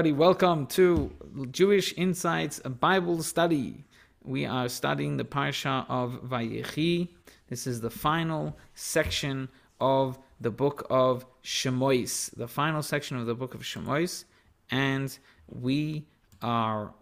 Everybody. 0.00 0.18
Welcome 0.18 0.66
to 0.68 1.10
Jewish 1.50 1.92
Insights 1.94 2.58
Bible 2.60 3.22
Study. 3.22 3.84
We 4.24 4.46
are 4.46 4.66
studying 4.70 5.18
the 5.18 5.24
Parsha 5.24 5.84
of 5.90 6.22
Vayechi. 6.24 7.08
This 7.50 7.66
is 7.66 7.82
the 7.82 7.90
final 7.90 8.56
section 8.74 9.50
of 9.78 10.18
the 10.40 10.50
book 10.50 10.86
of 10.88 11.26
Shemois, 11.44 12.34
the 12.34 12.48
final 12.48 12.82
section 12.82 13.18
of 13.18 13.26
the 13.26 13.34
book 13.34 13.52
of 13.52 13.60
Shemois, 13.60 14.24
and 14.70 15.18
we 15.50 16.06
are 16.40 16.94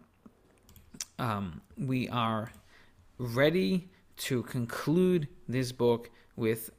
um, 1.20 1.60
we 1.76 2.08
are 2.08 2.50
ready 3.18 3.88
to 4.26 4.42
conclude 4.42 5.28
this 5.48 5.70
book 5.70 6.10
with 6.34 6.72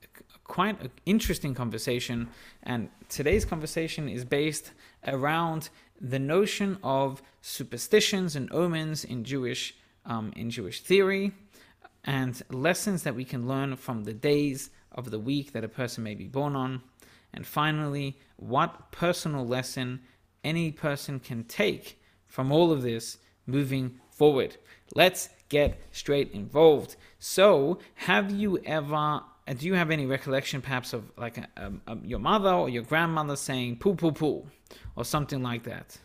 quite 0.44 0.81
an 0.81 0.92
interesting 1.06 1.54
conversation. 1.56 2.28
And 2.64 2.90
today's 3.08 3.45
conversation 3.45 4.09
is 4.09 4.26
based 4.26 4.72
around 5.08 5.70
the 5.99 6.20
notion 6.20 6.77
of 6.84 7.21
superstitions 7.41 8.35
and 8.35 8.52
omens 8.52 9.03
in 9.03 9.23
Jewish 9.23 9.76
um, 10.05 10.34
in 10.35 10.49
Jewish 10.49 10.81
theory, 10.81 11.31
and 12.03 12.41
lessons 12.49 13.03
that 13.03 13.16
we 13.16 13.25
can 13.25 13.48
learn 13.48 13.75
from 13.75 14.03
the 14.03 14.13
days 14.13 14.70
of 14.91 15.12
the 15.12 15.20
week 15.20 15.52
that 15.53 15.63
a 15.63 15.70
person 15.70 16.03
may 16.03 16.16
be 16.16 16.27
born 16.27 16.55
on. 16.55 16.81
And 17.34 17.45
finally, 17.45 18.17
what 18.38 18.91
personal 18.91 19.45
lesson 19.45 20.02
any 20.44 20.72
person 20.72 21.20
can 21.20 21.44
take 21.44 22.02
from 22.25 22.52
all 22.52 22.72
of 22.72 22.81
this 22.81 23.17
moving 23.45 24.00
forward. 24.09 24.58
Let's 24.95 25.30
get 25.50 25.80
straight 25.91 26.31
involved. 26.31 26.95
So, 27.19 27.80
have 27.95 28.31
you 28.31 28.59
ever 28.66 29.22
do 29.58 29.66
you 29.66 29.73
have 29.73 29.92
any 29.92 30.05
recollection 30.05 30.61
perhaps 30.61 30.94
of 30.94 31.03
like 31.17 31.38
a, 31.38 31.47
a, 31.58 31.94
a, 31.94 31.97
your 32.03 32.19
mother 32.19 32.52
or 32.52 32.69
your 32.69 32.83
grandmother 32.83 33.36
saying 33.36 33.78
poo 33.78 33.95
poo 33.95 34.11
poo 34.11 34.45
or 34.95 35.06
something 35.06 35.41
like 35.41 35.64
that 35.64 35.97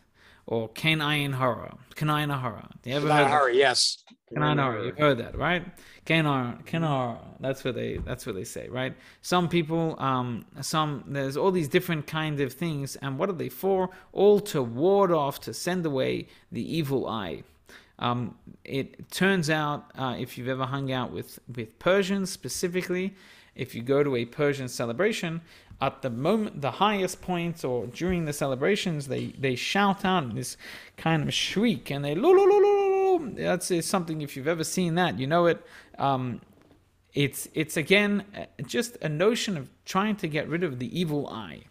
or 0.47 0.69
Kanayin 0.71 1.35
Hara, 1.35 1.77
Kanayin 1.95 2.39
Hara. 2.39 2.69
Do 2.83 2.91
you 2.91 2.97
ever 2.97 3.11
heard 3.11 3.27
Hara, 3.27 3.55
yes. 3.55 4.05
Kanayin 4.35 4.59
Hara, 4.59 4.85
you've 4.85 4.99
heard 4.99 5.19
that, 5.19 5.37
right? 5.37 5.65
Kenar, 6.05 6.59
Kenar, 6.67 7.19
that's 7.41 7.65
what 7.65 7.75
they 7.75 7.97
that's 7.99 8.27
what 8.27 8.35
they 8.35 8.45
say, 8.45 8.69
right? 8.69 8.95
Some 9.23 9.49
people, 9.49 9.97
um, 9.99 10.45
some 10.61 11.05
there's 11.07 11.37
all 11.37 11.51
these 11.51 11.69
different 11.69 12.07
kind 12.07 12.41
of 12.41 12.53
things, 12.53 12.97
and 12.97 13.19
what 13.19 13.31
are 13.31 13.35
they 13.35 13.49
for? 13.49 13.91
All 14.13 14.41
to 14.41 14.63
ward 14.63 15.13
off, 15.13 15.41
to 15.41 15.55
send 15.55 15.87
away 15.87 16.29
the 16.53 16.77
evil 16.77 17.09
eye. 17.09 17.43
Um, 17.99 18.37
it 18.65 19.11
turns 19.11 19.51
out, 19.51 19.91
uh, 19.97 20.17
if 20.19 20.37
you've 20.37 20.49
ever 20.49 20.67
hung 20.67 20.93
out 20.93 21.13
with 21.13 21.39
with 21.55 21.79
Persians 21.79 22.31
specifically, 22.31 23.15
if 23.55 23.75
you 23.75 23.83
go 23.83 24.03
to 24.03 24.17
a 24.17 24.25
Persian 24.25 24.69
celebration, 24.69 25.41
at 25.81 26.03
the 26.03 26.11
moment, 26.11 26.61
the 26.61 26.71
highest 26.71 27.21
points 27.21 27.65
or 27.65 27.87
during 27.87 28.25
the 28.25 28.33
celebrations, 28.33 29.09
they, 29.09 29.27
they 29.39 29.55
shout 29.55 30.05
out 30.05 30.35
this 30.35 30.57
kind 30.97 31.23
of 31.23 31.35
shriek 31.35 31.91
and 31.91 32.05
they 32.05 32.15
lo 32.15 32.31
lo 32.31 32.45
lo 32.45 32.59
lo 32.59 33.19
lo. 33.19 33.29
That's 33.35 33.85
something. 33.87 34.23
If 34.23 34.37
you've 34.37 34.49
ever 34.49 34.65
seen 34.65 34.95
that, 34.95 35.19
you 35.19 35.27
know 35.27 35.47
it. 35.47 35.65
Um, 35.99 36.41
it's 37.13 37.49
it's 37.55 37.77
again 37.77 38.25
just 38.67 38.97
a 38.97 39.09
notion 39.09 39.57
of 39.57 39.71
trying 39.85 40.17
to 40.17 40.29
get 40.29 40.49
rid 40.49 40.65
of 40.65 40.79
the 40.79 40.99
evil 40.99 41.29
eye. 41.29 41.65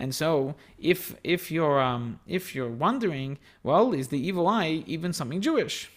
And 0.00 0.14
so, 0.14 0.54
if 0.78 1.14
if 1.22 1.52
you're 1.52 1.78
um, 1.78 2.20
if 2.26 2.54
you're 2.54 2.70
wondering, 2.70 3.38
well, 3.62 3.92
is 3.92 4.08
the 4.08 4.18
evil 4.18 4.48
eye 4.48 4.82
even 4.86 5.12
something 5.12 5.42
Jewish? 5.42 5.90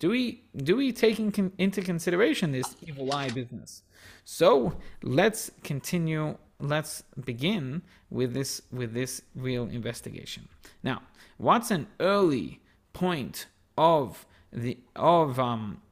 Do 0.00 0.10
we 0.10 0.42
do 0.56 0.74
we 0.76 0.92
take 0.92 1.20
in, 1.20 1.52
into 1.56 1.80
consideration 1.80 2.50
this 2.50 2.74
evil 2.82 3.14
eye 3.14 3.30
business? 3.30 3.82
So 4.24 4.76
let's 5.02 5.52
continue. 5.62 6.36
Let's 6.58 7.04
begin 7.24 7.82
with 8.10 8.34
this 8.34 8.62
with 8.72 8.94
this 8.94 9.22
real 9.36 9.64
investigation. 9.68 10.48
Now, 10.82 11.02
what's 11.36 11.70
an 11.70 11.86
early 12.00 12.60
point 12.92 13.46
of 13.78 14.26
the 14.52 14.76
of 14.96 15.38
um 15.38 15.82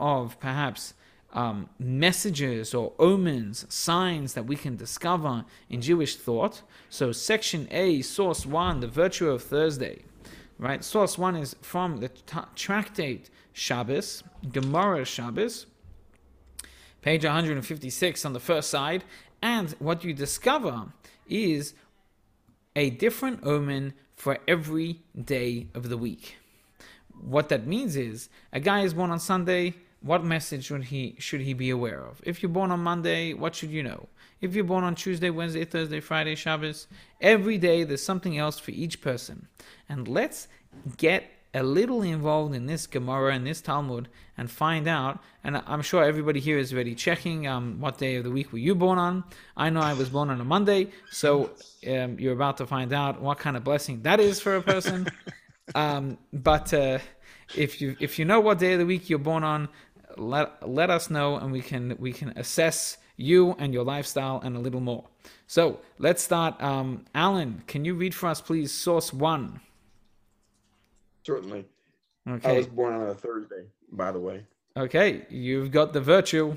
of 0.00 0.40
perhaps 0.40 0.94
um, 1.32 1.68
messages 1.78 2.74
or 2.74 2.92
omens, 2.98 3.66
signs 3.68 4.34
that 4.34 4.46
we 4.46 4.56
can 4.56 4.76
discover 4.76 5.44
in 5.70 5.80
Jewish 5.80 6.16
thought. 6.16 6.62
So, 6.90 7.12
section 7.12 7.68
A, 7.70 8.02
source 8.02 8.44
one, 8.44 8.80
the 8.80 8.86
virtue 8.86 9.30
of 9.30 9.42
Thursday. 9.42 10.02
Right, 10.58 10.84
source 10.84 11.18
one 11.18 11.34
is 11.34 11.56
from 11.60 11.98
the 11.98 12.10
tractate 12.54 13.30
Shabbos, 13.52 14.22
Gemara 14.52 15.04
Shabbos, 15.04 15.66
page 17.00 17.24
156 17.24 18.24
on 18.24 18.32
the 18.32 18.40
first 18.40 18.70
side. 18.70 19.04
And 19.42 19.72
what 19.80 20.04
you 20.04 20.14
discover 20.14 20.92
is 21.28 21.74
a 22.76 22.90
different 22.90 23.44
omen 23.44 23.94
for 24.14 24.38
every 24.46 25.00
day 25.20 25.66
of 25.74 25.88
the 25.88 25.98
week. 25.98 26.36
What 27.20 27.48
that 27.48 27.66
means 27.66 27.96
is 27.96 28.28
a 28.52 28.60
guy 28.60 28.82
is 28.82 28.94
born 28.94 29.10
on 29.10 29.18
Sunday, 29.18 29.74
what 30.02 30.24
message 30.24 30.66
should 30.66 30.84
he 30.84 31.16
should 31.18 31.40
he 31.40 31.54
be 31.54 31.70
aware 31.70 32.04
of? 32.04 32.20
If 32.24 32.42
you're 32.42 32.50
born 32.50 32.70
on 32.70 32.80
Monday, 32.80 33.34
what 33.34 33.54
should 33.54 33.70
you 33.70 33.82
know? 33.82 34.08
If 34.40 34.54
you're 34.54 34.64
born 34.64 34.84
on 34.84 34.94
Tuesday, 34.96 35.30
Wednesday, 35.30 35.64
Thursday, 35.64 36.00
Friday, 36.00 36.34
Shabbos, 36.34 36.88
every 37.20 37.58
day 37.58 37.84
there's 37.84 38.02
something 38.02 38.36
else 38.36 38.58
for 38.58 38.72
each 38.72 39.00
person. 39.00 39.46
And 39.88 40.08
let's 40.08 40.48
get 40.96 41.30
a 41.54 41.62
little 41.62 42.02
involved 42.02 42.54
in 42.54 42.66
this 42.66 42.86
Gemara 42.86 43.34
and 43.34 43.46
this 43.46 43.60
Talmud 43.60 44.08
and 44.38 44.50
find 44.50 44.88
out. 44.88 45.20
And 45.44 45.62
I'm 45.66 45.82
sure 45.82 46.02
everybody 46.02 46.40
here 46.40 46.58
is 46.58 46.72
already 46.72 46.94
checking 46.94 47.46
um, 47.46 47.78
what 47.78 47.98
day 47.98 48.16
of 48.16 48.24
the 48.24 48.30
week 48.30 48.52
were 48.52 48.58
you 48.58 48.74
born 48.74 48.98
on. 48.98 49.24
I 49.56 49.70
know 49.70 49.80
I 49.80 49.92
was 49.92 50.08
born 50.08 50.30
on 50.30 50.40
a 50.40 50.44
Monday, 50.44 50.88
so 51.10 51.50
um, 51.86 52.18
you're 52.18 52.32
about 52.32 52.56
to 52.58 52.66
find 52.66 52.92
out 52.92 53.20
what 53.20 53.38
kind 53.38 53.56
of 53.56 53.64
blessing 53.64 54.02
that 54.02 54.18
is 54.18 54.40
for 54.40 54.56
a 54.56 54.62
person. 54.62 55.06
um, 55.74 56.16
but 56.32 56.72
uh, 56.72 56.98
if 57.54 57.80
you 57.80 57.96
if 58.00 58.18
you 58.18 58.24
know 58.24 58.40
what 58.40 58.58
day 58.58 58.72
of 58.72 58.78
the 58.78 58.86
week 58.86 59.10
you're 59.10 59.18
born 59.18 59.44
on, 59.44 59.68
let 60.18 60.68
let 60.68 60.90
us 60.90 61.10
know 61.10 61.36
and 61.36 61.52
we 61.52 61.60
can 61.60 61.96
we 61.98 62.12
can 62.12 62.30
assess 62.36 62.98
you 63.16 63.54
and 63.58 63.72
your 63.72 63.84
lifestyle 63.84 64.40
and 64.42 64.56
a 64.56 64.58
little 64.58 64.80
more. 64.80 65.04
So 65.46 65.80
let's 65.98 66.22
start. 66.22 66.60
Um, 66.62 67.04
Alan, 67.14 67.62
can 67.66 67.84
you 67.84 67.94
read 67.94 68.14
for 68.14 68.28
us, 68.28 68.40
please? 68.40 68.72
Source 68.72 69.12
one. 69.12 69.60
Certainly. 71.24 71.66
Okay. 72.28 72.50
I 72.50 72.56
was 72.58 72.66
born 72.66 72.94
on 72.94 73.08
a 73.08 73.14
Thursday, 73.14 73.66
by 73.90 74.12
the 74.12 74.20
way. 74.20 74.44
Okay, 74.76 75.26
you've 75.28 75.70
got 75.70 75.92
the 75.92 76.00
virtue. 76.00 76.56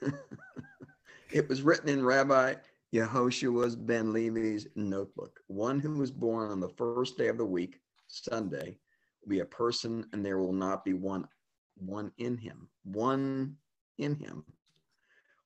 it 1.30 1.48
was 1.48 1.62
written 1.62 1.88
in 1.88 2.04
Rabbi 2.04 2.54
Yehoshua's 2.94 3.76
Ben 3.76 4.12
Levi's 4.12 4.66
notebook. 4.76 5.40
One 5.48 5.78
who 5.80 5.98
was 5.98 6.10
born 6.10 6.50
on 6.50 6.60
the 6.60 6.68
first 6.68 7.18
day 7.18 7.28
of 7.28 7.38
the 7.38 7.44
week, 7.44 7.80
Sunday, 8.06 8.78
will 9.20 9.28
be 9.28 9.40
a 9.40 9.44
person, 9.44 10.06
and 10.12 10.24
there 10.24 10.38
will 10.38 10.52
not 10.52 10.84
be 10.84 10.94
one 10.94 11.26
one 11.76 12.12
in 12.18 12.36
him. 12.36 12.68
One 12.84 13.56
in 13.98 14.16
him. 14.16 14.44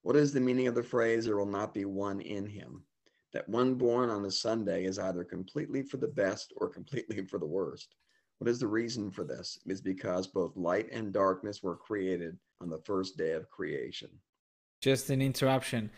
What 0.03 0.17
is 0.17 0.33
the 0.33 0.41
meaning 0.41 0.69
of 0.69 0.75
the 0.75 0.83
phrase, 0.83 1.25
there 1.25 1.37
will 1.37 1.47
not 1.47 1.75
be 1.75 1.85
one 1.85 2.21
in 2.21 2.47
him? 2.47 2.85
That 3.33 3.49
one 3.49 3.75
born 3.75 4.09
on 4.09 4.25
a 4.25 4.31
Sunday 4.31 4.85
is 4.85 4.99
either 4.99 5.25
completely 5.25 5.83
for 5.83 5.97
the 5.97 6.09
best 6.09 6.53
or 6.57 6.69
completely 6.69 7.27
for 7.27 7.39
the 7.39 7.47
worst. 7.47 7.95
What 8.39 8.49
is 8.49 8.61
the 8.61 8.69
reason 8.69 9.11
for 9.11 9.25
this? 9.25 9.59
It 9.67 9.73
is 9.73 9.81
because 9.81 10.27
both 10.27 10.57
light 10.57 10.89
and 10.93 11.13
darkness 11.13 11.63
were 11.63 11.77
created 11.77 12.37
on 12.61 12.69
the 12.69 12.81
first 12.85 13.17
day 13.17 13.33
of 13.33 13.51
creation. 13.51 14.11
Just 14.81 15.11
an 15.11 15.23
interruption. 15.23 15.91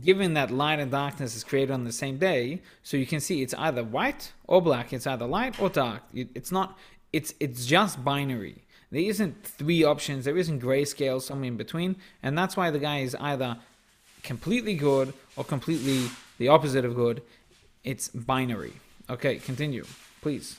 Given 0.00 0.34
that 0.34 0.50
light 0.50 0.78
and 0.78 0.90
darkness 0.90 1.36
is 1.36 1.44
created 1.44 1.72
on 1.72 1.84
the 1.84 1.92
same 1.92 2.16
day, 2.16 2.62
so 2.82 2.96
you 2.96 3.06
can 3.06 3.20
see 3.20 3.42
it's 3.42 3.54
either 3.54 3.82
white 3.84 4.32
or 4.46 4.62
black. 4.62 4.92
It's 4.92 5.06
either 5.06 5.26
light 5.26 5.60
or 5.60 5.68
dark. 5.68 6.02
It's 6.14 6.52
not. 6.52 6.78
It's 7.12 7.34
it's 7.40 7.66
just 7.66 8.04
binary. 8.04 8.64
There 8.90 9.02
isn't 9.02 9.44
three 9.44 9.84
options. 9.84 10.24
There 10.24 10.38
isn't 10.38 10.62
grayscale 10.62 11.20
somewhere 11.20 11.48
in 11.48 11.56
between, 11.56 11.96
and 12.22 12.36
that's 12.38 12.56
why 12.56 12.70
the 12.70 12.78
guy 12.78 13.00
is 13.00 13.14
either 13.16 13.58
completely 14.22 14.74
good 14.74 15.12
or 15.36 15.44
completely 15.44 16.08
the 16.38 16.48
opposite 16.48 16.84
of 16.84 16.94
good. 16.94 17.22
It's 17.84 18.08
binary. 18.08 18.72
Okay, 19.10 19.36
continue, 19.36 19.84
please. 20.20 20.56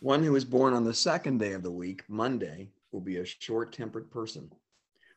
One 0.00 0.22
who 0.22 0.34
is 0.34 0.44
born 0.44 0.74
on 0.74 0.84
the 0.84 0.94
second 0.94 1.38
day 1.38 1.52
of 1.52 1.62
the 1.62 1.70
week, 1.70 2.02
Monday, 2.08 2.68
will 2.90 3.00
be 3.00 3.18
a 3.18 3.24
short 3.24 3.72
tempered 3.72 4.10
person. 4.10 4.50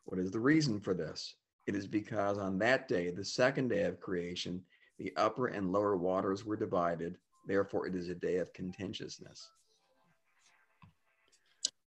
What 0.03 0.19
is 0.19 0.31
the 0.31 0.39
reason 0.39 0.79
for 0.79 0.93
this? 0.93 1.35
It 1.65 1.75
is 1.75 1.87
because 1.87 2.37
on 2.37 2.59
that 2.59 2.87
day, 2.87 3.09
the 3.09 3.25
second 3.25 3.69
day 3.69 3.83
of 3.83 3.99
creation, 3.99 4.61
the 4.99 5.11
upper 5.17 5.47
and 5.47 5.71
lower 5.71 5.97
waters 5.97 6.45
were 6.45 6.55
divided. 6.55 7.17
Therefore, 7.47 7.87
it 7.87 7.95
is 7.95 8.09
a 8.09 8.15
day 8.15 8.37
of 8.37 8.53
contentiousness. 8.53 9.49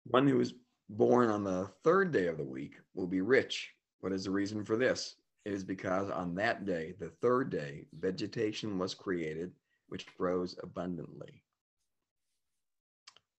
One 0.08 0.28
who 0.28 0.40
is 0.40 0.54
born 0.90 1.30
on 1.30 1.44
the 1.44 1.70
third 1.84 2.12
day 2.12 2.28
of 2.28 2.38
the 2.38 2.44
week 2.44 2.76
will 2.94 3.08
be 3.08 3.22
rich. 3.22 3.74
What 4.02 4.14
is 4.14 4.26
the 4.26 4.32
reason 4.32 4.64
for 4.64 4.78
this? 4.78 5.16
It 5.46 5.54
is 5.54 5.64
because 5.64 6.10
on 6.10 6.36
that 6.36 6.66
day, 6.66 6.94
the 7.00 7.10
third 7.22 7.50
day, 7.50 7.88
vegetation 7.94 8.78
was 8.78 8.94
created, 8.94 9.52
which 9.90 10.08
grows 10.16 10.56
abundantly. 10.62 11.44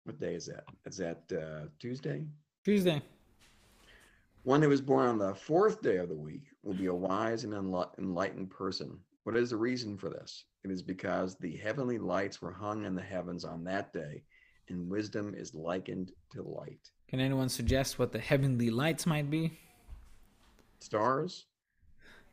What 0.04 0.20
day 0.20 0.34
is 0.34 0.46
that? 0.46 0.64
Is 0.84 0.96
that 0.98 1.22
uh, 1.32 1.68
Tuesday? 1.80 2.24
Tuesday. 2.64 3.02
One 4.44 4.62
who 4.62 4.70
is 4.70 4.80
born 4.80 5.06
on 5.06 5.18
the 5.18 5.34
fourth 5.34 5.82
day 5.82 5.96
of 5.96 6.08
the 6.08 6.14
week 6.14 6.44
will 6.62 6.74
be 6.74 6.86
a 6.86 6.94
wise 6.94 7.42
and 7.42 7.52
enlightened 7.52 8.50
person. 8.50 9.00
What 9.24 9.36
is 9.36 9.50
the 9.50 9.56
reason 9.56 9.98
for 9.98 10.08
this? 10.08 10.44
It 10.62 10.70
is 10.70 10.82
because 10.82 11.34
the 11.36 11.56
heavenly 11.56 11.98
lights 11.98 12.40
were 12.40 12.52
hung 12.52 12.84
in 12.84 12.94
the 12.94 13.02
heavens 13.02 13.44
on 13.44 13.64
that 13.64 13.92
day, 13.92 14.22
and 14.68 14.88
wisdom 14.88 15.34
is 15.36 15.54
likened 15.54 16.12
to 16.32 16.42
light. 16.42 16.90
Can 17.08 17.20
anyone 17.20 17.48
suggest 17.48 17.98
what 17.98 18.12
the 18.12 18.18
heavenly 18.18 18.70
lights 18.70 19.06
might 19.06 19.30
be? 19.30 19.58
Stars? 20.80 21.46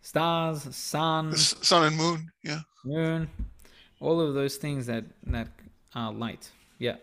Stars, 0.02 0.76
sun, 0.76 1.32
s- 1.34 1.56
sun 1.62 1.86
and 1.86 1.96
moon. 1.98 2.30
Yeah. 2.44 2.60
moon, 2.84 3.30
all 4.00 4.20
of 4.20 4.34
those 4.34 4.58
things 4.58 4.86
that 4.88 5.06
that 5.28 5.48
are 5.96 6.12
light. 6.12 6.52
Yeah. 6.80 6.98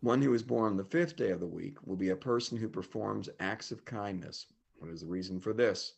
One 0.00 0.22
who 0.22 0.32
is 0.34 0.42
born 0.42 0.70
on 0.72 0.76
the 0.76 0.84
fifth 0.84 1.16
day 1.16 1.30
of 1.30 1.40
the 1.40 1.46
week 1.46 1.78
will 1.86 1.96
be 1.96 2.10
a 2.10 2.16
person 2.16 2.56
who 2.58 2.68
performs 2.68 3.28
acts 3.40 3.72
of 3.72 3.84
kindness. 3.84 4.46
What 4.78 4.90
is 4.90 5.00
the 5.00 5.06
reason 5.06 5.40
for 5.40 5.52
this? 5.52 5.94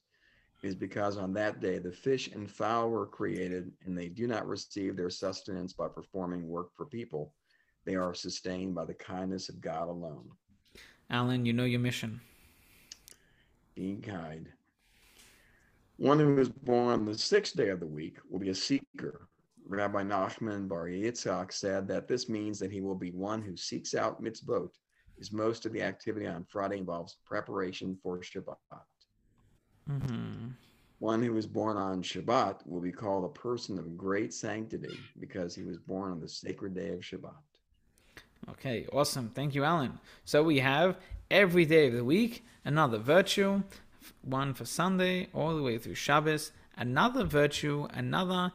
Is 0.62 0.74
because 0.74 1.16
on 1.16 1.32
that 1.34 1.60
day 1.60 1.78
the 1.78 1.90
fish 1.90 2.28
and 2.28 2.50
fowl 2.50 2.90
were 2.90 3.06
created, 3.06 3.72
and 3.86 3.96
they 3.96 4.08
do 4.08 4.26
not 4.26 4.46
receive 4.46 4.94
their 4.94 5.08
sustenance 5.08 5.72
by 5.72 5.88
performing 5.88 6.46
work 6.46 6.68
for 6.76 6.84
people. 6.84 7.32
They 7.86 7.94
are 7.94 8.12
sustained 8.12 8.74
by 8.74 8.84
the 8.84 8.92
kindness 8.92 9.48
of 9.48 9.62
God 9.62 9.88
alone. 9.88 10.28
Alan, 11.08 11.46
you 11.46 11.54
know 11.54 11.64
your 11.64 11.80
mission. 11.80 12.20
Being 13.74 14.02
kind. 14.02 14.50
One 15.96 16.18
who 16.18 16.38
is 16.38 16.50
born 16.50 16.88
on 16.88 17.04
the 17.06 17.16
sixth 17.16 17.56
day 17.56 17.70
of 17.70 17.80
the 17.80 17.86
week 17.86 18.18
will 18.28 18.38
be 18.38 18.50
a 18.50 18.54
seeker. 18.54 19.28
Rabbi 19.66 20.02
Nachman 20.02 20.68
Bar 20.68 20.88
Yitzhak 20.88 21.52
said 21.52 21.88
that 21.88 22.06
this 22.06 22.28
means 22.28 22.58
that 22.58 22.70
he 22.70 22.82
will 22.82 22.94
be 22.94 23.12
one 23.12 23.40
who 23.40 23.56
seeks 23.56 23.94
out 23.94 24.22
mitzvot, 24.22 24.68
as 25.18 25.32
most 25.32 25.64
of 25.64 25.72
the 25.72 25.82
activity 25.82 26.26
on 26.26 26.44
Friday 26.44 26.78
involves 26.78 27.16
preparation 27.24 27.96
for 28.02 28.20
Shabbat. 28.20 28.56
Hmm 29.98 30.48
One 30.98 31.22
who 31.22 31.32
was 31.32 31.46
born 31.46 31.76
on 31.76 32.02
Shabbat 32.02 32.66
will 32.66 32.80
be 32.80 32.92
called 32.92 33.24
a 33.24 33.28
person 33.28 33.78
of 33.78 33.96
great 33.96 34.32
sanctity 34.32 34.98
because 35.18 35.54
he 35.54 35.62
was 35.62 35.78
born 35.78 36.12
on 36.12 36.20
the 36.20 36.28
sacred 36.28 36.74
day 36.74 36.90
of 36.90 37.00
Shabbat. 37.00 37.34
Okay, 38.50 38.86
awesome. 38.92 39.30
Thank 39.34 39.54
you, 39.54 39.64
Alan. 39.64 39.98
So 40.24 40.42
we 40.42 40.58
have 40.60 40.96
every 41.30 41.64
day 41.64 41.88
of 41.88 41.94
the 41.94 42.04
week 42.04 42.44
another 42.64 42.98
virtue, 42.98 43.62
one 44.22 44.54
for 44.54 44.64
Sunday 44.64 45.28
all 45.32 45.56
the 45.56 45.62
way 45.62 45.78
through 45.78 45.94
Shabbos, 45.94 46.52
another 46.76 47.24
virtue, 47.24 47.86
another 47.92 48.52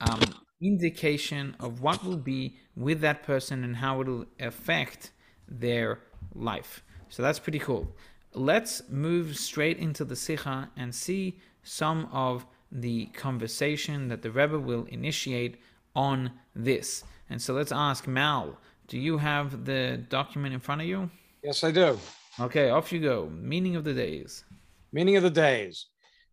um, 0.00 0.20
indication 0.60 1.56
of 1.60 1.80
what 1.82 2.04
will 2.04 2.16
be 2.16 2.56
with 2.76 3.00
that 3.00 3.22
person 3.22 3.64
and 3.64 3.76
how 3.76 4.00
it 4.00 4.06
will 4.06 4.26
affect 4.40 5.10
their 5.48 6.00
life. 6.34 6.82
So 7.08 7.22
that's 7.22 7.38
pretty 7.38 7.58
cool. 7.58 7.94
Let's 8.34 8.82
move 8.88 9.36
straight 9.36 9.78
into 9.78 10.04
the 10.04 10.16
Sikha 10.16 10.70
and 10.76 10.94
see 10.94 11.38
some 11.62 12.08
of 12.12 12.46
the 12.70 13.06
conversation 13.06 14.08
that 14.08 14.22
the 14.22 14.30
Rebbe 14.30 14.58
will 14.58 14.84
initiate 14.84 15.56
on 15.96 16.32
this. 16.54 17.04
And 17.30 17.40
so 17.40 17.54
let's 17.54 17.72
ask 17.72 18.06
Mal, 18.06 18.58
do 18.86 18.98
you 18.98 19.18
have 19.18 19.64
the 19.64 20.04
document 20.08 20.54
in 20.54 20.60
front 20.60 20.82
of 20.82 20.86
you? 20.86 21.10
Yes, 21.42 21.64
I 21.64 21.70
do. 21.70 21.98
Okay, 22.40 22.70
off 22.70 22.92
you 22.92 23.00
go. 23.00 23.30
Meaning 23.30 23.76
of 23.76 23.84
the 23.84 23.94
days. 23.94 24.44
Meaning 24.92 25.16
of 25.16 25.22
the 25.22 25.30
days. 25.30 25.86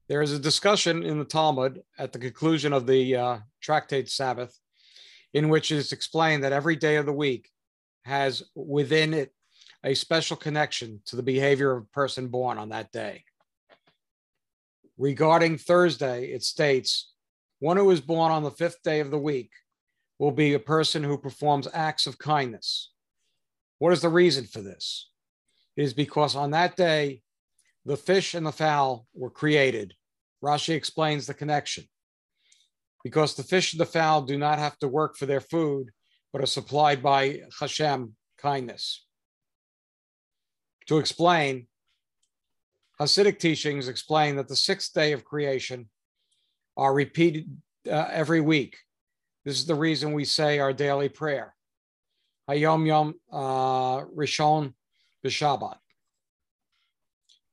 There 0.07 0.21
is 0.21 0.33
a 0.33 0.39
discussion 0.39 1.03
in 1.03 1.17
the 1.17 1.25
Talmud 1.25 1.81
at 1.97 2.13
the 2.13 2.19
conclusion 2.19 2.73
of 2.73 2.85
the 2.85 3.15
uh, 3.15 3.37
tractate 3.59 4.09
Sabbath, 4.09 4.59
in 5.33 5.49
which 5.49 5.71
it 5.71 5.77
is 5.77 5.91
explained 5.91 6.43
that 6.43 6.53
every 6.53 6.75
day 6.75 6.97
of 6.97 7.05
the 7.05 7.13
week 7.13 7.49
has 8.03 8.43
within 8.53 9.13
it 9.13 9.33
a 9.85 9.93
special 9.93 10.35
connection 10.35 10.99
to 11.05 11.15
the 11.15 11.23
behavior 11.23 11.71
of 11.71 11.83
a 11.83 11.93
person 11.93 12.27
born 12.27 12.57
on 12.57 12.69
that 12.69 12.91
day. 12.91 13.23
Regarding 14.97 15.57
Thursday, 15.59 16.25
it 16.25 16.41
states 16.41 17.13
one 17.59 17.77
who 17.77 17.91
is 17.91 18.01
born 18.01 18.31
on 18.31 18.43
the 18.43 18.51
fifth 18.51 18.81
day 18.83 18.99
of 18.99 19.11
the 19.11 19.19
week 19.19 19.51
will 20.17 20.31
be 20.31 20.53
a 20.53 20.59
person 20.59 21.03
who 21.03 21.17
performs 21.17 21.67
acts 21.71 22.07
of 22.07 22.17
kindness. 22.17 22.91
What 23.77 23.93
is 23.93 24.01
the 24.01 24.09
reason 24.09 24.45
for 24.45 24.61
this? 24.61 25.11
It 25.77 25.83
is 25.83 25.93
because 25.93 26.35
on 26.35 26.51
that 26.51 26.75
day, 26.75 27.21
the 27.85 27.97
fish 27.97 28.33
and 28.33 28.45
the 28.45 28.51
fowl 28.51 29.05
were 29.13 29.29
created. 29.29 29.93
Rashi 30.43 30.73
explains 30.73 31.27
the 31.27 31.33
connection. 31.35 31.83
Because 33.03 33.35
the 33.35 33.43
fish 33.43 33.73
and 33.73 33.79
the 33.79 33.85
fowl 33.85 34.23
do 34.23 34.37
not 34.37 34.57
have 34.57 34.79
to 34.79 34.87
work 34.87 35.15
for 35.15 35.27
their 35.27 35.41
food, 35.41 35.91
but 36.33 36.41
are 36.41 36.47
supplied 36.47 37.03
by 37.03 37.41
Hashem 37.59 38.15
kindness. 38.39 39.05
To 40.87 40.99
explain, 40.99 41.67
Hasidic 42.99 43.39
teachings 43.39 43.87
explain 43.87 44.35
that 44.37 44.47
the 44.47 44.55
sixth 44.55 44.93
day 44.93 45.11
of 45.11 45.25
creation 45.25 45.89
are 46.77 46.93
repeated 46.93 47.49
uh, 47.89 48.07
every 48.11 48.41
week. 48.41 48.77
This 49.43 49.57
is 49.57 49.65
the 49.65 49.75
reason 49.75 50.13
we 50.13 50.25
say 50.25 50.59
our 50.59 50.73
daily 50.73 51.09
prayer. 51.09 51.53
Hayom 52.49 52.85
Yom 52.85 53.15
uh, 53.31 54.05
Rishon 54.05 54.73
B'Shabbat. 55.25 55.77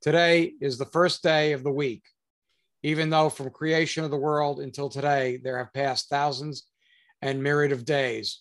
Today 0.02 0.52
is 0.60 0.78
the 0.78 0.84
first 0.84 1.22
day 1.22 1.52
of 1.52 1.62
the 1.62 1.70
week, 1.70 2.02
even 2.82 3.08
though 3.08 3.28
from 3.28 3.50
creation 3.50 4.04
of 4.04 4.10
the 4.10 4.16
world 4.16 4.60
until 4.60 4.88
today, 4.88 5.38
there 5.42 5.58
have 5.58 5.72
passed 5.72 6.08
thousands 6.08 6.66
and 7.22 7.42
myriad 7.42 7.72
of 7.72 7.84
days. 7.84 8.40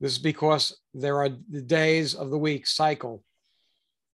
This 0.00 0.12
is 0.12 0.18
because 0.18 0.76
there 0.94 1.18
are 1.18 1.28
the 1.28 1.62
days 1.62 2.14
of 2.14 2.30
the 2.30 2.38
week 2.38 2.66
cycle, 2.66 3.24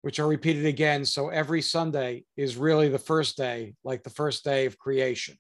which 0.03 0.19
are 0.19 0.27
repeated 0.27 0.67
again. 0.67 1.05
So 1.05 1.29
every 1.29 1.63
Sunday 1.63 2.25
is 2.37 2.57
really 2.57 2.89
the 2.89 2.99
first 2.99 3.37
day, 3.37 3.75
like 3.85 4.03
the 4.03 4.11
first 4.11 4.45
day 4.45 4.67
of 4.67 4.79
creation. 4.79 5.39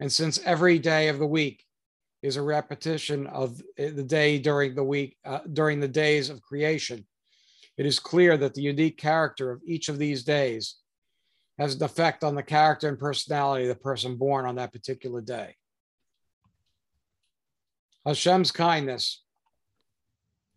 And 0.00 0.12
since 0.12 0.38
every 0.44 0.78
day 0.78 1.08
of 1.08 1.18
the 1.18 1.26
week 1.26 1.64
is 2.22 2.36
a 2.36 2.42
repetition 2.42 3.26
of 3.26 3.60
the 3.76 4.02
day 4.02 4.38
during 4.38 4.74
the 4.74 4.84
week, 4.84 5.16
uh, 5.24 5.40
during 5.52 5.80
the 5.80 5.88
days 5.88 6.28
of 6.28 6.42
creation, 6.42 7.06
it 7.78 7.86
is 7.86 7.98
clear 7.98 8.36
that 8.36 8.54
the 8.54 8.62
unique 8.62 8.98
character 8.98 9.50
of 9.50 9.62
each 9.66 9.88
of 9.88 9.98
these 9.98 10.22
days 10.22 10.76
has 11.58 11.74
an 11.74 11.82
effect 11.82 12.22
on 12.22 12.34
the 12.34 12.42
character 12.42 12.88
and 12.88 12.98
personality 12.98 13.64
of 13.64 13.68
the 13.70 13.82
person 13.82 14.16
born 14.16 14.44
on 14.44 14.56
that 14.56 14.72
particular 14.72 15.22
day. 15.22 15.56
Hashem's 18.04 18.52
kindness, 18.52 19.22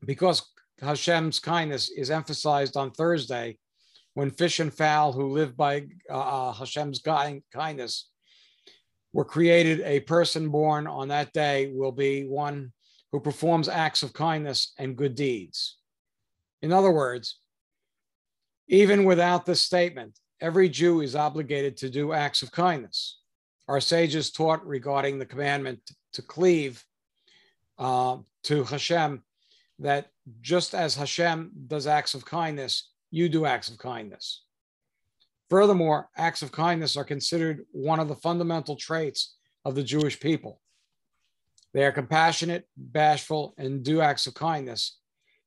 because 0.05 0.45
Hashem's 0.81 1.39
kindness 1.39 1.89
is 1.89 2.11
emphasized 2.11 2.77
on 2.77 2.91
Thursday 2.91 3.57
when 4.13 4.31
fish 4.31 4.59
and 4.59 4.73
fowl 4.73 5.13
who 5.13 5.29
live 5.29 5.55
by 5.55 5.85
uh, 6.09 6.51
Hashem's 6.51 7.01
kindness 7.53 8.09
were 9.13 9.25
created, 9.25 9.81
a 9.81 10.01
person 10.01 10.49
born 10.49 10.87
on 10.87 11.07
that 11.07 11.33
day 11.33 11.71
will 11.73 11.91
be 11.91 12.27
one 12.27 12.71
who 13.11 13.19
performs 13.19 13.67
acts 13.67 14.03
of 14.03 14.13
kindness 14.13 14.73
and 14.77 14.95
good 14.95 15.15
deeds. 15.15 15.77
In 16.61 16.71
other 16.71 16.91
words, 16.91 17.39
even 18.67 19.03
without 19.05 19.45
this 19.45 19.61
statement, 19.61 20.19
every 20.41 20.69
Jew 20.69 21.01
is 21.01 21.15
obligated 21.15 21.77
to 21.77 21.89
do 21.89 22.13
acts 22.13 22.41
of 22.43 22.51
kindness. 22.51 23.19
Our 23.67 23.81
sages 23.81 24.31
taught 24.31 24.65
regarding 24.65 25.17
the 25.17 25.25
commandment 25.25 25.79
to 26.13 26.21
cleave 26.21 26.83
uh, 27.77 28.17
to 28.43 28.63
Hashem 28.63 29.23
that 29.79 30.07
just 30.41 30.73
as 30.73 30.95
Hashem 30.95 31.51
does 31.67 31.87
acts 31.87 32.13
of 32.13 32.25
kindness, 32.25 32.89
you 33.11 33.29
do 33.29 33.45
acts 33.45 33.69
of 33.69 33.77
kindness. 33.77 34.43
Furthermore, 35.49 36.09
acts 36.15 36.41
of 36.41 36.51
kindness 36.51 36.95
are 36.95 37.03
considered 37.03 37.65
one 37.71 37.99
of 37.99 38.07
the 38.07 38.15
fundamental 38.15 38.75
traits 38.75 39.35
of 39.65 39.75
the 39.75 39.83
Jewish 39.83 40.19
people. 40.19 40.61
They 41.73 41.83
are 41.85 41.91
compassionate, 41.91 42.67
bashful, 42.77 43.53
and 43.57 43.83
do 43.83 44.01
acts 44.01 44.27
of 44.27 44.33
kindness. 44.33 44.97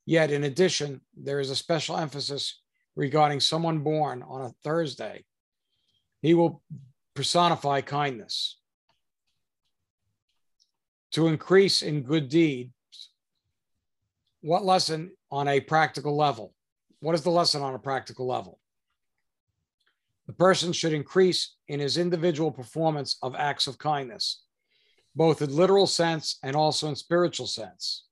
Yet, 0.07 0.31
in 0.31 0.45
addition, 0.45 1.01
there 1.17 1.41
is 1.41 1.51
a 1.51 1.57
special 1.57 1.97
emphasis 1.97 2.61
regarding 2.97 3.41
someone 3.41 3.81
born 3.81 4.23
on 4.23 4.43
a 4.43 4.55
Thursday. 4.65 5.25
He 6.21 6.35
will 6.35 6.63
personify 7.15 7.81
kindness. 7.81 8.59
To 11.13 11.27
increase 11.27 11.83
in 11.83 12.03
good 12.03 12.29
deeds, 12.29 12.73
what 14.43 14.65
lesson 14.65 15.13
on 15.31 15.49
a 15.49 15.61
practical 15.61 16.17
level? 16.17 16.53
What 17.01 17.15
is 17.15 17.23
the 17.23 17.31
lesson 17.31 17.63
on 17.63 17.75
a 17.75 17.79
practical 17.79 18.27
level? 18.27 18.59
The 20.27 20.33
person 20.33 20.73
should 20.73 20.93
increase 20.93 21.55
in 21.69 21.81
his 21.81 21.97
individual 21.97 22.51
performance 22.51 23.17
of 23.23 23.35
acts 23.35 23.67
of 23.67 23.79
kindness, 23.79 24.43
both 25.15 25.43
in 25.43 25.55
literal 25.55 25.87
sense 25.87 26.39
and 26.43 26.55
also 26.55 26.89
in 26.89 26.97
spiritual 26.97 27.47
sense, 27.47 28.05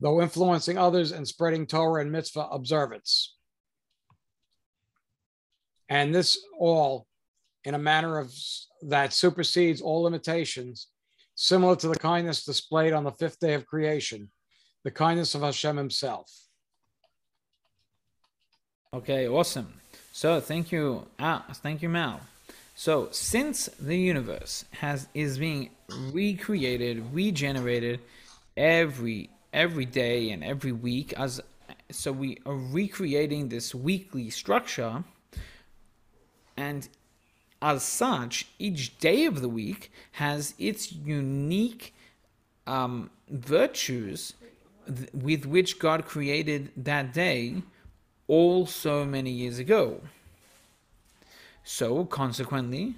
though 0.00 0.20
influencing 0.20 0.78
others 0.78 1.12
and 1.12 1.26
spreading 1.26 1.66
Torah 1.66 2.02
and 2.02 2.12
mitzvah 2.12 2.48
observance. 2.50 3.36
And 5.88 6.14
this 6.14 6.38
all 6.58 7.06
in 7.64 7.74
a 7.74 7.78
manner 7.78 8.18
of 8.18 8.32
that 8.82 9.12
supersedes 9.12 9.80
all 9.80 10.02
limitations, 10.02 10.88
similar 11.34 11.76
to 11.76 11.88
the 11.88 11.98
kindness 11.98 12.44
displayed 12.44 12.92
on 12.92 13.04
the 13.04 13.12
fifth 13.12 13.40
day 13.40 13.54
of 13.54 13.66
creation, 13.66 14.30
the 14.84 14.90
kindness 14.90 15.34
of 15.34 15.42
Hashem 15.42 15.76
himself. 15.76 16.30
Okay, 18.92 19.26
awesome. 19.26 19.74
So 20.12 20.40
thank 20.40 20.70
you, 20.70 21.06
ah, 21.18 21.44
thank 21.54 21.82
you, 21.82 21.88
Mal. 21.88 22.20
So 22.76 23.08
since 23.10 23.66
the 23.80 23.96
universe 23.96 24.64
has 24.72 25.08
is 25.14 25.38
being 25.38 25.70
recreated, 26.12 27.02
regenerated 27.12 28.00
every 28.56 29.30
every 29.52 29.84
day 29.84 30.30
and 30.30 30.44
every 30.44 30.72
week 30.72 31.12
as 31.14 31.40
so 31.90 32.10
we 32.12 32.38
are 32.44 32.54
recreating 32.56 33.48
this 33.48 33.74
weekly 33.74 34.30
structure 34.30 35.04
and 36.56 36.88
as 37.62 37.82
such 37.82 38.46
each 38.58 38.98
day 38.98 39.24
of 39.26 39.40
the 39.40 39.48
week 39.48 39.92
has 40.12 40.54
its 40.58 40.92
unique 40.92 41.94
um, 42.66 43.10
virtues 43.28 44.34
th- 44.86 45.10
with 45.12 45.46
which 45.46 45.78
god 45.78 46.04
created 46.04 46.70
that 46.76 47.12
day 47.12 47.62
all 48.26 48.66
so 48.66 49.04
many 49.04 49.30
years 49.30 49.58
ago 49.58 50.00
so 51.62 52.04
consequently 52.04 52.94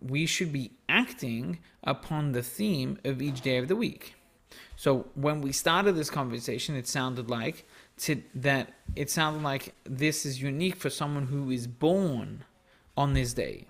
we 0.00 0.24
should 0.26 0.52
be 0.52 0.70
acting 0.88 1.58
upon 1.82 2.32
the 2.32 2.42
theme 2.42 2.98
of 3.04 3.20
each 3.20 3.40
day 3.40 3.58
of 3.58 3.68
the 3.68 3.76
week 3.76 4.14
so 4.76 5.06
when 5.14 5.40
we 5.40 5.52
started 5.52 5.94
this 5.94 6.10
conversation, 6.10 6.76
it 6.76 6.86
sounded 6.86 7.30
like 7.30 7.66
to, 7.98 8.22
that 8.34 8.72
it 8.96 9.10
sounded 9.10 9.42
like 9.42 9.74
this 9.84 10.26
is 10.26 10.42
unique 10.42 10.76
for 10.76 10.90
someone 10.90 11.26
who 11.26 11.50
is 11.50 11.66
born 11.66 12.44
on 12.96 13.14
this 13.14 13.32
day. 13.32 13.66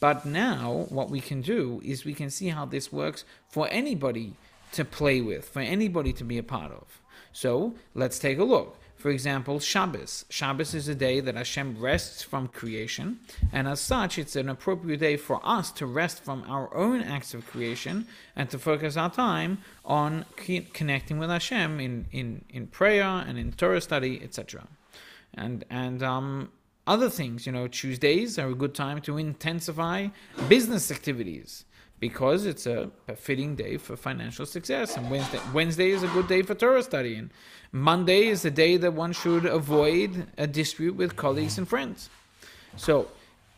But 0.00 0.26
now 0.26 0.86
what 0.88 1.10
we 1.10 1.20
can 1.20 1.42
do 1.42 1.80
is 1.84 2.04
we 2.04 2.14
can 2.14 2.28
see 2.28 2.48
how 2.48 2.66
this 2.66 2.92
works 2.92 3.24
for 3.48 3.68
anybody 3.70 4.34
to 4.72 4.84
play 4.84 5.20
with, 5.20 5.48
for 5.48 5.60
anybody 5.60 6.12
to 6.14 6.24
be 6.24 6.38
a 6.38 6.42
part 6.42 6.72
of. 6.72 7.00
So 7.32 7.74
let's 7.94 8.18
take 8.18 8.38
a 8.38 8.44
look. 8.44 8.78
For 8.96 9.10
example, 9.10 9.58
Shabbos. 9.58 10.24
Shabbos 10.28 10.74
is 10.74 10.86
a 10.86 10.94
day 10.94 11.18
that 11.18 11.34
Hashem 11.34 11.80
rests 11.80 12.22
from 12.22 12.46
creation, 12.46 13.18
and 13.50 13.66
as 13.66 13.80
such, 13.80 14.16
it's 14.16 14.36
an 14.36 14.48
appropriate 14.48 15.00
day 15.00 15.16
for 15.16 15.40
us 15.42 15.72
to 15.72 15.86
rest 15.86 16.22
from 16.22 16.44
our 16.46 16.72
own 16.72 17.02
acts 17.02 17.34
of 17.34 17.44
creation 17.44 18.06
and 18.36 18.48
to 18.50 18.60
focus 18.60 18.96
our 18.96 19.10
time 19.10 19.58
on 19.84 20.24
connecting 20.36 21.18
with 21.18 21.30
Hashem 21.30 21.80
in, 21.80 22.06
in, 22.12 22.44
in 22.48 22.68
prayer 22.68 23.02
and 23.02 23.38
in 23.38 23.50
Torah 23.50 23.80
study, 23.80 24.22
etc. 24.22 24.68
And 25.34 25.64
and 25.68 26.00
um, 26.04 26.52
other 26.86 27.10
things, 27.10 27.44
you 27.44 27.50
know, 27.50 27.66
Tuesdays 27.66 28.38
are 28.38 28.50
a 28.50 28.54
good 28.54 28.74
time 28.74 29.00
to 29.02 29.18
intensify 29.18 30.08
business 30.48 30.92
activities 30.92 31.64
because 32.02 32.46
it's 32.46 32.66
a, 32.66 32.90
a, 33.06 33.14
fitting 33.14 33.54
day 33.54 33.76
for 33.76 33.96
financial 33.96 34.44
success. 34.44 34.96
And 34.96 35.08
Wednesday, 35.08 35.38
Wednesday 35.54 35.90
is 35.90 36.02
a 36.02 36.08
good 36.08 36.26
day 36.26 36.42
for 36.42 36.52
Torah 36.56 36.82
study. 36.82 37.14
And 37.14 37.30
Monday 37.70 38.26
is 38.26 38.42
the 38.42 38.50
day 38.50 38.76
that 38.76 38.92
one 38.92 39.12
should 39.12 39.46
avoid 39.46 40.26
a 40.36 40.48
dispute 40.48 40.96
with 40.96 41.14
colleagues 41.14 41.58
and 41.58 41.68
friends. 41.68 42.10
So, 42.76 43.06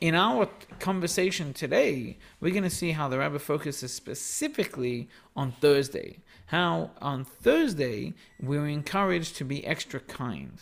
in 0.02 0.14
our 0.14 0.46
conversation 0.78 1.54
today, 1.54 2.18
we're 2.42 2.50
going 2.50 2.64
to 2.64 2.78
see 2.82 2.90
how 2.90 3.08
the 3.08 3.18
Rebbe 3.18 3.38
focuses 3.38 3.94
specifically 3.94 5.08
on 5.34 5.52
Thursday. 5.52 6.18
How 6.44 6.90
on 7.00 7.24
Thursday 7.24 8.12
we're 8.42 8.66
encouraged 8.66 9.36
to 9.36 9.44
be 9.46 9.64
extra 9.64 10.00
kind. 10.00 10.58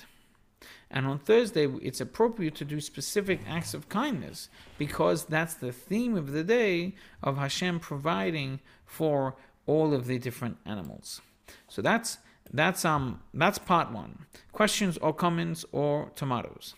And 0.93 1.07
on 1.07 1.19
Thursday, 1.19 1.67
it's 1.81 2.03
appropriate 2.03 2.55
to 2.57 2.67
do 2.67 2.79
specific 2.79 3.41
acts 3.49 3.73
of 3.73 3.89
kindness 3.89 4.51
because 4.79 5.25
that's 5.25 5.55
the 5.55 5.73
theme 5.73 6.17
of 6.17 6.33
the 6.33 6.45
day 6.45 6.95
of 7.23 7.39
Hashem 7.39 7.81
providing 7.81 8.61
for 8.85 9.35
all 9.67 9.95
of 9.95 10.07
the 10.07 10.19
different 10.19 10.59
animals. 10.67 11.23
So 11.69 11.81
that's 11.81 12.19
that's 12.53 12.85
um 12.85 13.23
that's 13.33 13.59
part 13.59 13.91
one. 13.91 14.27
Questions 14.53 14.99
or 14.99 15.15
comments 15.15 15.65
or 15.73 16.11
tomatoes. 16.15 16.75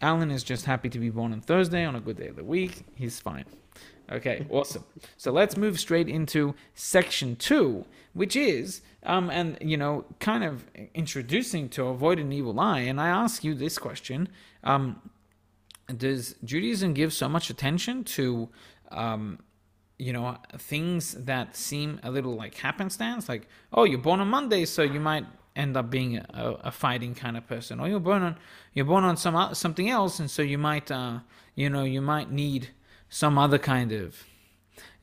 Alan 0.00 0.30
is 0.30 0.44
just 0.44 0.66
happy 0.66 0.88
to 0.88 0.98
be 0.98 1.10
born 1.10 1.32
on 1.32 1.40
Thursday 1.40 1.84
on 1.84 1.96
a 1.96 2.00
good 2.00 2.16
day 2.16 2.28
of 2.28 2.36
the 2.36 2.44
week. 2.44 2.84
He's 2.94 3.18
fine. 3.18 3.44
Okay, 4.10 4.46
awesome. 4.50 4.84
So 5.16 5.32
let's 5.32 5.56
move 5.56 5.78
straight 5.78 6.08
into 6.08 6.54
section 6.74 7.36
two, 7.36 7.84
which 8.12 8.36
is, 8.36 8.82
um, 9.04 9.30
and 9.30 9.56
you 9.60 9.76
know, 9.76 10.04
kind 10.18 10.44
of 10.44 10.64
introducing 10.94 11.68
to 11.70 11.86
avoid 11.86 12.18
an 12.18 12.32
evil 12.32 12.58
eye. 12.60 12.80
And 12.80 13.00
I 13.00 13.08
ask 13.08 13.44
you 13.44 13.54
this 13.54 13.78
question: 13.78 14.28
um, 14.64 15.00
Does 15.96 16.34
Judaism 16.44 16.94
give 16.94 17.12
so 17.12 17.28
much 17.28 17.48
attention 17.48 18.04
to, 18.04 18.48
um, 18.90 19.38
you 19.98 20.12
know, 20.12 20.36
things 20.58 21.12
that 21.12 21.56
seem 21.56 22.00
a 22.02 22.10
little 22.10 22.34
like 22.34 22.54
happenstance? 22.54 23.28
Like, 23.28 23.48
oh, 23.72 23.84
you're 23.84 23.98
born 23.98 24.20
on 24.20 24.28
Monday, 24.28 24.64
so 24.64 24.82
you 24.82 25.00
might 25.00 25.26
end 25.54 25.76
up 25.76 25.90
being 25.90 26.16
a, 26.16 26.56
a 26.64 26.70
fighting 26.70 27.14
kind 27.14 27.36
of 27.36 27.46
person, 27.46 27.80
or 27.80 27.88
you're 27.88 28.00
born 28.00 28.22
on 28.22 28.36
you're 28.74 28.84
born 28.84 29.04
on 29.04 29.16
some 29.16 29.54
something 29.54 29.88
else, 29.88 30.18
and 30.18 30.30
so 30.30 30.42
you 30.42 30.58
might, 30.58 30.90
uh, 30.90 31.20
you 31.54 31.70
know, 31.70 31.84
you 31.84 32.00
might 32.00 32.30
need 32.30 32.70
some 33.12 33.36
other 33.36 33.58
kind 33.58 33.92
of 33.92 34.24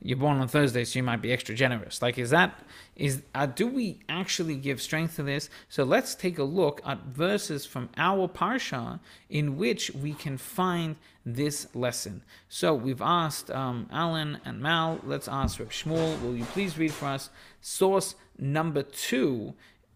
you're 0.02 0.16
born 0.16 0.38
on 0.38 0.48
Thursday, 0.48 0.84
so 0.84 0.98
you 0.98 1.02
might 1.02 1.20
be 1.20 1.30
extra 1.30 1.54
generous. 1.54 2.00
Like, 2.00 2.18
is 2.18 2.30
that 2.30 2.58
is 2.96 3.22
uh, 3.34 3.46
do 3.46 3.66
we 3.66 4.00
actually 4.08 4.56
give 4.56 4.80
strength 4.80 5.16
to 5.16 5.22
this? 5.22 5.50
So 5.68 5.84
let's 5.84 6.14
take 6.14 6.38
a 6.38 6.42
look 6.42 6.80
at 6.84 7.04
verses 7.04 7.66
from 7.66 7.90
our 7.96 8.26
parsha 8.26 8.98
in 9.28 9.56
which 9.56 9.90
we 9.90 10.14
can 10.14 10.38
find 10.38 10.96
this 11.24 11.68
lesson. 11.74 12.22
So 12.48 12.74
we've 12.74 13.02
asked 13.02 13.50
um, 13.50 13.88
Alan 13.92 14.40
and 14.44 14.60
Mal. 14.60 15.00
Let's 15.04 15.28
ask 15.28 15.60
Reb 15.60 15.70
Shmuel. 15.70 16.20
Will 16.22 16.34
you 16.34 16.44
please 16.46 16.78
read 16.78 16.92
for 16.92 17.06
us 17.06 17.30
source 17.60 18.14
number 18.38 18.82
two, 18.82 19.54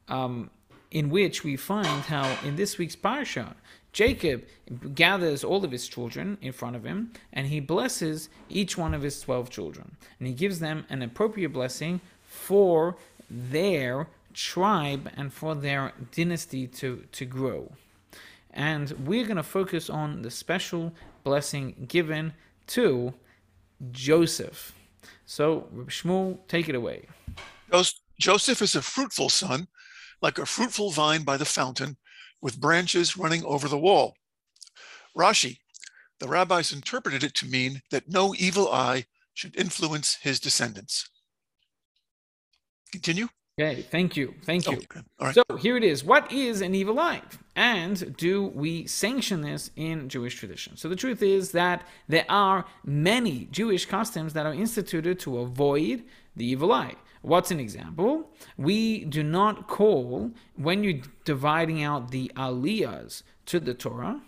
um, 0.08 0.50
in 0.90 1.08
which 1.08 1.44
we 1.44 1.56
find 1.56 2.02
how 2.02 2.36
in 2.44 2.56
this 2.56 2.76
week's 2.76 2.96
parsha 2.96 3.54
Jacob 3.94 4.44
gathers 4.94 5.44
all 5.44 5.64
of 5.64 5.70
his 5.70 5.86
children 5.86 6.36
in 6.42 6.52
front 6.52 6.74
of 6.74 6.84
him 6.84 7.12
and 7.32 7.46
he 7.46 7.60
blesses 7.60 8.28
each 8.50 8.76
one 8.76 8.92
of 8.92 9.02
his 9.02 9.20
12 9.20 9.48
children. 9.48 9.96
And 10.18 10.26
he 10.26 10.34
gives 10.34 10.58
them 10.58 10.84
an 10.90 11.00
appropriate 11.00 11.52
blessing 11.52 12.00
for 12.24 12.96
their 13.30 14.08
tribe 14.34 15.08
and 15.16 15.32
for 15.32 15.54
their 15.54 15.92
dynasty 16.10 16.66
to, 16.66 17.04
to 17.12 17.24
grow. 17.24 17.70
And 18.52 18.90
we're 19.06 19.24
going 19.24 19.36
to 19.36 19.44
focus 19.44 19.88
on 19.88 20.22
the 20.22 20.30
special 20.30 20.92
blessing 21.22 21.86
given 21.86 22.34
to 22.68 23.14
Joseph. 23.92 24.74
So, 25.24 25.68
Shmuel, 25.86 26.38
take 26.48 26.68
it 26.68 26.74
away. 26.74 27.06
Joseph 28.18 28.60
is 28.60 28.74
a 28.74 28.82
fruitful 28.82 29.28
son, 29.28 29.68
like 30.20 30.38
a 30.38 30.46
fruitful 30.46 30.90
vine 30.90 31.22
by 31.22 31.36
the 31.36 31.44
fountain 31.44 31.96
with 32.44 32.60
branches 32.60 33.16
running 33.16 33.42
over 33.46 33.66
the 33.68 33.78
wall. 33.78 34.14
Rashi, 35.16 35.56
the 36.20 36.28
rabbis 36.28 36.74
interpreted 36.74 37.24
it 37.24 37.34
to 37.36 37.46
mean 37.46 37.80
that 37.90 38.10
no 38.10 38.34
evil 38.36 38.70
eye 38.70 39.06
should 39.32 39.56
influence 39.56 40.18
his 40.20 40.38
descendants. 40.38 41.08
Continue. 42.92 43.28
Okay, 43.58 43.82
thank 43.82 44.16
you. 44.16 44.34
Thank 44.44 44.70
you. 44.70 44.82
Oh. 45.20 45.32
So 45.32 45.42
here 45.58 45.78
it 45.78 45.84
is. 45.84 46.04
What 46.04 46.30
is 46.30 46.60
an 46.60 46.74
evil 46.74 47.00
eye? 47.00 47.22
And 47.56 48.14
do 48.16 48.46
we 48.48 48.86
sanction 48.86 49.40
this 49.40 49.70
in 49.76 50.10
Jewish 50.10 50.34
tradition? 50.34 50.76
So 50.76 50.88
the 50.90 50.96
truth 50.96 51.22
is 51.22 51.52
that 51.52 51.86
there 52.08 52.26
are 52.28 52.66
many 52.84 53.48
Jewish 53.52 53.86
customs 53.86 54.34
that 54.34 54.44
are 54.44 54.52
instituted 54.52 55.18
to 55.20 55.38
avoid 55.38 56.04
the 56.36 56.44
evil 56.44 56.72
eye. 56.72 56.96
What's 57.24 57.50
an 57.50 57.58
example? 57.58 58.28
We 58.58 59.06
do 59.06 59.22
not 59.22 59.66
call, 59.66 60.30
when 60.56 60.84
you're 60.84 61.00
dividing 61.24 61.82
out 61.82 62.10
the 62.10 62.30
aliyahs 62.36 63.22
to 63.46 63.58
the 63.58 63.72
Torah, 63.72 64.20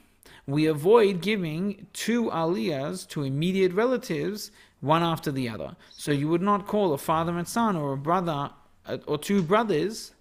we 0.46 0.64
avoid 0.64 1.20
giving 1.20 1.88
two 1.92 2.30
aliyahs 2.30 3.06
to 3.08 3.22
immediate 3.22 3.74
relatives 3.74 4.50
one 4.80 5.02
after 5.02 5.30
the 5.30 5.46
other. 5.46 5.76
So 5.92 6.10
you 6.10 6.26
would 6.28 6.40
not 6.40 6.66
call 6.66 6.94
a 6.94 6.98
father 6.98 7.36
and 7.36 7.46
son 7.46 7.76
or 7.76 7.92
a 7.92 7.98
brother 7.98 8.48
uh, 8.86 8.96
or 9.06 9.18
two 9.18 9.42
brothers 9.42 10.12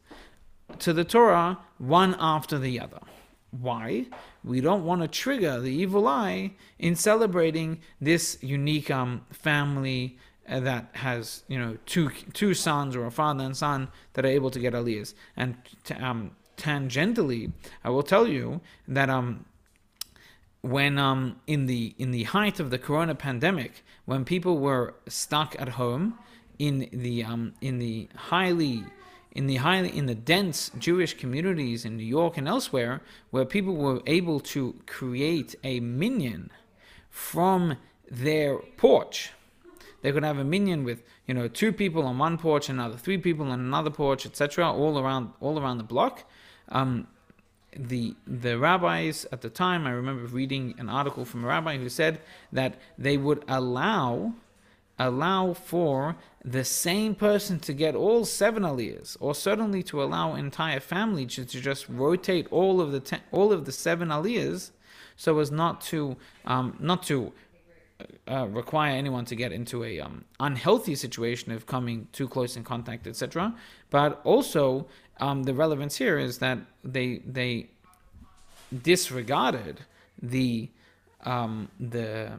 to 0.79 0.91
the 0.91 1.05
Torah 1.05 1.58
one 1.77 2.13
after 2.20 2.60
the 2.60 2.82
other. 2.82 3.00
Why? 3.51 4.08
We 4.44 4.60
don't 4.60 4.84
want 4.84 5.01
to 5.01 5.08
trigger 5.08 5.62
the 5.62 5.72
evil 5.72 6.10
eye 6.10 6.51
in 6.77 6.98
celebrating 6.98 7.79
this 8.01 8.38
unique 8.41 8.91
um, 8.91 9.22
family 9.32 10.17
that 10.48 10.90
has 10.94 11.44
you 11.48 11.58
know 11.58 11.78
two 11.86 12.10
two 12.34 12.54
sons 12.54 12.96
or 12.96 13.06
a 13.06 13.12
father 13.12 13.44
and 13.44 13.58
son 13.58 13.88
that 14.14 14.25
are 14.25 14.30
able 14.30 14.52
to 14.52 14.60
get 14.60 14.74
aliyahs. 14.74 15.14
And 15.36 15.56
t- 15.84 15.96
um, 15.96 16.32
tangentially, 16.58 17.52
I 17.84 17.90
will 17.90 18.04
tell 18.04 18.28
you 18.28 18.62
that 18.88 19.10
um, 19.10 19.46
when 20.62 20.98
um, 20.98 21.40
in 21.48 21.66
the 21.66 21.96
in 21.98 22.12
the 22.12 22.24
height 22.24 22.60
of 22.60 22.70
the 22.70 22.78
corona 22.78 23.16
pandemic, 23.16 23.84
when 24.06 24.25
people 24.25 24.60
were 24.60 24.96
stuck 25.08 25.56
at 25.60 25.70
home 25.70 26.18
in 26.60 26.90
the 26.92 27.24
um, 27.24 27.54
in 27.62 27.80
the 27.80 28.08
highly 28.16 28.84
in 29.32 29.48
the 29.48 29.58
highly 29.58 29.96
in 29.96 30.06
the 30.06 30.16
dense 30.16 30.72
Jewish 30.78 31.16
communities 31.16 31.86
in 31.86 31.98
New 31.98 32.06
York 32.06 32.38
and 32.38 32.48
elsewhere, 32.48 33.02
where 33.32 33.46
people 33.46 33.75
were 33.75 34.02
able 34.06 34.40
to 34.40 34.75
create 34.86 35.56
a 35.64 35.80
minyan 35.80 36.52
from 37.10 37.78
their 38.10 38.58
porch 38.78 39.32
they 40.06 40.12
could 40.12 40.24
have 40.24 40.38
a 40.38 40.44
minyan 40.44 40.84
with 40.84 41.02
you 41.26 41.34
know 41.34 41.48
two 41.48 41.72
people 41.72 42.04
on 42.04 42.20
one 42.20 42.38
porch, 42.38 42.70
another 42.70 42.96
three 42.96 43.18
people 43.18 43.48
on 43.48 43.60
another 43.60 43.90
porch, 43.90 44.24
etc. 44.24 44.72
All 44.72 45.00
around 45.00 45.32
all 45.42 45.60
around 45.60 45.80
the 45.80 45.84
block. 45.84 46.26
Um, 46.70 47.08
the 47.76 48.16
the 48.28 48.60
rabbis 48.60 49.26
at 49.32 49.42
the 49.42 49.50
time, 49.50 49.88
I 49.88 49.90
remember 49.90 50.28
reading 50.28 50.76
an 50.78 50.90
article 50.90 51.26
from 51.26 51.44
a 51.44 51.48
rabbi 51.48 51.78
who 51.78 51.90
said 51.90 52.20
that 52.54 52.76
they 53.00 53.18
would 53.18 53.44
allow 53.48 54.36
allow 55.00 55.54
for 55.54 56.16
the 56.44 56.64
same 56.64 57.16
person 57.16 57.60
to 57.62 57.74
get 57.74 57.96
all 57.96 58.26
seven 58.26 58.62
aliyahs, 58.62 59.18
or 59.20 59.34
certainly 59.34 59.82
to 59.82 60.04
allow 60.04 60.36
entire 60.36 60.80
family 60.80 61.26
to, 61.26 61.44
to 61.46 61.60
just 61.60 61.90
rotate 61.90 62.48
all 62.52 62.80
of 62.80 62.92
the 62.92 63.00
ten, 63.00 63.22
all 63.32 63.52
of 63.52 63.66
the 63.66 63.72
seven 63.72 64.10
aliyahs, 64.10 64.70
so 65.16 65.40
as 65.40 65.50
not 65.50 65.82
to 65.82 66.16
um, 66.46 66.78
not 66.80 67.02
to 67.02 67.34
uh, 68.28 68.48
require 68.48 68.96
anyone 68.96 69.25
to 69.25 69.36
get 69.36 69.52
into 69.52 69.84
a 69.84 70.00
um, 70.00 70.25
unhealthy 70.40 70.96
situation 70.96 71.52
of 71.52 71.66
coming 71.66 72.08
too 72.12 72.28
close 72.28 72.58
in 72.58 72.64
contact, 72.64 73.08
etc. 73.08 73.56
But 73.90 74.20
also 74.24 74.88
um, 75.20 75.44
the 75.44 75.54
relevance 75.54 75.96
here 75.96 76.18
is 76.18 76.40
that 76.40 76.60
they 76.84 77.20
they 77.25 77.70
disregarded 78.84 79.82
the 80.22 80.70
um, 81.24 81.70
the 81.80 82.32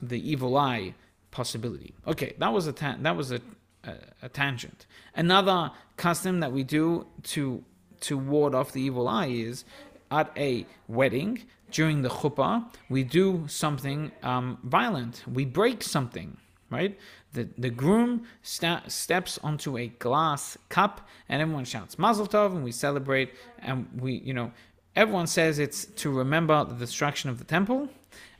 the 0.00 0.30
evil 0.30 0.56
eye 0.56 0.94
possibility. 1.30 1.94
Okay, 2.06 2.34
that 2.38 2.52
was 2.52 2.66
a 2.66 2.72
ta- 2.72 2.96
that 3.00 3.16
was 3.16 3.32
a, 3.32 3.40
a, 3.84 3.94
a 4.22 4.28
tangent. 4.28 4.86
Another 5.16 5.72
custom 5.96 6.40
that 6.40 6.52
we 6.52 6.62
do 6.62 7.06
to 7.24 7.64
to 8.00 8.18
ward 8.18 8.54
off 8.54 8.72
the 8.72 8.82
evil 8.82 9.08
eye 9.08 9.26
is 9.26 9.64
at 10.10 10.30
a 10.36 10.66
wedding 10.86 11.42
during 11.78 12.02
the 12.06 12.12
chuppah 12.18 12.54
we 12.88 13.00
do 13.20 13.44
something 13.48 14.00
um, 14.22 14.46
violent. 14.62 15.14
We 15.38 15.44
break 15.60 15.82
something 15.82 16.28
right? 16.70 16.98
The, 17.34 17.48
the 17.58 17.70
groom 17.70 18.24
sta- 18.42 18.82
steps 18.88 19.38
onto 19.42 19.78
a 19.78 19.88
glass 19.88 20.58
cup 20.68 21.06
and 21.28 21.40
everyone 21.42 21.64
shouts 21.64 21.98
Mazel 21.98 22.26
Tov 22.26 22.54
and 22.54 22.64
we 22.64 22.72
celebrate 22.72 23.34
and 23.60 23.88
we, 23.98 24.14
you 24.14 24.34
know, 24.34 24.50
everyone 24.96 25.26
says 25.26 25.58
it's 25.58 25.84
to 26.02 26.10
remember 26.10 26.64
the 26.64 26.74
destruction 26.74 27.30
of 27.30 27.38
the 27.38 27.44
temple. 27.44 27.88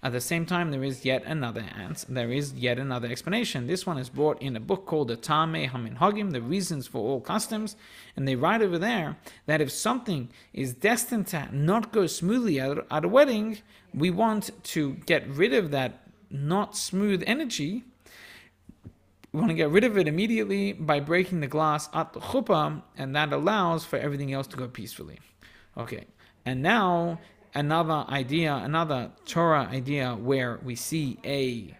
At 0.05 0.13
the 0.13 0.21
same 0.21 0.45
time, 0.45 0.71
there 0.71 0.85
is 0.85 1.07
yet 1.07 1.25
another 1.25 1.65
answer. 1.75 2.07
There 2.11 2.31
is 2.31 2.53
yet 2.53 2.79
another 2.79 3.09
explanation. 3.09 3.67
This 3.67 3.87
one 3.87 3.97
is 3.97 4.11
brought 4.11 4.41
in 4.43 4.55
a 4.55 4.61
book 4.61 4.85
called 4.85 5.09
the 5.09 5.17
Taamei 5.17 5.71
Haminhagim, 5.71 6.31
the 6.31 6.43
reasons 6.43 6.87
for 6.87 6.99
all 6.99 7.23
customs, 7.23 7.75
and 8.15 8.29
they 8.29 8.37
write 8.37 8.61
over 8.61 8.79
there 8.79 9.17
that 9.47 9.63
if 9.63 9.73
something 9.73 10.29
is 10.53 10.75
destined 10.75 11.29
to 11.29 11.49
not 11.51 11.91
go 11.91 12.07
smoothly 12.07 12.61
at, 12.61 12.77
at 12.91 13.05
a 13.07 13.09
wedding, 13.09 13.59
we 13.95 14.11
want 14.11 14.51
to 14.65 14.93
get 15.07 15.27
rid 15.27 15.55
of 15.55 15.71
that 15.71 16.07
not 16.31 16.77
smooth 16.77 17.25
energy 17.27 17.85
we 19.35 19.41
want 19.41 19.51
to 19.51 19.57
get 19.57 19.71
rid 19.71 19.83
of 19.83 19.99
it 19.99 20.07
immediately 20.07 20.73
by 20.73 21.01
breaking 21.01 21.41
the 21.41 21.49
glass 21.49 21.89
at 21.93 22.13
the 22.13 22.21
chuppah, 22.21 22.81
and 22.97 23.17
that 23.17 23.33
allows 23.33 23.85
for 23.85 23.97
everything 23.97 24.33
else 24.33 24.47
to 24.47 24.57
go 24.57 24.69
peacefully. 24.69 25.19
Okay, 25.77 26.05
and 26.47 26.63
now 26.63 27.19
another 27.55 28.05
idea, 28.09 28.55
another 28.55 29.11
Torah 29.27 29.69
idea 29.71 30.15
where 30.15 30.59
we 30.63 30.75
see 30.75 31.19
a 31.25 31.75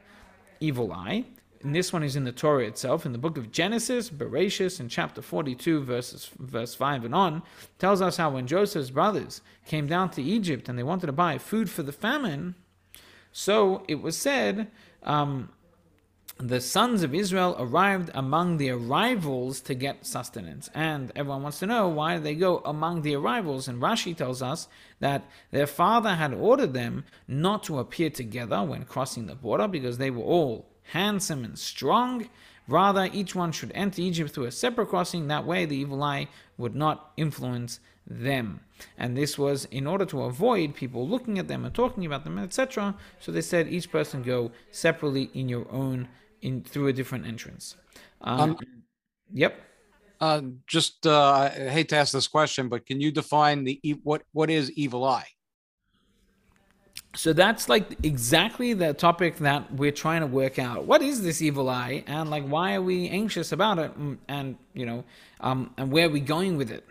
evil 0.61 0.93
eye. 0.93 1.25
And 1.63 1.75
this 1.75 1.93
one 1.93 2.03
is 2.03 2.15
in 2.15 2.25
the 2.25 2.33
Torah 2.33 2.67
itself, 2.67 3.07
in 3.07 3.13
the 3.13 3.19
book 3.19 3.39
of 3.39 3.51
Genesis, 3.51 4.11
Bereshis, 4.11 4.81
in 4.81 4.89
chapter 4.91 5.23
42, 5.23 5.83
verses, 5.83 6.31
verse 6.39 6.75
5 6.75 7.07
and 7.07 7.15
on, 7.15 7.43
tells 7.79 8.03
us 8.03 8.19
how 8.19 8.31
when 8.31 8.47
Joseph's 8.47 8.91
brothers 8.91 9.41
came 9.67 9.87
down 9.87 10.11
to 10.11 10.23
Egypt 10.23 10.69
and 10.69 10.79
they 10.79 10.83
wanted 10.83 11.07
to 11.07 11.13
buy 11.13 11.39
food 11.39 11.71
for 11.71 11.83
the 11.83 11.93
famine, 11.93 12.55
so 13.33 13.83
it 13.89 14.03
was 14.03 14.17
said, 14.17 14.71
um, 15.05 15.49
the 16.39 16.61
sons 16.61 17.03
of 17.05 17.15
Israel 17.15 17.55
arrived 17.59 18.11
among 18.13 18.57
the 18.57 18.71
arrivals 18.71 19.61
to 19.61 19.75
get 19.75 20.05
sustenance. 20.05 20.69
And 20.75 21.13
everyone 21.15 21.43
wants 21.43 21.61
to 21.61 21.67
know 21.67 21.89
why 21.89 22.19
they 22.19 22.35
go 22.35 22.59
among 22.65 23.03
the 23.03 23.15
arrivals. 23.15 23.69
And 23.69 23.81
Rashi 23.81 24.17
tells 24.17 24.43
us 24.43 24.67
that 24.99 25.25
their 25.53 25.67
father 25.67 26.15
had 26.17 26.35
ordered 26.35 26.75
them 26.75 27.05
not 27.29 27.63
to 27.65 27.79
appear 27.79 28.11
together 28.11 28.63
when 28.65 28.85
crossing 28.85 29.27
the 29.27 29.37
border 29.37 29.69
because 29.69 29.99
they 29.99 30.11
were 30.11 30.25
all 30.25 30.67
handsome 30.93 31.45
and 31.45 31.59
strong. 31.59 32.29
Rather, 32.67 33.09
each 33.13 33.35
one 33.35 33.53
should 33.53 33.71
enter 33.73 34.03
Egypt 34.03 34.31
through 34.31 34.47
a 34.47 34.51
separate 34.51 34.89
crossing. 34.89 35.29
That 35.29 35.47
way, 35.47 35.67
the 35.67 35.77
evil 35.77 36.03
eye 36.03 36.29
would 36.59 36.75
not 36.75 37.13
influence 37.17 37.79
them. 38.07 38.61
And 38.99 39.17
this 39.17 39.39
was 39.39 39.67
in 39.67 39.87
order 39.87 40.05
to 40.07 40.23
avoid 40.23 40.75
people 40.75 41.07
looking 41.09 41.39
at 41.39 41.47
them 41.47 41.65
and 41.65 41.75
talking 41.75 42.05
about 42.05 42.25
them, 42.25 42.39
etc. 42.39 42.97
So 43.21 43.31
they 43.31 43.41
said 43.41 43.69
each 43.69 43.91
person 43.91 44.23
go 44.23 44.51
separately 44.71 45.31
in 45.33 45.49
your 45.49 45.67
own 45.71 46.09
in 46.45 46.63
through 46.63 46.89
a 46.89 46.93
different 46.93 47.27
entrance. 47.27 47.77
Um, 48.21 48.41
um, 48.41 48.59
yep. 49.33 49.61
Uh, 50.21 50.43
just 50.67 51.07
uh, 51.07 51.33
I 51.33 51.49
hate 51.69 51.89
to 51.89 51.97
ask 51.97 52.13
this 52.13 52.29
question, 52.29 52.69
but 52.69 52.87
can 52.87 53.01
you 53.01 53.11
define 53.11 53.65
the 53.65 53.81
what 54.03 54.23
what 54.33 54.49
is 54.51 54.71
evil 54.73 55.05
eye? 55.05 55.27
So 57.17 57.33
that's 57.33 57.69
like 57.69 57.87
exactly 58.03 58.75
the 58.75 58.93
topic 58.93 59.37
that 59.39 59.73
we're 59.73 59.93
trying 59.93 60.21
to 60.21 60.27
work 60.27 60.59
out. 60.59 60.85
What 60.85 61.03
is 61.03 61.23
this 61.23 61.43
evil 61.43 61.69
eye, 61.69 62.05
and 62.07 62.31
like 62.31 62.45
why 62.47 62.75
are 62.75 62.83
we 62.83 63.09
anxious 63.09 63.53
about 63.53 63.79
it, 63.79 63.95
and, 63.97 64.19
and 64.29 64.57
you 64.73 64.87
know, 64.87 65.05
um, 65.41 65.71
and 65.77 65.91
where 65.91 66.07
are 66.07 66.11
we 66.11 66.21
going 66.21 66.57
with 66.57 66.71
it? 66.71 66.85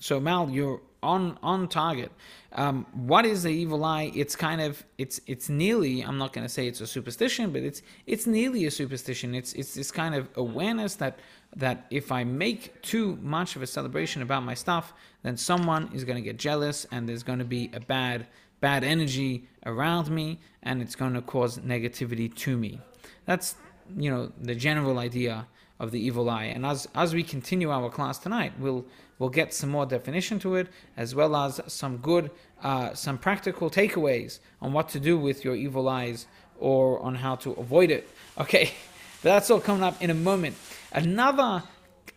So 0.00 0.18
Mal, 0.18 0.48
you're 0.50 0.80
on 1.02 1.38
on 1.42 1.68
target. 1.68 2.10
Um, 2.52 2.86
what 2.92 3.24
is 3.24 3.42
the 3.42 3.50
evil 3.50 3.84
eye? 3.84 4.10
It's 4.14 4.34
kind 4.34 4.60
of 4.60 4.82
it's 4.98 5.20
it's 5.26 5.48
nearly 5.48 6.00
I'm 6.02 6.18
not 6.18 6.32
going 6.32 6.44
to 6.44 6.48
say 6.48 6.66
it's 6.66 6.80
a 6.80 6.86
superstition, 6.86 7.52
but 7.52 7.62
it's 7.62 7.82
it's 8.06 8.26
nearly 8.26 8.64
a 8.64 8.70
superstition. 8.70 9.34
It's 9.34 9.52
it's 9.52 9.74
this 9.74 9.90
kind 9.90 10.14
of 10.14 10.28
awareness 10.36 10.94
that 10.96 11.18
that 11.56 11.86
if 11.90 12.10
I 12.10 12.24
make 12.24 12.80
too 12.82 13.18
much 13.20 13.56
of 13.56 13.62
a 13.62 13.66
celebration 13.66 14.22
about 14.22 14.42
my 14.42 14.54
stuff, 14.54 14.94
then 15.22 15.36
someone 15.36 15.90
is 15.94 16.04
going 16.04 16.16
to 16.16 16.22
get 16.22 16.38
jealous 16.38 16.86
and 16.90 17.08
there's 17.08 17.22
going 17.22 17.38
to 17.38 17.44
be 17.44 17.70
a 17.74 17.80
bad 17.80 18.26
bad 18.60 18.82
energy 18.84 19.48
around 19.66 20.10
me 20.10 20.40
and 20.62 20.80
it's 20.80 20.94
going 20.94 21.12
to 21.12 21.22
cause 21.22 21.58
negativity 21.58 22.34
to 22.36 22.56
me. 22.56 22.80
That's 23.26 23.54
you 23.96 24.10
know 24.10 24.32
the 24.40 24.54
general 24.54 24.98
idea 24.98 25.46
of 25.80 25.90
the 25.90 25.98
evil 25.98 26.30
eye. 26.30 26.44
And 26.44 26.64
as 26.64 26.86
as 26.94 27.12
we 27.12 27.24
continue 27.24 27.70
our 27.70 27.90
class 27.90 28.18
tonight, 28.18 28.52
we'll 28.60 28.84
We'll 29.20 29.28
get 29.28 29.52
some 29.52 29.68
more 29.68 29.84
definition 29.84 30.38
to 30.38 30.54
it, 30.54 30.68
as 30.96 31.14
well 31.14 31.36
as 31.36 31.60
some 31.66 31.98
good, 31.98 32.30
uh, 32.62 32.94
some 32.94 33.18
practical 33.18 33.68
takeaways 33.68 34.38
on 34.62 34.72
what 34.72 34.88
to 34.88 34.98
do 34.98 35.18
with 35.18 35.44
your 35.44 35.54
evil 35.54 35.90
eyes 35.90 36.26
or 36.58 36.98
on 37.00 37.16
how 37.16 37.36
to 37.36 37.52
avoid 37.52 37.90
it. 37.90 38.08
Okay, 38.38 38.72
that's 39.22 39.50
all 39.50 39.60
coming 39.60 39.82
up 39.82 40.00
in 40.00 40.08
a 40.08 40.14
moment. 40.14 40.56
Another, 40.92 41.62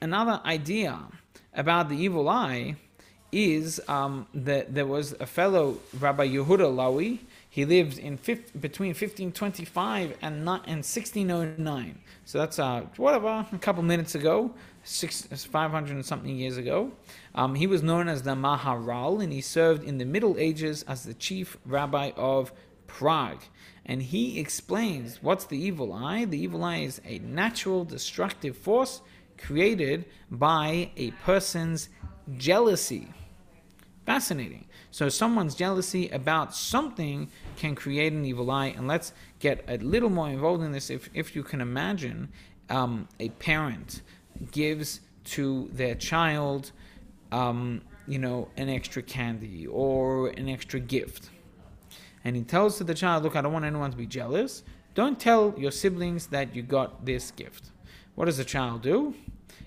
another 0.02 0.40
idea 0.46 0.98
about 1.54 1.90
the 1.90 1.98
evil 1.98 2.30
eye 2.30 2.78
is 3.34 3.82
um, 3.90 4.26
that 4.34 4.74
there 4.74 4.86
was 4.86 5.12
a 5.20 5.26
fellow 5.26 5.80
Rabbi 6.00 6.30
Yehuda 6.30 6.74
Loew. 6.74 7.20
He 7.50 7.66
lived 7.66 7.98
in 7.98 8.16
between 8.16 8.92
1525 8.92 10.18
and, 10.22 10.46
not, 10.46 10.62
and 10.68 10.86
1609. 10.86 12.00
So 12.26 12.38
that's 12.38 12.58
uh, 12.60 12.86
whatever, 12.98 13.46
a 13.52 13.58
couple 13.58 13.84
minutes 13.84 14.16
ago 14.16 14.54
six, 14.84 15.24
500 15.26 15.94
and 15.94 16.06
something 16.06 16.36
years 16.36 16.58
ago. 16.58 16.92
Um, 17.36 17.56
he 17.56 17.68
was 17.68 17.82
known 17.82 18.08
as 18.08 18.24
the 18.24 18.36
Maharal, 18.36 19.24
and 19.24 19.32
he 19.32 19.42
served 19.42 19.84
in 19.84 19.98
the 19.98 20.06
Middle 20.06 20.38
Ages 20.38 20.84
as 20.84 21.04
the 21.04 21.14
chief 21.14 21.58
rabbi 21.66 22.12
of 22.16 22.52
Prague. 22.88 23.42
And 23.86 24.02
he 24.02 24.40
explains 24.40 25.22
what's 25.22 25.46
the 25.46 25.58
evil 25.58 25.94
eye. 25.94 26.26
The 26.26 26.40
evil 26.40 26.64
eye 26.64 26.80
is 26.80 27.02
a 27.06 27.20
natural 27.20 27.84
destructive 27.84 28.58
force 28.58 29.02
created 29.38 30.06
by 30.30 30.92
a 30.96 31.12
person's 31.12 31.90
jealousy. 32.38 33.08
Fascinating. 34.06 34.66
So, 34.92 35.10
someone's 35.10 35.56
jealousy 35.56 36.10
about 36.10 36.54
something 36.54 37.30
can 37.56 37.74
create 37.74 38.14
an 38.14 38.26
evil 38.26 38.52
eye. 38.52 38.68
And 38.68 38.88
let's 38.88 39.14
get 39.44 39.66
a 39.68 39.78
little 39.80 40.10
more 40.10 40.30
involved 40.30 40.64
in 40.64 40.72
this. 40.72 40.90
If, 40.90 41.10
if 41.14 41.36
you 41.36 41.44
can 41.44 41.60
imagine 41.60 42.30
um, 42.70 43.10
a 43.20 43.28
parent 43.50 44.02
gives 44.52 45.02
to 45.36 45.70
their 45.74 45.96
child, 45.96 46.72
um, 47.34 47.82
you 48.08 48.20
know, 48.20 48.48
an 48.56 48.70
extra 48.70 49.02
candy 49.02 49.68
or 49.68 50.30
an 50.30 50.48
extra 50.48 50.80
gift. 50.80 51.30
And 52.24 52.38
he 52.38 52.44
tells 52.44 52.78
to 52.78 52.86
the 52.86 52.94
child, 52.94 53.24
Look, 53.24 53.36
I 53.36 53.42
don't 53.42 53.52
want 53.52 53.66
anyone 53.66 53.92
to 53.92 53.98
be 53.98 54.08
jealous. 54.08 54.64
Don't 54.96 55.20
tell 55.20 55.54
your 55.58 55.72
siblings 55.72 56.28
that 56.28 56.56
you 56.56 56.62
got 56.62 57.06
this 57.06 57.32
gift. 57.32 57.72
What 58.16 58.26
does 58.26 58.38
the 58.38 58.46
child 58.46 58.82
do? 58.82 59.14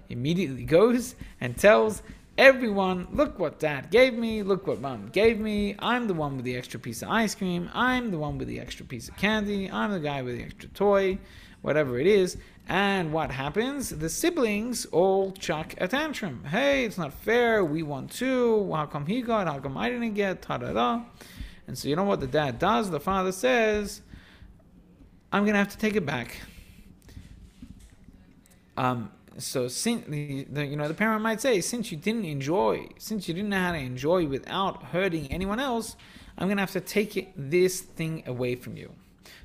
Immediately 0.09 0.65
goes 0.65 1.17
and 1.39 1.55
tells 1.55 2.03
everyone, 2.38 3.09
Look 3.12 3.38
what 3.38 3.59
dad 3.59 3.90
gave 3.90 4.14
me. 4.14 4.42
Look 4.42 4.66
what 4.66 4.81
mom 4.81 5.09
gave 5.09 5.38
me. 5.38 5.75
I'm 5.79 6.07
the 6.07 6.14
one 6.14 6.37
with 6.37 6.44
the 6.44 6.57
extra 6.57 6.79
piece 6.79 7.03
of 7.03 7.09
ice 7.09 7.35
cream. 7.35 7.70
I'm 7.72 8.11
the 8.11 8.18
one 8.18 8.38
with 8.38 8.49
the 8.49 8.61
extra 8.61 8.85
piece 8.85 9.09
of 9.09 9.16
candy. 9.16 9.70
I'm 9.70 9.92
the 9.92 10.01
guy 10.01 10.22
with 10.22 10.37
the 10.37 10.44
extra 10.44 10.68
toy, 10.70 11.18
whatever 11.62 11.99
it 11.99 12.07
is. 12.07 12.37
And 12.68 13.12
what 13.12 13.31
happens? 13.31 13.90
The 13.90 14.09
siblings 14.09 14.87
all 14.87 15.33
chuck 15.33 15.75
a 15.79 15.88
tantrum. 15.88 16.44
Hey, 16.44 16.85
it's 16.85 16.99
not 16.99 17.12
fair. 17.12 17.64
We 17.64 17.83
won 17.83 18.09
too. 18.09 18.72
How 18.72 18.87
come 18.87 19.07
he 19.07 19.22
got? 19.22 19.46
How 19.46 19.61
come 19.61 19.79
I 19.79 19.88
didn't 19.88 20.14
get? 20.14 20.42
Ta 20.42 20.59
da 20.59 20.72
da. 20.72 21.03
And 21.68 21.79
so 21.79 21.88
you 21.88 21.96
know 21.96 22.05
what 22.05 22.20
the 22.20 22.27
dad 22.27 22.59
does? 22.59 22.90
The 22.90 23.01
father 23.01 23.33
says, 23.33 24.03
"I'm 25.33 25.46
gonna 25.46 25.59
have 25.59 25.68
to 25.68 25.79
take 25.79 25.94
it 25.96 26.05
back." 26.05 26.40
Um, 28.77 29.11
so 29.38 29.68
since 29.68 30.09
you 30.09 30.46
know 30.77 30.88
the 30.88 30.94
parent 30.94 31.22
might 31.22 31.40
say, 31.40 31.61
since 31.61 31.90
you 31.90 31.99
didn't 31.99 32.25
enjoy, 32.25 32.88
since 32.99 33.29
you 33.29 33.35
didn't 33.35 33.51
know 33.51 33.61
how 33.61 33.72
to 33.72 33.79
enjoy 33.79 34.27
without 34.27 34.83
hurting 34.85 35.31
anyone 35.31 35.61
else, 35.61 35.96
I'm 36.38 36.49
gonna 36.49 36.62
have 36.62 36.72
to 36.72 36.81
take 36.81 37.16
it, 37.16 37.29
this 37.37 37.81
thing 37.81 38.22
away 38.27 38.55
from 38.55 38.77
you. 38.77 38.92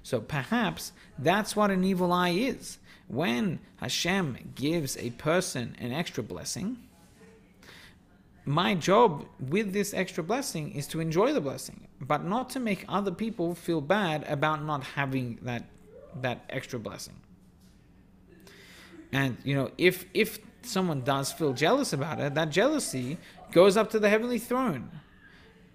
So 0.03 0.19
perhaps 0.19 0.91
that's 1.17 1.55
what 1.55 1.71
an 1.71 1.83
evil 1.83 2.11
eye 2.11 2.29
is. 2.29 2.77
When 3.07 3.59
Hashem 3.77 4.53
gives 4.55 4.97
a 4.97 5.09
person 5.11 5.75
an 5.79 5.91
extra 5.91 6.23
blessing, 6.23 6.77
my 8.45 8.73
job 8.73 9.25
with 9.39 9.73
this 9.73 9.93
extra 9.93 10.23
blessing 10.23 10.71
is 10.71 10.87
to 10.87 10.99
enjoy 10.99 11.33
the 11.33 11.41
blessing, 11.41 11.87
but 11.99 12.23
not 12.23 12.49
to 12.51 12.59
make 12.59 12.85
other 12.87 13.11
people 13.11 13.53
feel 13.53 13.81
bad 13.81 14.25
about 14.27 14.63
not 14.63 14.83
having 14.83 15.39
that 15.43 15.63
that 16.21 16.43
extra 16.49 16.79
blessing. 16.79 17.15
And 19.11 19.37
you 19.43 19.55
know, 19.55 19.71
if 19.77 20.05
if 20.13 20.39
someone 20.63 21.01
does 21.01 21.31
feel 21.31 21.53
jealous 21.53 21.93
about 21.93 22.19
it, 22.19 22.35
that 22.35 22.49
jealousy 22.49 23.17
goes 23.51 23.77
up 23.77 23.89
to 23.91 23.99
the 23.99 24.09
heavenly 24.09 24.39
throne. 24.39 24.89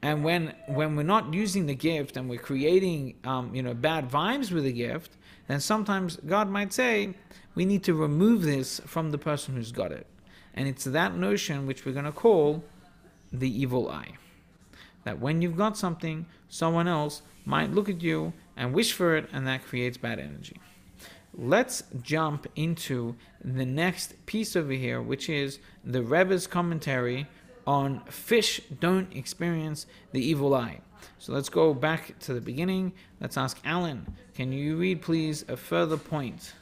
And 0.03 0.25
when 0.25 0.55
when 0.66 0.96
we're 0.96 1.03
not 1.03 1.35
using 1.35 1.66
the 1.66 1.75
gift 1.75 2.16
and 2.16 2.29
we're 2.29 2.38
creating 2.38 3.14
um, 3.25 3.55
you 3.55 3.62
know 3.62 3.75
bad 3.75 4.11
vibes 4.11 4.51
with 4.51 4.64
the 4.64 4.72
gift, 4.72 5.16
then 5.49 5.61
sometimes 5.61 6.16
God 6.27 6.49
might 6.49 6.72
say 6.72 7.14
we 7.55 7.64
need 7.64 7.83
to 7.85 7.94
remove 7.94 8.42
this 8.42 8.81
from 8.87 9.11
the 9.11 9.18
person 9.18 9.55
who's 9.55 9.72
got 9.72 9.92
it. 9.92 10.07
And 10.55 10.68
it's 10.68 10.85
that 10.85 11.16
notion 11.16 11.66
which 11.66 11.85
we're 11.85 11.92
going 11.92 12.05
to 12.07 12.12
call 12.12 12.64
the 13.33 13.51
evil 13.51 13.90
eye. 13.90 14.12
That 15.05 15.20
when 15.20 15.42
you've 15.42 15.57
got 15.57 15.77
something, 15.77 16.27
someone 16.49 16.88
else 16.88 17.22
might 17.44 17.72
look 17.72 17.88
at 17.88 18.03
you 18.03 18.33
and 18.57 18.72
wish 18.72 18.92
for 18.92 19.16
it, 19.16 19.29
and 19.33 19.46
that 19.46 19.64
creates 19.64 19.96
bad 19.96 20.18
energy. 20.18 20.57
Let's 21.38 21.83
jump 22.01 22.46
into 22.57 23.14
the 23.44 23.66
next 23.66 24.25
piece 24.25 24.57
over 24.57 24.72
here, 24.72 25.03
which 25.03 25.29
is 25.29 25.59
the 25.85 26.03
Rebbe's 26.03 26.46
commentary 26.46 27.27
on 27.66 28.01
fish 28.07 28.61
don't 28.81 29.14
experience 29.14 29.87
the 30.12 30.25
evil 30.25 30.55
eye. 30.55 30.81
So 31.18 31.35
let's 31.35 31.51
go 31.51 31.75
back 31.75 32.18
to 32.20 32.33
the 32.33 32.40
beginning. 32.40 32.94
Let's 33.20 33.37
ask 33.37 33.59
Alan, 33.66 34.16
can 34.35 34.51
you 34.51 34.77
read, 34.77 35.03
please, 35.03 35.44
a 35.49 35.59
further 35.59 35.99
point? 35.99 36.55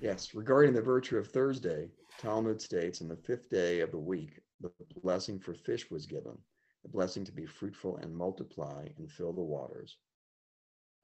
Yes, 0.00 0.34
regarding 0.34 0.72
the 0.72 0.80
virtue 0.80 1.18
of 1.18 1.28
Thursday, 1.28 1.90
Talmud 2.18 2.62
states 2.62 3.02
on 3.02 3.08
the 3.08 3.16
fifth 3.16 3.50
day 3.50 3.80
of 3.80 3.90
the 3.90 3.98
week, 3.98 4.40
the 4.60 4.70
blessing 5.02 5.38
for 5.38 5.52
fish 5.52 5.90
was 5.90 6.06
given, 6.06 6.38
the 6.82 6.88
blessing 6.88 7.24
to 7.24 7.32
be 7.32 7.44
fruitful 7.44 7.98
and 7.98 8.16
multiply 8.16 8.86
and 8.96 9.10
fill 9.10 9.34
the 9.34 9.42
waters. 9.42 9.98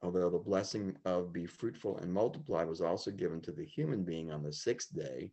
Although 0.02 0.30
the 0.30 0.38
blessing 0.38 0.96
of 1.04 1.32
be 1.32 1.44
fruitful 1.44 1.98
and 1.98 2.12
multiply 2.12 2.64
was 2.64 2.80
also 2.80 3.10
given 3.10 3.40
to 3.42 3.52
the 3.52 3.64
human 3.64 4.02
being 4.02 4.30
on 4.30 4.42
the 4.42 4.52
sixth 4.52 4.94
day, 4.94 5.30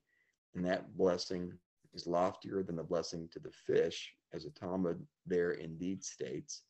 and 0.56 0.65
that 0.65 0.97
blessing 0.97 1.58
is 1.93 2.06
loftier 2.06 2.63
than 2.63 2.75
the 2.75 2.84
blessing 2.84 3.30
to 3.30 3.39
the 3.39 3.51
fish, 3.51 4.13
as 4.34 4.43
the 4.43 4.49
Talmud 4.51 5.08
there 5.25 5.51
indeed 5.51 6.03
states. 6.03 6.63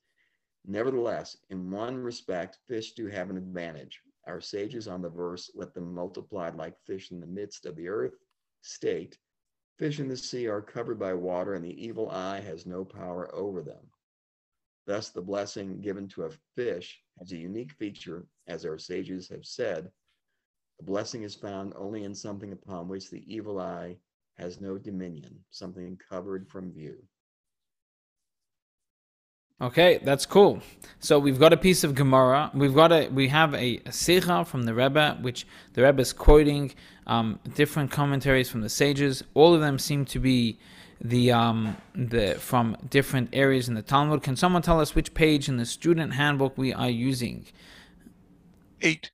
Nevertheless, 0.63 1.38
in 1.49 1.71
one 1.71 1.97
respect, 1.97 2.60
fish 2.67 2.93
do 2.93 3.07
have 3.07 3.29
an 3.31 3.38
advantage, 3.38 3.99
our 4.27 4.41
sages 4.41 4.88
on 4.88 5.01
the 5.01 5.10
verse, 5.10 5.49
let 5.55 5.73
them 5.73 5.93
multiply 5.93 6.49
like 6.49 6.77
fish 6.86 7.12
in 7.12 7.19
the 7.19 7.25
midst 7.25 7.65
of 7.65 7.75
the 7.75 7.88
earth, 7.88 8.13
state, 8.62 9.17
fish 9.79 9.99
in 9.99 10.07
the 10.07 10.17
sea 10.17 10.47
are 10.47 10.62
covered 10.62 10.99
by 10.99 11.13
water, 11.13 11.55
and 11.55 11.65
the 11.65 11.83
evil 11.83 12.10
eye 12.10 12.41
has 12.41 12.65
no 12.65 12.86
power 12.86 13.33
over 13.33 13.63
them. 13.63 13.89
Thus, 14.86 15.10
the 15.10 15.21
blessing 15.21 15.81
given 15.81 16.07
to 16.10 16.25
a 16.25 16.31
fish 16.55 17.01
has 17.19 17.32
a 17.32 17.38
unique 17.38 17.73
feature, 17.73 18.25
as 18.47 18.65
our 18.65 18.77
sages 18.77 19.30
have 19.30 19.45
said. 19.45 19.91
The 20.80 20.86
blessing 20.86 21.23
is 21.23 21.36
found 21.36 21.73
only 21.75 22.03
in 22.03 22.13
something 22.13 22.51
upon 22.51 22.88
which 22.88 23.10
the 23.10 23.23
evil 23.25 23.60
eye 23.60 23.97
has 24.38 24.62
no 24.62 24.77
dominion, 24.77 25.39
something 25.49 25.99
covered 26.10 26.47
from 26.47 26.71
view. 26.71 26.97
Okay, 29.60 29.99
that's 30.03 30.27
cool. 30.27 30.62
So 30.99 31.17
we've 31.17 31.39
got 31.39 31.51
a 31.51 31.58
piece 31.58 31.84
of 31.84 31.95
Gemara. 31.95 32.51
We've 32.53 32.75
got 32.75 32.91
a 32.91 33.08
we 33.08 33.27
have 33.30 33.56
a, 33.56 33.82
a 33.88 34.45
from 34.45 34.63
the 34.63 34.73
Rebbe, 34.75 35.17
which 35.21 35.47
the 35.73 35.82
Rebbe 35.82 35.99
is 35.99 36.13
quoting 36.13 36.75
um, 37.08 37.39
different 37.56 37.89
commentaries 37.89 38.51
from 38.51 38.62
the 38.62 38.69
sages. 38.69 39.23
All 39.34 39.56
of 39.56 39.62
them 39.62 39.80
seem 39.80 40.06
to 40.06 40.19
be 40.19 40.60
the 41.01 41.31
um, 41.31 41.77
the 41.95 42.36
from 42.36 42.77
different 42.89 43.29
areas 43.33 43.67
in 43.67 43.75
the 43.75 43.81
Talmud. 43.81 44.23
Can 44.23 44.36
someone 44.36 44.62
tell 44.62 44.79
us 44.79 44.95
which 44.95 45.13
page 45.13 45.47
in 45.47 45.57
the 45.57 45.65
student 45.65 46.13
handbook 46.13 46.57
we 46.57 46.73
are 46.73 46.89
using? 46.89 47.45
Eight. 48.81 49.12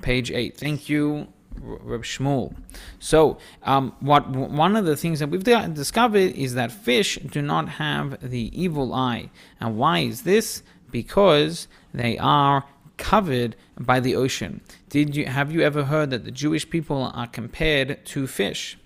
Page 0.00 0.30
eight. 0.30 0.56
Thank 0.56 0.88
you. 0.88 1.28
Reb 1.60 2.02
Shmuel. 2.02 2.56
So, 2.98 3.38
um, 3.62 3.94
what 4.00 4.30
one 4.30 4.74
of 4.74 4.86
the 4.86 4.96
things 4.96 5.20
that 5.20 5.28
we've 5.28 5.44
discovered 5.44 6.34
is 6.34 6.54
that 6.54 6.72
fish 6.72 7.16
do 7.16 7.42
not 7.42 7.68
have 7.68 8.30
the 8.30 8.50
evil 8.58 8.94
eye, 8.94 9.30
and 9.60 9.76
why 9.76 10.00
is 10.00 10.22
this? 10.22 10.62
Because 10.90 11.68
they 11.92 12.18
are 12.18 12.64
covered 12.96 13.56
by 13.78 14.00
the 14.00 14.14
ocean. 14.14 14.60
Did 14.88 15.16
you 15.16 15.26
have 15.26 15.52
you 15.52 15.60
ever 15.62 15.84
heard 15.84 16.10
that 16.10 16.24
the 16.24 16.30
Jewish 16.30 16.68
people 16.68 17.10
are 17.14 17.26
compared 17.26 18.04
to 18.06 18.26
fish? 18.26 18.78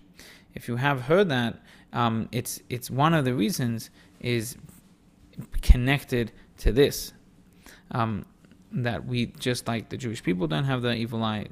If 0.54 0.68
you 0.68 0.76
have 0.76 1.02
heard 1.02 1.28
that, 1.28 1.60
um, 1.92 2.28
it's 2.32 2.60
it's 2.68 2.90
one 2.90 3.14
of 3.14 3.24
the 3.24 3.34
reasons 3.34 3.90
is 4.20 4.56
connected 5.62 6.32
to 6.58 6.72
this. 6.72 7.12
Um, 7.90 8.26
that 8.72 9.06
we 9.06 9.26
just 9.26 9.68
like 9.68 9.88
the 9.88 9.96
Jewish 9.96 10.22
people 10.22 10.46
don't 10.46 10.64
have 10.64 10.82
the 10.82 10.92
evil 10.94 11.22
eye. 11.22 11.46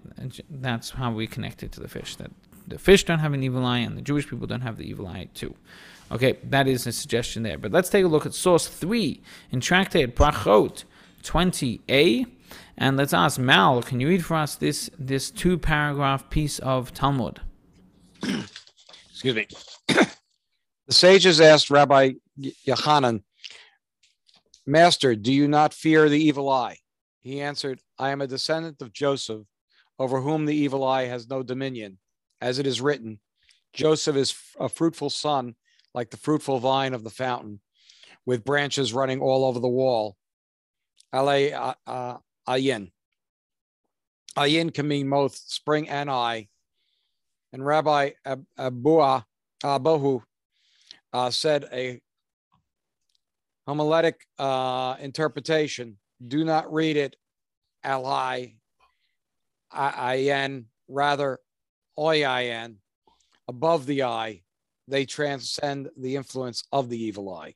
That's 0.51 0.90
how 0.90 1.12
we 1.12 1.27
connect 1.27 1.62
it 1.62 1.73
to 1.73 1.81
the 1.81 1.88
fish. 1.88 2.16
That 2.16 2.31
the 2.66 2.79
fish 2.79 3.05
don't 3.05 3.20
have 3.20 3.33
an 3.33 3.42
evil 3.42 3.64
eye, 3.64 3.79
and 3.79 3.97
the 3.97 4.03
Jewish 4.03 4.29
people 4.29 4.47
don't 4.47 4.62
have 4.62 4.77
the 4.77 4.88
evil 4.88 5.07
eye 5.07 5.29
too. 5.35 5.55
Okay, 6.12 6.38
that 6.44 6.66
is 6.66 6.87
a 6.87 6.92
suggestion 6.92 7.42
there. 7.42 7.57
But 7.57 7.73
let's 7.73 7.88
take 7.88 8.05
a 8.05 8.09
look 8.09 8.27
at 8.27 8.35
source 8.35 8.66
three 8.66 9.23
in 9.51 9.61
Tractate 9.61 10.14
Brachot 10.14 10.85
20a, 11.23 12.27
and 12.77 12.97
let's 12.97 13.14
ask 13.14 13.38
Mal. 13.38 13.83
Can 13.83 14.01
you 14.01 14.09
read 14.09 14.25
for 14.25 14.35
us 14.35 14.57
this 14.57 14.90
this 14.99 15.31
two 15.31 15.57
paragraph 15.59 16.29
piece 16.31 16.59
of 16.59 16.92
Talmud? 16.92 17.40
Excuse 18.23 19.35
me. 19.35 19.47
The 20.87 20.92
sages 20.92 21.40
asked 21.40 21.70
Rabbi 21.70 22.12
Yochanan, 22.66 23.23
Master, 24.66 25.14
do 25.14 25.33
you 25.33 25.49
not 25.49 25.75
fear 25.75 26.09
the 26.09 26.23
evil 26.23 26.49
eye? 26.49 26.79
He 27.20 27.40
answered, 27.40 27.81
I 27.99 28.11
am 28.11 28.20
a 28.20 28.27
descendant 28.27 28.81
of 28.83 28.92
Joseph, 28.92 29.47
over 29.99 30.20
whom 30.20 30.47
the 30.47 30.55
evil 30.55 30.85
eye 30.85 31.07
has 31.07 31.29
no 31.29 31.42
dominion. 31.42 31.99
As 32.40 32.59
it 32.59 32.66
is 32.66 32.81
written, 32.81 33.20
Joseph 33.73 34.16
is 34.16 34.35
a 34.59 34.68
fruitful 34.68 35.11
son, 35.11 35.55
like 35.94 36.11
the 36.11 36.16
fruitful 36.16 36.59
vine 36.59 36.94
of 36.94 37.05
the 37.05 37.11
fountain, 37.11 37.61
with 38.27 38.44
branches 38.44 38.92
running 38.92 39.20
all 39.20 39.44
over 39.44 39.61
the 39.61 39.68
wall. 39.68 40.16
Ale 41.14 41.75
uh, 41.87 42.16
ayin. 42.49 42.90
Ayin 44.37 44.75
can 44.75 44.88
mean 44.88 45.09
both 45.09 45.37
spring 45.37 45.88
and 45.88 46.11
eye. 46.11 46.49
And 47.53 47.64
Rabbi 47.64 48.11
Abua 48.59 49.25
Abohu 49.62 50.23
uh, 51.14 51.31
said 51.31 51.66
a 51.72 52.00
homiletic 53.66 54.16
uh, 54.38 54.96
interpretation 55.00 55.96
do 56.27 56.44
not 56.44 56.70
read 56.72 56.96
it 56.96 57.16
L-I, 57.85 58.55
I-N, 59.70 60.66
rather 60.88 61.38
O-I-N, 61.96 62.77
above 63.48 63.87
the 63.87 64.03
eye. 64.03 64.42
They 64.88 65.05
transcend 65.05 65.88
the 65.96 66.16
influence 66.16 66.64
of 66.72 66.88
the 66.88 67.03
evil 67.03 67.33
eye. 67.35 67.55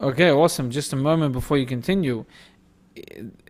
Okay, 0.00 0.30
awesome. 0.30 0.70
Just 0.70 0.92
a 0.92 0.96
moment 0.96 1.32
before 1.32 1.58
you 1.58 1.66
continue. 1.66 2.24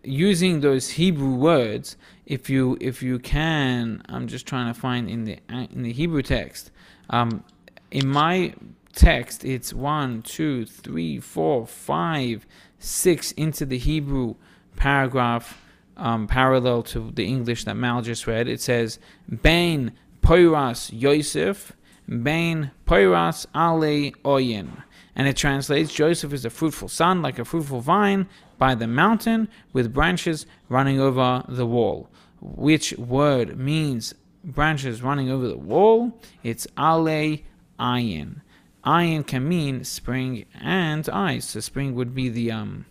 Using 0.03 0.61
those 0.61 0.89
Hebrew 0.91 1.33
words, 1.33 1.97
if 2.25 2.49
you 2.49 2.77
if 2.79 3.01
you 3.01 3.19
can, 3.19 4.01
I'm 4.07 4.27
just 4.27 4.45
trying 4.45 4.71
to 4.71 4.79
find 4.79 5.09
in 5.09 5.23
the 5.23 5.39
in 5.49 5.81
the 5.81 5.91
Hebrew 5.93 6.21
text. 6.21 6.71
Um, 7.09 7.43
in 7.91 8.07
my 8.07 8.53
text, 8.93 9.45
it's 9.45 9.73
one, 9.73 10.21
two, 10.21 10.65
three, 10.65 11.19
four, 11.19 11.67
five, 11.67 12.45
6 12.79 13.31
into 13.33 13.65
the 13.65 13.77
Hebrew 13.77 14.35
paragraph 14.75 15.61
um, 15.97 16.27
parallel 16.27 16.83
to 16.83 17.11
the 17.11 17.25
English 17.25 17.65
that 17.65 17.75
Mal 17.75 18.01
just 18.01 18.25
read. 18.25 18.47
It 18.47 18.61
says, 18.61 18.97
Bain 19.41 19.91
Poiras 20.21 20.89
Yosef, 20.91 21.73
Bain 22.07 22.71
Poiras 22.85 23.45
Ale 23.55 24.11
Oyin. 24.25 24.83
And 25.15 25.27
it 25.27 25.37
translates 25.37 25.93
Joseph 25.93 26.33
is 26.33 26.45
a 26.45 26.49
fruitful 26.49 26.87
son, 26.87 27.21
like 27.21 27.37
a 27.37 27.45
fruitful 27.45 27.81
vine 27.81 28.27
by 28.57 28.75
the 28.75 28.87
mountain 28.87 29.49
with 29.73 29.93
branches 29.93 30.45
running 30.69 30.99
over 30.99 31.43
the 31.47 31.65
wall. 31.67 32.09
Which 32.39 32.93
word 32.93 33.57
means 33.59 34.15
branches 34.43 35.03
running 35.03 35.29
over 35.29 35.47
the 35.47 35.57
wall? 35.57 36.19
It's 36.43 36.65
Ale 36.79 37.37
Ayin. 37.81 38.41
Ayin 38.85 39.25
can 39.25 39.49
mean 39.49 39.83
spring 39.83 40.45
and 40.59 41.09
ice. 41.09 41.49
So 41.49 41.59
spring 41.59 41.95
would 41.95 42.15
be 42.15 42.29
the 42.29 42.51
um, 42.51 42.85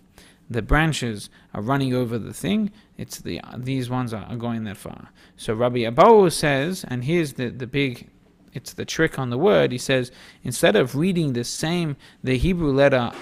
the 0.51 0.63
branches 0.63 1.31
are 1.55 1.63
running 1.63 1.95
over 1.95 2.19
the 2.19 2.35
thing. 2.35 2.71
It's 2.99 3.19
the 3.19 3.41
these 3.57 3.89
ones 3.89 4.13
are, 4.13 4.37
going 4.37 4.65
that 4.65 4.77
far. 4.77 5.11
So 5.37 5.55
Rabbi 5.55 5.79
Abahu 5.79 6.31
says, 6.33 6.85
and 6.89 7.05
here's 7.05 7.35
the 7.35 7.49
the 7.49 7.67
big 7.67 8.11
it's 8.53 8.73
the 8.73 8.85
trick 8.85 9.19
on 9.19 9.31
the 9.31 9.39
word. 9.39 9.73
He 9.73 9.79
says 9.79 10.11
instead 10.43 10.75
of 10.77 10.97
reading 10.97 11.33
the 11.33 11.45
same 11.45 11.97
the 12.23 12.37
Hebrew 12.37 12.73
letter 12.73 13.13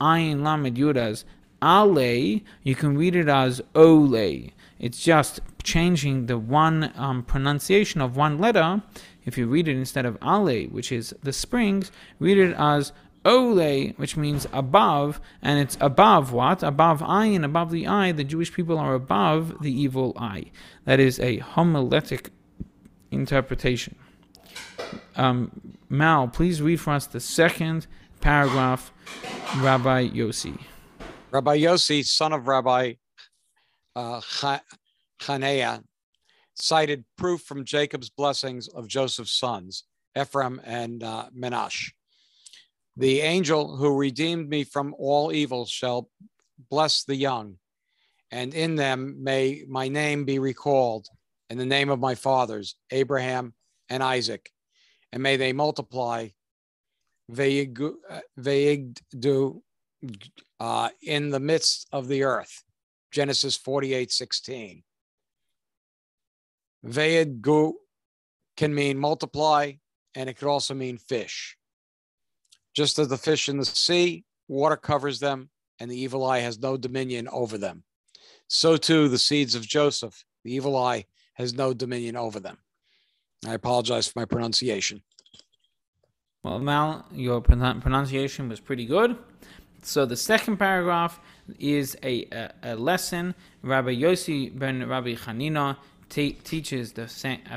Ayin 0.00 0.42
Lamed 0.42 0.76
Yud 0.76 0.96
as 0.96 1.24
Ale, 1.62 2.40
you 2.62 2.74
can 2.74 2.96
read 2.96 3.14
it 3.14 3.28
as 3.28 3.60
Ole. 3.74 4.52
It's 4.78 5.00
just 5.00 5.40
changing 5.62 6.26
the 6.26 6.36
one 6.38 6.92
um, 6.96 7.22
pronunciation 7.22 8.00
of 8.00 8.16
one 8.16 8.38
letter. 8.38 8.82
If 9.24 9.38
you 9.38 9.46
read 9.46 9.68
it 9.68 9.76
instead 9.76 10.06
of 10.06 10.18
Ale, 10.22 10.64
which 10.66 10.90
is 10.92 11.14
the 11.22 11.32
springs, 11.32 11.90
read 12.18 12.38
it 12.38 12.54
as 12.58 12.92
Ole, 13.24 13.90
which 13.96 14.16
means 14.16 14.48
above, 14.52 15.20
and 15.40 15.60
it's 15.60 15.78
above 15.80 16.32
what? 16.32 16.62
Above 16.62 17.00
ayin, 17.00 17.44
above 17.44 17.70
the 17.70 17.86
eye. 17.86 18.12
The 18.12 18.24
Jewish 18.24 18.52
people 18.52 18.78
are 18.78 18.94
above 18.94 19.62
the 19.62 19.72
evil 19.72 20.12
eye. 20.16 20.46
That 20.84 20.98
is 20.98 21.20
a 21.20 21.38
homiletic 21.38 22.30
interpretation. 23.10 23.94
Um, 25.14 25.76
Mal, 25.88 26.28
please 26.28 26.60
read 26.60 26.80
for 26.80 26.94
us 26.94 27.06
the 27.06 27.20
second 27.20 27.86
paragraph, 28.20 28.92
Rabbi 29.58 30.08
Yossi. 30.08 30.58
Rabbi 31.30 31.58
Yossi, 31.58 32.04
son 32.04 32.32
of 32.32 32.48
Rabbi 32.48 32.94
uh, 33.94 34.20
Hanea, 35.20 35.82
cited 36.62 37.04
proof 37.18 37.40
from 37.40 37.64
Jacob's 37.64 38.08
blessings 38.08 38.68
of 38.68 38.86
Joseph's 38.86 39.32
sons, 39.32 39.82
Ephraim 40.16 40.60
and 40.64 41.02
uh. 41.02 41.28
The 42.96 43.20
angel 43.20 43.76
who 43.76 43.98
redeemed 43.98 44.48
me 44.48 44.62
from 44.62 44.94
all 44.96 45.32
evil 45.32 45.66
shall 45.66 46.08
bless 46.70 47.02
the 47.02 47.16
young, 47.16 47.56
and 48.30 48.54
in 48.54 48.76
them 48.76 49.24
may 49.24 49.64
my 49.66 49.88
name 49.88 50.24
be 50.24 50.38
recalled, 50.38 51.08
and 51.50 51.58
the 51.58 51.66
name 51.66 51.90
of 51.90 51.98
my 51.98 52.14
fathers, 52.14 52.76
Abraham 52.92 53.54
and 53.88 54.00
Isaac, 54.00 54.48
and 55.12 55.20
may 55.20 55.36
they 55.36 55.52
multiply 55.52 56.28
veigdu 57.28 57.94
uh, 60.60 60.88
in 61.02 61.30
the 61.30 61.40
midst 61.40 61.88
of 61.90 62.06
the 62.06 62.22
earth. 62.22 62.62
Genesis 63.10 63.56
48 63.56 64.12
16. 64.12 64.84
Veidgu 66.86 67.72
can 68.56 68.74
mean 68.74 68.98
multiply, 68.98 69.72
and 70.14 70.28
it 70.28 70.36
could 70.36 70.48
also 70.48 70.74
mean 70.74 70.98
fish. 70.98 71.56
Just 72.74 72.98
as 72.98 73.08
the 73.08 73.16
fish 73.16 73.48
in 73.48 73.58
the 73.58 73.64
sea, 73.64 74.24
water 74.48 74.76
covers 74.76 75.20
them, 75.20 75.50
and 75.78 75.90
the 75.90 75.98
evil 75.98 76.24
eye 76.24 76.40
has 76.40 76.58
no 76.58 76.76
dominion 76.76 77.28
over 77.28 77.58
them. 77.58 77.84
So 78.48 78.76
too, 78.76 79.08
the 79.08 79.18
seeds 79.18 79.54
of 79.54 79.66
Joseph, 79.66 80.24
the 80.44 80.54
evil 80.54 80.76
eye 80.76 81.06
has 81.34 81.54
no 81.54 81.72
dominion 81.72 82.16
over 82.16 82.40
them. 82.40 82.58
I 83.46 83.54
apologize 83.54 84.06
for 84.06 84.20
my 84.20 84.24
pronunciation. 84.24 85.02
Well, 86.44 86.58
Mal, 86.58 87.06
your 87.12 87.40
pronunciation 87.40 88.48
was 88.48 88.60
pretty 88.60 88.84
good. 88.84 89.16
So 89.82 90.06
the 90.06 90.16
second 90.16 90.58
paragraph 90.58 91.20
is 91.58 91.96
a, 92.02 92.26
a, 92.32 92.50
a 92.62 92.76
lesson. 92.76 93.34
Rabbi 93.62 93.94
Yossi 93.94 94.56
ben 94.56 94.88
Rabbi 94.88 95.14
Hanina 95.14 95.76
te- 96.12 96.34
teaches 96.44 96.92
the, 96.92 97.08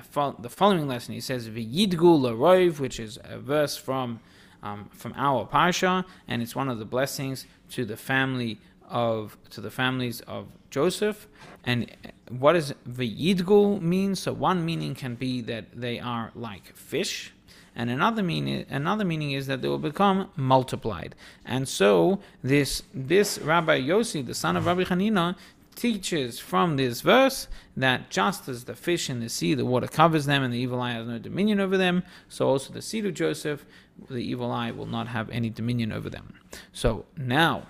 fo- 0.10 0.36
the 0.40 0.50
following 0.50 0.88
lesson. 0.88 1.14
He 1.14 1.22
says, 1.22 1.50
V'yidgu 1.50 2.20
l'roiv, 2.20 2.80
which 2.80 3.00
is 3.00 3.20
a 3.24 3.38
verse 3.38 3.76
from 3.76 4.20
um, 4.64 4.90
from 4.94 5.14
our 5.16 5.46
parsha, 5.46 6.06
and 6.28 6.42
it's 6.42 6.56
one 6.56 6.70
of 6.70 6.80
the 6.80 6.86
blessings 6.86 7.46
to 7.70 7.86
the 7.86 7.98
family 7.98 8.58
of 8.90 9.38
to 9.52 9.62
the 9.62 9.70
families 9.70 10.22
of 10.22 10.48
Joseph. 10.72 11.28
And 11.64 11.92
what 12.30 12.54
does 12.54 12.74
v'yidgul 12.90 13.82
mean? 13.82 14.16
So 14.16 14.34
one 14.34 14.66
meaning 14.66 14.96
can 14.96 15.16
be 15.16 15.42
that 15.42 15.66
they 15.76 16.00
are 16.00 16.32
like 16.34 16.76
fish, 16.76 17.32
and 17.76 17.92
another 17.92 18.24
meaning 18.24 18.66
another 18.70 19.06
meaning 19.06 19.34
is 19.34 19.46
that 19.48 19.62
they 19.62 19.68
will 19.68 19.78
become 19.78 20.32
multiplied. 20.36 21.14
And 21.46 21.68
so 21.68 22.20
this 22.42 22.82
this 22.92 23.38
Rabbi 23.38 23.82
Yossi, 23.82 24.26
the 24.26 24.34
son 24.34 24.58
of 24.58 24.66
Rabbi 24.66 24.86
Hanina, 24.86 25.36
teaches 25.76 26.40
from 26.40 26.78
this 26.78 27.02
verse 27.02 27.48
that 27.76 28.10
just 28.10 28.48
as 28.48 28.64
the 28.64 28.76
fish 28.76 29.10
in 29.10 29.20
the 29.20 29.30
sea, 29.30 29.54
the 29.54 29.66
water 29.66 29.88
covers 29.88 30.26
them 30.26 30.44
and 30.44 30.54
the 30.54 30.58
evil 30.58 30.82
eye 30.82 30.94
has 30.94 31.08
no 31.08 31.20
dominion 31.20 31.60
over 31.60 31.78
them, 31.78 32.04
so 32.30 32.48
also 32.48 32.74
the 32.74 32.82
seed 32.82 33.06
of 33.06 33.14
Joseph, 33.14 33.66
the 34.10 34.18
evil 34.18 34.52
eye 34.52 34.72
will 34.72 34.86
not 34.86 35.08
have 35.08 35.30
any 35.30 35.50
dominion 35.50 35.92
over 35.92 36.10
them. 36.10 36.34
So 36.72 37.06
now, 37.18 37.64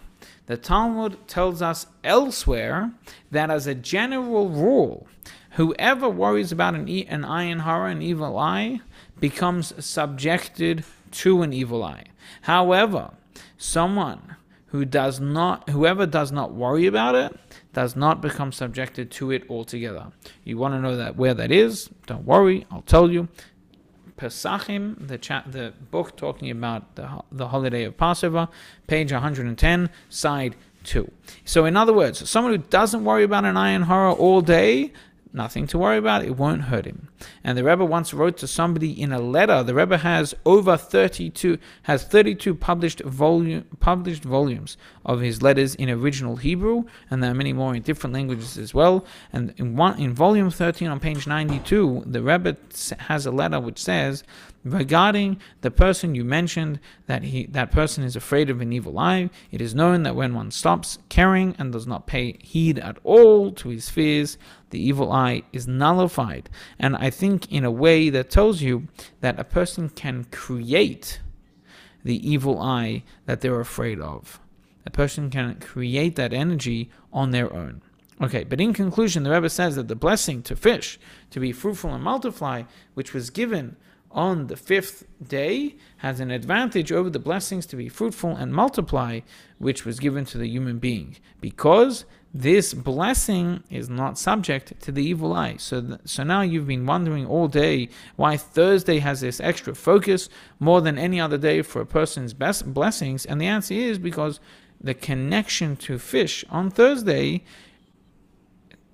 the 0.46 0.58
Talmud 0.58 1.28
tells 1.28 1.62
us 1.62 1.88
elsewhere 2.04 2.92
that 3.32 3.50
as 3.50 3.68
a 3.68 3.76
general 3.76 4.50
rule, 4.50 5.08
whoever 5.52 6.10
worries 6.10 6.52
about 6.52 6.76
an, 6.76 6.88
e- 6.88 7.06
an 7.08 7.24
ayin 7.24 7.62
hara, 7.62 7.90
an 7.90 8.02
evil 8.02 8.38
eye, 8.38 8.82
becomes 9.20 9.74
subjected 9.84 10.84
to 11.12 11.42
an 11.42 11.54
evil 11.54 11.84
eye. 11.84 12.06
However, 12.42 13.12
someone 13.58 14.36
who 14.68 14.86
does 14.86 15.20
not, 15.20 15.70
whoever 15.70 16.06
does 16.06 16.32
not 16.32 16.54
worry 16.54 16.86
about 16.86 17.16
it, 17.16 17.40
does 17.76 17.96
not 17.96 18.22
become 18.22 18.52
subjected 18.52 19.12
to 19.12 19.30
it 19.32 19.44
altogether. 19.50 20.08
You 20.46 20.58
want 20.58 20.74
to 20.74 20.80
know 20.80 20.96
that 20.96 21.18
where 21.18 21.34
that 21.36 21.52
is? 21.52 21.90
Don't 22.08 22.26
worry, 22.26 22.66
I'll 22.72 22.82
tell 22.82 23.12
you. 23.12 23.28
Pesachim, 24.18 25.08
the 25.08 25.18
cha- 25.18 25.44
the 25.46 25.74
book 25.92 26.16
talking 26.16 26.50
about 26.50 26.96
the 26.96 27.22
the 27.32 27.50
holiday 27.50 27.84
of 27.84 27.98
Passover, 27.98 28.48
page 28.88 29.12
110, 29.12 29.90
side 30.10 30.56
two. 30.86 31.12
So, 31.44 31.66
in 31.66 31.76
other 31.76 31.92
words, 31.92 32.28
someone 32.30 32.54
who 32.54 32.60
doesn't 32.60 33.04
worry 33.04 33.26
about 33.26 33.44
an 33.44 33.56
ayin 33.56 33.84
hara 33.88 34.14
all 34.14 34.40
day 34.40 34.94
nothing 35.36 35.68
to 35.68 35.78
worry 35.78 35.98
about. 35.98 36.24
It 36.24 36.38
won't 36.38 36.64
hurt 36.64 36.86
him. 36.86 37.10
And 37.44 37.58
the 37.58 37.64
Rebbe 37.64 37.84
once 37.86 38.14
wrote 38.14 38.38
to 38.38 38.48
somebody 38.48 38.90
in 38.90 39.12
a 39.12 39.20
letter. 39.20 39.62
The 39.62 39.76
Rebbe 39.76 39.98
has 39.98 40.34
over 40.46 40.78
32 40.78 41.60
has 41.84 42.06
32 42.06 42.56
published 42.56 43.02
volume 43.02 43.66
published 43.80 44.24
volumes 44.24 44.78
of 45.06 45.22
his 45.22 45.42
letters 45.42 45.76
in 45.76 45.90
original 45.90 46.36
Hebrew, 46.36 46.86
and 47.10 47.22
there 47.22 47.32
are 47.32 47.36
many 47.36 47.54
more 47.54 47.76
in 47.76 47.84
different 47.84 48.14
languages 48.14 48.58
as 48.58 48.74
well. 48.74 49.06
And 49.32 49.54
in 49.58 49.76
one 49.76 50.00
in 50.00 50.14
volume 50.14 50.50
13 50.50 50.88
on 50.88 51.00
page 51.00 51.28
92, 51.28 52.04
the 52.06 52.22
Rebbe 52.22 52.58
has 53.00 53.26
a 53.26 53.32
letter 53.32 53.60
which 53.60 53.80
says 53.80 54.24
regarding 54.66 55.40
the 55.62 55.70
person 55.70 56.16
you 56.16 56.24
mentioned 56.26 56.80
that 57.06 57.24
he 57.24 57.46
that 57.46 57.72
person 57.72 58.04
is 58.04 58.16
afraid 58.16 58.50
of 58.50 58.62
an 58.62 58.74
evil 58.74 58.98
eye 58.98 59.30
it 59.52 59.62
is 59.62 59.76
known 59.76 60.02
that 60.02 60.16
when 60.16 60.34
one 60.34 60.50
stops 60.50 60.98
caring 61.08 61.56
and 61.60 61.72
does 61.72 61.86
not 61.86 62.08
pay 62.08 62.36
heed 62.42 62.80
at 62.80 62.98
all 63.04 63.52
to 63.52 63.70
his 63.70 63.90
fears 63.90 64.40
the 64.72 64.80
evil 64.80 65.12
eye 65.12 65.44
is 65.54 65.68
nullified 65.68 66.50
and 66.80 66.96
i 66.96 67.12
think 67.12 67.50
in 67.52 67.64
a 67.64 67.70
way 67.70 68.10
that 68.10 68.32
tells 68.32 68.60
you 68.60 68.88
that 69.22 69.40
a 69.40 69.44
person 69.44 69.88
can 69.88 70.26
create 70.32 71.22
the 72.04 72.28
evil 72.28 72.60
eye 72.60 73.04
that 73.28 73.42
they're 73.42 73.60
afraid 73.60 74.00
of 74.00 74.40
a 74.86 74.90
person 74.90 75.30
can 75.30 75.56
create 75.56 76.16
that 76.16 76.34
energy 76.34 76.90
on 77.12 77.32
their 77.32 77.52
own 77.54 77.82
Okay, 78.22 78.46
but 78.46 78.62
in 78.62 78.74
conclusion, 78.74 79.24
the 79.24 79.32
Rebbe 79.32 79.50
says 79.50 79.76
that 79.76 79.90
the 79.90 79.96
blessing 79.96 80.42
to 80.44 80.56
fish, 80.56 80.98
to 81.32 81.40
be 81.40 81.52
fruitful 81.52 81.94
and 81.94 82.04
multiply, 82.04 82.64
which 82.94 83.14
was 83.14 83.30
given 83.30 83.76
on 84.10 84.48
the 84.48 84.56
fifth 84.56 85.06
day 85.28 85.76
has 85.98 86.22
an 86.22 86.32
advantage 86.32 86.94
over 86.94 87.10
the 87.10 87.20
blessings 87.20 87.66
to 87.66 87.76
be 87.76 87.90
fruitful 87.90 88.32
and 88.32 88.54
multiply, 88.54 89.20
which 89.58 89.84
was 89.84 90.00
given 90.00 90.24
to 90.24 90.38
the 90.38 90.48
human 90.48 90.80
being, 90.80 91.18
because 91.42 92.06
this 92.34 92.74
blessing 92.74 93.64
is 93.70 93.90
not 93.90 94.18
subject 94.18 94.80
to 94.82 94.94
the 94.94 95.04
evil 95.04 95.34
eye. 95.34 95.58
So, 95.58 95.82
th- 95.82 96.00
so 96.06 96.24
now 96.24 96.42
you've 96.42 96.68
been 96.68 96.86
wondering 96.86 97.26
all 97.26 97.50
day 97.50 97.90
why 98.16 98.38
Thursday 98.38 99.00
has 99.00 99.20
this 99.20 99.42
extra 99.42 99.76
focus 99.76 100.30
more 100.60 100.80
than 100.80 100.98
any 100.98 101.20
other 101.20 101.38
day 101.38 101.62
for 101.62 101.82
a 101.82 101.86
person's 101.86 102.34
best 102.34 102.74
blessings, 102.74 103.26
and 103.26 103.42
the 103.42 103.48
answer 103.48 103.74
is 103.74 104.00
because 104.00 104.40
the 104.82 104.94
connection 104.94 105.76
to 105.78 105.98
fish 105.98 106.46
on 106.50 106.70
Thursday 106.70 107.44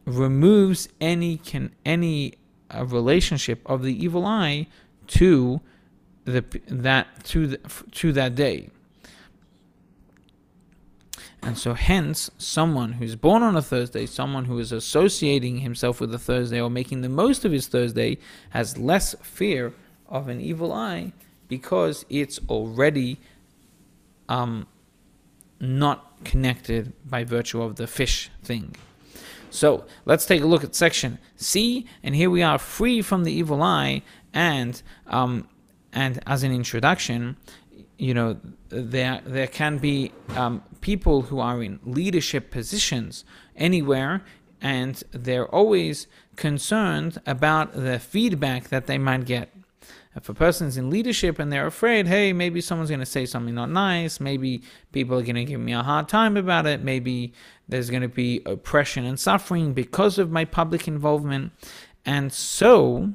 removes 0.05 0.89
any 0.99 1.37
can 1.37 1.73
any 1.85 2.33
uh, 2.73 2.85
relationship 2.85 3.61
of 3.65 3.83
the 3.83 4.03
evil 4.03 4.25
eye 4.25 4.67
to 5.07 5.61
the 6.25 6.43
that 6.67 7.23
to 7.25 7.47
the, 7.47 7.57
to 7.91 8.11
that 8.13 8.35
day. 8.35 8.69
And 11.43 11.57
so, 11.57 11.73
hence, 11.73 12.29
someone 12.37 12.93
who's 12.93 13.15
born 13.15 13.41
on 13.41 13.55
a 13.55 13.63
Thursday, 13.63 14.05
someone 14.05 14.45
who 14.45 14.59
is 14.59 14.71
associating 14.71 15.59
himself 15.59 15.99
with 15.99 16.13
a 16.13 16.19
Thursday 16.19 16.61
or 16.61 16.69
making 16.69 17.01
the 17.01 17.09
most 17.09 17.45
of 17.45 17.51
his 17.51 17.67
Thursday, 17.67 18.19
has 18.51 18.77
less 18.77 19.15
fear 19.23 19.73
of 20.07 20.27
an 20.27 20.39
evil 20.39 20.71
eye 20.71 21.13
because 21.47 22.05
it's 22.09 22.39
already 22.47 23.19
um, 24.29 24.67
not 25.61 26.23
connected 26.25 26.91
by 27.09 27.23
virtue 27.23 27.61
of 27.61 27.77
the 27.77 27.87
fish 27.87 28.29
thing. 28.43 28.75
So 29.49 29.85
let's 30.05 30.25
take 30.25 30.41
a 30.41 30.45
look 30.45 30.63
at 30.63 30.75
section 30.75 31.19
C, 31.35 31.85
and 32.03 32.15
here 32.15 32.29
we 32.29 32.41
are 32.41 32.57
free 32.57 33.01
from 33.01 33.23
the 33.23 33.31
evil 33.31 33.61
eye 33.61 34.01
and 34.33 34.81
um, 35.07 35.47
and 35.93 36.21
as 36.25 36.43
an 36.43 36.51
introduction, 36.51 37.37
you 37.97 38.13
know, 38.13 38.37
there 38.69 39.21
there 39.25 39.47
can 39.47 39.77
be 39.77 40.11
um, 40.35 40.63
people 40.81 41.23
who 41.23 41.39
are 41.39 41.61
in 41.61 41.79
leadership 41.83 42.49
positions 42.49 43.25
anywhere, 43.55 44.21
and 44.61 45.03
they're 45.11 45.47
always 45.47 46.07
concerned 46.35 47.19
about 47.25 47.73
the 47.73 47.99
feedback 47.99 48.69
that 48.69 48.87
they 48.87 48.97
might 48.97 49.25
get. 49.25 49.49
If 50.15 50.27
a 50.27 50.33
person's 50.33 50.75
in 50.75 50.89
leadership 50.89 51.39
and 51.39 51.51
they're 51.51 51.67
afraid, 51.67 52.05
hey, 52.05 52.33
maybe 52.33 52.59
someone's 52.59 52.89
going 52.89 52.99
to 52.99 53.05
say 53.05 53.25
something 53.25 53.55
not 53.55 53.69
nice, 53.69 54.19
maybe 54.19 54.61
people 54.91 55.17
are 55.17 55.23
going 55.23 55.35
to 55.35 55.45
give 55.45 55.61
me 55.61 55.71
a 55.71 55.83
hard 55.83 56.09
time 56.09 56.35
about 56.35 56.65
it, 56.65 56.83
maybe 56.83 57.33
there's 57.69 57.89
going 57.89 58.01
to 58.01 58.09
be 58.09 58.41
oppression 58.45 59.05
and 59.05 59.17
suffering 59.17 59.73
because 59.73 60.17
of 60.17 60.29
my 60.29 60.43
public 60.43 60.87
involvement. 60.87 61.53
And 62.05 62.33
so, 62.33 63.13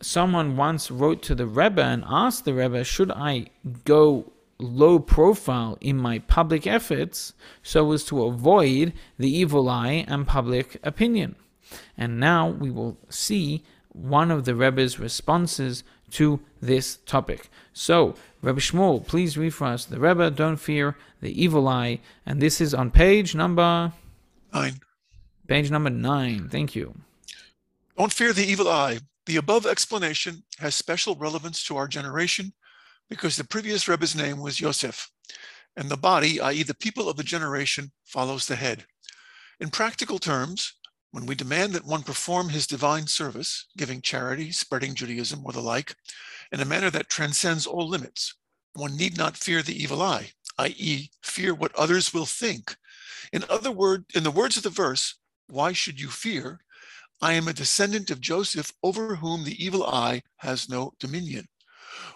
someone 0.00 0.56
once 0.56 0.90
wrote 0.90 1.22
to 1.24 1.34
the 1.34 1.46
Rebbe 1.46 1.82
and 1.82 2.04
asked 2.06 2.46
the 2.46 2.54
Rebbe, 2.54 2.82
should 2.82 3.10
I 3.10 3.46
go 3.84 4.32
low 4.58 4.98
profile 4.98 5.76
in 5.82 5.98
my 5.98 6.20
public 6.20 6.66
efforts 6.66 7.34
so 7.62 7.92
as 7.92 8.04
to 8.04 8.24
avoid 8.24 8.94
the 9.18 9.28
evil 9.28 9.68
eye 9.68 10.06
and 10.08 10.26
public 10.26 10.78
opinion? 10.82 11.36
And 11.98 12.18
now 12.18 12.48
we 12.48 12.70
will 12.70 12.96
see 13.10 13.64
one 13.96 14.30
of 14.30 14.44
the 14.44 14.54
Rebbe's 14.54 14.98
responses 14.98 15.82
to 16.10 16.40
this 16.60 16.98
topic. 17.06 17.48
So, 17.72 18.14
Rebbe 18.42 18.60
Shmuel, 18.60 19.06
please 19.06 19.36
read 19.36 19.54
for 19.54 19.66
us 19.66 19.84
the 19.84 19.98
Rebbe, 19.98 20.30
don't 20.30 20.56
fear 20.56 20.96
the 21.20 21.42
evil 21.42 21.66
eye. 21.66 22.00
And 22.24 22.40
this 22.40 22.60
is 22.60 22.74
on 22.74 22.90
page 22.90 23.34
number 23.34 23.92
nine. 24.52 24.80
Page 25.48 25.70
number 25.70 25.90
nine. 25.90 26.48
Thank 26.48 26.74
you. 26.74 26.94
Don't 27.96 28.12
fear 28.12 28.32
the 28.32 28.44
evil 28.44 28.68
eye. 28.68 28.98
The 29.26 29.36
above 29.36 29.66
explanation 29.66 30.44
has 30.58 30.74
special 30.74 31.16
relevance 31.16 31.64
to 31.64 31.76
our 31.76 31.88
generation 31.88 32.52
because 33.08 33.36
the 33.36 33.44
previous 33.44 33.88
Rebbe's 33.88 34.14
name 34.14 34.40
was 34.40 34.60
Yosef, 34.60 35.10
and 35.76 35.88
the 35.88 35.96
body, 35.96 36.40
i.e., 36.40 36.62
the 36.62 36.74
people 36.74 37.08
of 37.08 37.16
the 37.16 37.22
generation, 37.22 37.92
follows 38.04 38.46
the 38.46 38.56
head. 38.56 38.84
In 39.60 39.70
practical 39.70 40.18
terms, 40.18 40.74
when 41.10 41.26
we 41.26 41.34
demand 41.34 41.72
that 41.72 41.86
one 41.86 42.02
perform 42.02 42.48
his 42.48 42.66
divine 42.66 43.06
service, 43.06 43.66
giving 43.76 44.02
charity, 44.02 44.52
spreading 44.52 44.94
Judaism, 44.94 45.42
or 45.44 45.52
the 45.52 45.60
like, 45.60 45.94
in 46.52 46.60
a 46.60 46.64
manner 46.64 46.90
that 46.90 47.08
transcends 47.08 47.66
all 47.66 47.88
limits, 47.88 48.34
one 48.74 48.96
need 48.96 49.16
not 49.16 49.36
fear 49.36 49.62
the 49.62 49.80
evil 49.82 50.02
eye, 50.02 50.30
i.e., 50.58 51.10
fear 51.22 51.54
what 51.54 51.74
others 51.74 52.12
will 52.12 52.26
think. 52.26 52.76
In 53.32 53.44
other 53.48 53.70
words, 53.70 54.04
in 54.14 54.22
the 54.22 54.30
words 54.30 54.56
of 54.56 54.62
the 54.62 54.70
verse, 54.70 55.14
why 55.48 55.72
should 55.72 56.00
you 56.00 56.08
fear? 56.08 56.60
I 57.22 57.32
am 57.32 57.48
a 57.48 57.54
descendant 57.54 58.10
of 58.10 58.20
Joseph 58.20 58.72
over 58.82 59.16
whom 59.16 59.44
the 59.44 59.64
evil 59.64 59.84
eye 59.86 60.22
has 60.36 60.68
no 60.68 60.92
dominion. 60.98 61.48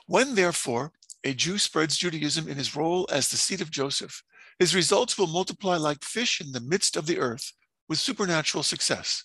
When, 0.07 0.35
therefore, 0.35 0.93
a 1.25 1.33
Jew 1.33 1.59
spreads 1.59 1.97
Judaism 1.97 2.49
in 2.49 2.57
his 2.57 2.77
role 2.77 3.09
as 3.11 3.29
the 3.29 3.37
seed 3.37 3.61
of 3.61 3.71
Joseph, 3.71 4.23
his 4.59 4.75
results 4.75 5.17
will 5.17 5.27
multiply 5.27 5.77
like 5.77 6.05
fish 6.05 6.41
in 6.41 6.53
the 6.53 6.61
midst 6.61 6.97
of 6.97 7.07
the 7.07 7.19
earth, 7.19 7.53
with 7.91 7.99
supernatural 7.99 8.63
success. 8.63 9.25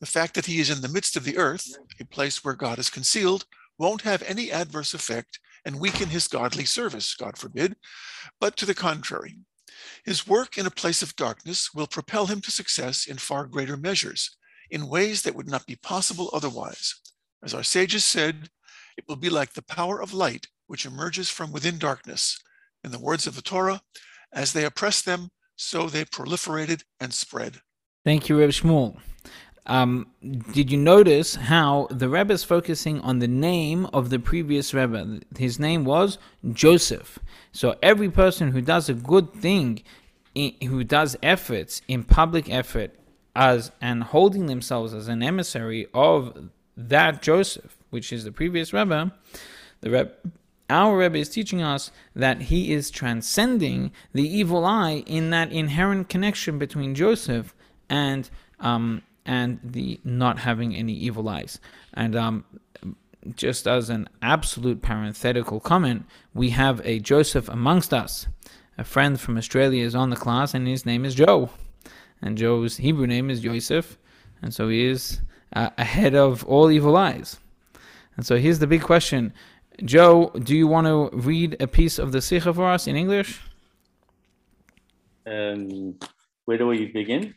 The 0.00 0.06
fact 0.06 0.34
that 0.34 0.44
he 0.44 0.60
is 0.60 0.68
in 0.68 0.82
the 0.82 0.88
midst 0.88 1.16
of 1.16 1.24
the 1.24 1.38
earth, 1.38 1.66
a 1.98 2.04
place 2.04 2.44
where 2.44 2.54
God 2.54 2.78
is 2.78 2.90
concealed, 2.90 3.46
won't 3.78 4.02
have 4.02 4.22
any 4.22 4.52
adverse 4.52 4.92
effect 4.92 5.40
and 5.64 5.80
weaken 5.80 6.10
his 6.10 6.28
godly 6.28 6.66
service, 6.66 7.14
God 7.14 7.38
forbid, 7.38 7.74
but 8.38 8.54
to 8.58 8.66
the 8.66 8.74
contrary. 8.74 9.38
His 10.04 10.26
work 10.26 10.58
in 10.58 10.66
a 10.66 10.70
place 10.70 11.00
of 11.00 11.16
darkness 11.16 11.72
will 11.74 11.86
propel 11.86 12.26
him 12.26 12.42
to 12.42 12.50
success 12.50 13.06
in 13.06 13.16
far 13.16 13.46
greater 13.46 13.78
measures, 13.78 14.36
in 14.70 14.88
ways 14.88 15.22
that 15.22 15.34
would 15.34 15.48
not 15.48 15.66
be 15.66 15.76
possible 15.76 16.28
otherwise. 16.34 16.94
As 17.42 17.54
our 17.54 17.62
sages 17.62 18.04
said, 18.04 18.50
it 18.98 19.04
will 19.08 19.16
be 19.16 19.30
like 19.30 19.54
the 19.54 19.62
power 19.62 20.02
of 20.02 20.12
light 20.12 20.48
which 20.66 20.84
emerges 20.84 21.30
from 21.30 21.50
within 21.50 21.78
darkness. 21.78 22.38
In 22.84 22.90
the 22.90 22.98
words 22.98 23.26
of 23.26 23.36
the 23.36 23.42
Torah, 23.42 23.80
as 24.34 24.52
they 24.52 24.66
oppressed 24.66 25.06
them, 25.06 25.30
so 25.56 25.88
they 25.88 26.04
proliferated 26.04 26.82
and 27.00 27.14
spread. 27.14 27.60
Thank 28.06 28.28
you, 28.28 28.38
Reb 28.38 28.50
Shmuel. 28.50 28.96
Um, 29.66 30.06
did 30.52 30.70
you 30.70 30.78
notice 30.78 31.34
how 31.34 31.88
the 31.90 32.08
Rebbe 32.08 32.32
is 32.32 32.44
focusing 32.44 33.00
on 33.00 33.18
the 33.18 33.26
name 33.26 33.86
of 33.86 34.10
the 34.10 34.20
previous 34.20 34.72
Rebbe? 34.72 35.22
His 35.36 35.58
name 35.58 35.84
was 35.84 36.16
Joseph. 36.52 37.18
So 37.50 37.74
every 37.82 38.08
person 38.08 38.52
who 38.52 38.60
does 38.60 38.88
a 38.88 38.94
good 38.94 39.32
thing, 39.32 39.82
who 40.36 40.84
does 40.84 41.16
efforts 41.20 41.82
in 41.88 42.04
public 42.04 42.48
effort, 42.48 42.94
as 43.34 43.72
and 43.80 44.04
holding 44.04 44.46
themselves 44.46 44.94
as 44.94 45.08
an 45.08 45.20
emissary 45.20 45.88
of 45.92 46.50
that 46.76 47.22
Joseph, 47.22 47.76
which 47.90 48.12
is 48.12 48.22
the 48.22 48.30
previous 48.30 48.72
Rebbe, 48.72 49.12
the 49.80 49.90
Rebbe, 49.90 50.12
our 50.70 50.96
Rebbe 50.96 51.18
is 51.18 51.28
teaching 51.28 51.60
us 51.60 51.90
that 52.14 52.42
he 52.42 52.72
is 52.72 52.88
transcending 52.88 53.90
the 54.12 54.28
evil 54.28 54.64
eye 54.64 55.02
in 55.08 55.30
that 55.30 55.50
inherent 55.50 56.08
connection 56.08 56.56
between 56.56 56.94
Joseph 56.94 57.52
and 57.88 58.28
um, 58.60 59.02
and 59.24 59.58
the 59.62 60.00
not 60.04 60.38
having 60.38 60.74
any 60.74 60.92
evil 60.92 61.28
eyes. 61.28 61.60
And 61.94 62.14
um, 62.14 62.44
just 63.34 63.66
as 63.66 63.90
an 63.90 64.08
absolute 64.22 64.82
parenthetical 64.82 65.60
comment, 65.60 66.06
we 66.34 66.50
have 66.50 66.80
a 66.84 67.00
Joseph 67.00 67.48
amongst 67.48 67.92
us. 67.92 68.26
A 68.78 68.84
friend 68.84 69.18
from 69.18 69.36
Australia 69.36 69.84
is 69.84 69.94
on 69.94 70.10
the 70.10 70.16
class, 70.16 70.54
and 70.54 70.66
his 70.66 70.86
name 70.86 71.04
is 71.04 71.14
Joe. 71.14 71.50
And 72.22 72.38
Joe's 72.38 72.76
Hebrew 72.76 73.06
name 73.06 73.30
is 73.30 73.40
Joseph, 73.40 73.98
and 74.42 74.54
so 74.54 74.68
he 74.68 74.86
is 74.86 75.20
uh, 75.54 75.70
ahead 75.78 76.14
of 76.14 76.44
all 76.44 76.70
evil 76.70 76.96
eyes. 76.96 77.38
And 78.16 78.24
so 78.24 78.36
here's 78.36 78.58
the 78.58 78.66
big 78.66 78.82
question. 78.82 79.32
Joe, 79.84 80.30
do 80.42 80.56
you 80.56 80.66
want 80.66 80.86
to 80.86 81.10
read 81.16 81.56
a 81.60 81.66
piece 81.66 81.98
of 81.98 82.12
the 82.12 82.22
Sikha 82.22 82.54
for 82.54 82.66
us 82.66 82.86
in 82.86 82.96
English? 82.96 83.40
Um, 85.26 85.98
where 86.46 86.56
do 86.56 86.66
we 86.66 86.86
begin? 86.86 87.34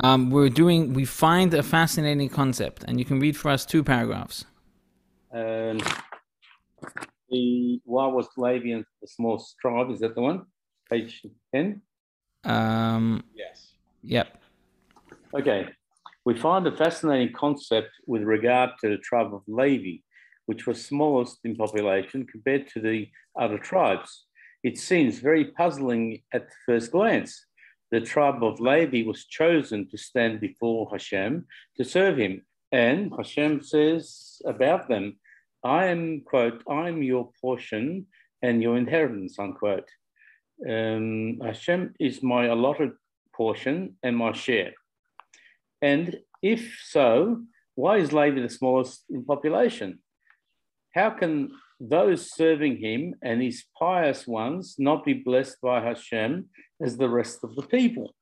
Um, 0.00 0.30
we're 0.30 0.48
doing, 0.48 0.92
we 0.92 1.04
find 1.04 1.52
a 1.54 1.62
fascinating 1.62 2.28
concept, 2.28 2.84
and 2.86 2.98
you 2.98 3.04
can 3.04 3.18
read 3.18 3.36
for 3.36 3.50
us 3.50 3.64
two 3.64 3.82
paragraphs. 3.82 4.44
Um, 5.32 5.80
the 7.28 7.80
why 7.84 8.06
was 8.06 8.28
Lavian 8.36 8.84
the 9.00 9.08
small 9.08 9.44
tribe? 9.60 9.90
Is 9.90 10.00
that 10.00 10.14
the 10.14 10.20
one? 10.20 10.46
Page 10.90 11.22
10? 11.54 11.80
Um, 12.44 13.24
yes. 13.34 13.72
Yep. 14.02 14.38
Okay. 15.34 15.68
We 16.24 16.36
find 16.38 16.66
a 16.66 16.76
fascinating 16.76 17.32
concept 17.32 17.90
with 18.06 18.22
regard 18.22 18.70
to 18.80 18.88
the 18.88 18.98
tribe 18.98 19.32
of 19.34 19.42
Levi, 19.46 20.02
which 20.46 20.66
was 20.66 20.84
smallest 20.84 21.38
in 21.44 21.56
population 21.56 22.26
compared 22.26 22.68
to 22.68 22.80
the 22.80 23.08
other 23.38 23.58
tribes. 23.58 24.26
It 24.62 24.78
seems 24.78 25.18
very 25.18 25.46
puzzling 25.46 26.22
at 26.32 26.48
first 26.64 26.90
glance 26.92 27.46
the 27.90 28.00
tribe 28.00 28.42
of 28.42 28.60
Levi 28.60 29.06
was 29.06 29.24
chosen 29.24 29.88
to 29.88 29.96
stand 29.96 30.40
before 30.40 30.88
Hashem 30.90 31.46
to 31.76 31.84
serve 31.84 32.18
him. 32.18 32.42
And 32.72 33.12
Hashem 33.16 33.62
says 33.62 34.42
about 34.44 34.88
them, 34.88 35.18
I 35.64 35.86
am, 35.86 36.22
quote, 36.22 36.62
I'm 36.68 37.02
your 37.02 37.30
portion 37.40 38.06
and 38.42 38.62
your 38.62 38.76
inheritance, 38.76 39.38
unquote. 39.38 39.88
Um, 40.68 41.38
Hashem 41.40 41.94
is 42.00 42.22
my 42.22 42.46
allotted 42.46 42.92
portion 43.34 43.96
and 44.02 44.16
my 44.16 44.32
share. 44.32 44.72
And 45.80 46.18
if 46.42 46.80
so, 46.84 47.42
why 47.74 47.98
is 47.98 48.12
Levi 48.12 48.40
the 48.40 48.48
smallest 48.48 49.04
in 49.10 49.24
population? 49.24 50.00
How 50.94 51.10
can 51.10 51.52
those 51.80 52.32
serving 52.32 52.78
him 52.78 53.14
and 53.22 53.42
his 53.42 53.64
pious 53.78 54.26
ones 54.26 54.76
not 54.78 55.04
be 55.04 55.12
blessed 55.12 55.60
by 55.62 55.80
Hashem 55.82 56.46
as 56.80 56.96
the 56.96 57.08
rest 57.08 57.44
of 57.44 57.54
the 57.54 57.62
people. 57.62 58.14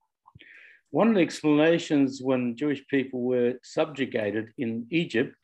One 0.91 1.09
of 1.09 1.15
the 1.15 1.23
explanations 1.23 2.21
when 2.23 2.57
Jewish 2.57 2.87
people 2.89 3.23
were 3.23 3.55
subjugated 3.63 4.53
in 4.59 4.87
Egypt, 4.91 5.39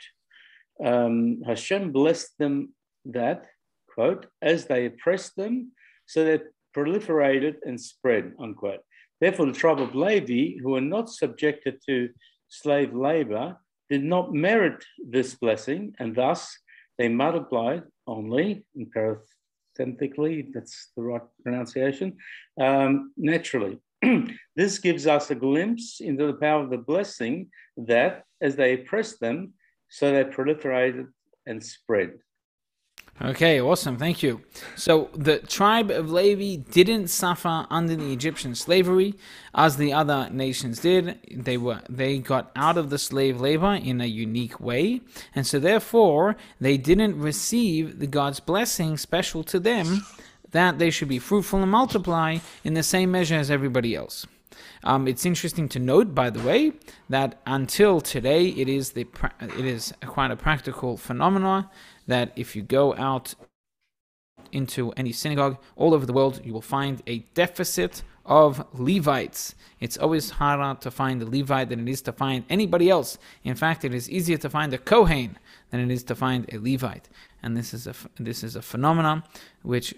um, 0.85 1.43
Hashem 1.45 1.93
blessed 1.93 2.39
them 2.39 2.75
that, 3.07 3.47
quote, 3.93 4.27
as 4.41 4.67
they 4.67 4.87
oppressed 4.87 5.37
them, 5.37 5.73
so 6.07 6.25
they 6.25 6.41
proliferated 6.77 7.57
and 7.65 7.81
spread, 7.81 8.33
unquote. 8.39 8.81
Therefore, 9.21 9.47
the 9.47 9.53
tribe 9.53 9.81
of 9.81 9.95
Levi, 9.95 10.59
who 10.63 10.71
were 10.71 10.81
not 10.81 11.11
subjected 11.11 11.81
to 11.89 12.11
slave 12.49 12.95
labor, 12.95 13.57
did 13.89 14.05
not 14.05 14.33
merit 14.33 14.85
this 15.05 15.35
blessing, 15.35 15.95
and 15.99 16.15
thus 16.15 16.57
they 17.01 17.09
multiplied 17.09 17.85
only, 18.07 18.63
in 18.77 18.91
parenthetically, 18.91 20.51
that's 20.53 20.91
the 20.95 21.03
right 21.03 21.23
pronunciation, 21.43 22.19
um, 22.61 23.15
naturally. 23.17 23.79
this 24.55 24.79
gives 24.79 25.07
us 25.07 25.31
a 25.31 25.35
glimpse 25.35 26.01
into 26.01 26.27
the 26.27 26.35
power 26.35 26.63
of 26.63 26.69
the 26.69 26.77
blessing 26.77 27.49
that, 27.79 28.25
as 28.43 28.55
they 28.55 28.75
oppressed 28.75 29.19
them, 29.19 29.55
so 29.89 30.13
they 30.13 30.25
proliferated 30.25 31.07
and 31.47 31.65
spread. 31.65 32.19
Okay, 33.23 33.61
awesome. 33.61 33.99
Thank 33.99 34.23
you. 34.23 34.41
So 34.77 35.11
the 35.15 35.41
tribe 35.41 35.91
of 35.91 36.11
Levi 36.11 36.63
didn't 36.71 37.09
suffer 37.09 37.67
under 37.69 37.95
the 37.95 38.15
Egyptian 38.15 38.55
slavery 38.55 39.15
as 39.55 39.77
the 39.77 39.93
other 39.93 40.31
nations 40.31 40.81
did. 40.81 41.19
They 41.31 41.59
were 41.59 41.83
they 41.87 42.19
got 42.19 42.51
out 42.57 42.79
of 42.79 42.89
the 42.89 42.99
slave 42.99 43.39
labor 43.39 43.75
in 43.75 44.01
a 44.01 44.07
unique 44.07 44.59
way, 44.59 45.03
and 45.35 45.47
so 45.47 45.59
therefore 45.59 46.37
they 46.63 46.79
didn't 46.79 47.21
receive 47.21 47.99
the 47.99 48.07
God's 48.07 48.41
blessing 48.41 48.97
special 48.97 49.45
to 49.45 49.61
them 49.61 50.07
that 50.53 50.79
they 50.79 50.91
should 50.91 51.09
be 51.09 51.19
fruitful 51.19 51.61
and 51.61 51.71
multiply 51.71 52.39
in 52.65 52.73
the 52.73 52.83
same 52.83 53.11
measure 53.11 53.37
as 53.37 53.51
everybody 53.51 53.95
else. 53.95 54.27
Um, 54.85 55.09
it's 55.09 55.27
interesting 55.27 55.69
to 55.71 55.79
note, 55.79 56.15
by 56.15 56.31
the 56.31 56.41
way, 56.41 56.73
that 57.09 57.41
until 57.47 58.01
today, 58.01 58.49
it 58.49 58.69
is 58.69 58.93
the 58.93 59.07
it 59.41 59.65
is 59.65 59.93
quite 60.07 60.31
a 60.31 60.37
practical 60.37 60.97
phenomenon 60.97 61.69
that 62.07 62.33
if 62.37 62.57
you 62.57 62.63
go 62.63 62.95
out 62.97 63.35
into 64.53 64.93
any 64.93 65.13
synagogue 65.13 65.59
all 65.77 65.95
over 65.95 66.07
the 66.07 66.13
world, 66.13 66.41
you 66.45 66.53
will 66.53 66.61
find 66.61 67.03
a 67.07 67.19
deficit 67.35 68.03
of 68.27 68.65
Levites. 68.75 69.55
It's 69.81 69.97
always 69.97 70.31
harder 70.31 70.79
to 70.81 70.91
find 70.91 71.23
a 71.23 71.27
Levite 71.27 71.69
than 71.69 71.81
it 71.81 71.91
is 71.91 72.03
to 72.03 72.13
find 72.13 72.45
anybody 72.49 72.89
else. 72.91 73.19
In 73.45 73.55
fact, 73.55 73.85
it 73.85 73.95
is 73.95 74.09
easier 74.09 74.37
to 74.39 74.51
find 74.51 74.73
a 74.73 74.79
Kohen 74.79 75.39
than 75.71 75.81
it 75.81 75.91
is 75.93 76.05
to 76.05 76.15
find 76.15 76.53
a 76.53 76.59
Levite. 76.59 77.09
And 77.43 77.57
this 77.57 77.73
is 77.73 77.87
a 77.87 77.95
this 78.19 78.45
is 78.45 78.55
a 78.55 78.63
phenomenon 78.63 79.23
which 79.63 79.95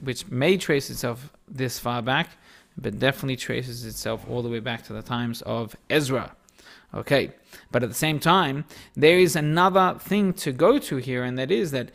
which 0.00 0.28
may 0.28 0.56
trace 0.56 0.88
itself 0.88 1.32
this 1.48 1.78
far 1.78 2.00
back, 2.00 2.30
but 2.76 2.98
definitely 2.98 3.36
traces 3.36 3.84
itself 3.84 4.26
all 4.28 4.42
the 4.42 4.48
way 4.48 4.60
back 4.60 4.82
to 4.84 4.92
the 4.92 5.02
times 5.02 5.42
of 5.42 5.76
Ezra. 5.88 6.34
Okay, 6.94 7.32
but 7.72 7.82
at 7.82 7.88
the 7.88 7.94
same 7.94 8.20
time, 8.20 8.64
there 8.94 9.18
is 9.18 9.36
another 9.36 9.96
thing 9.98 10.32
to 10.34 10.52
go 10.52 10.78
to 10.78 10.96
here, 10.96 11.24
and 11.24 11.38
that 11.38 11.50
is 11.50 11.72
that 11.72 11.90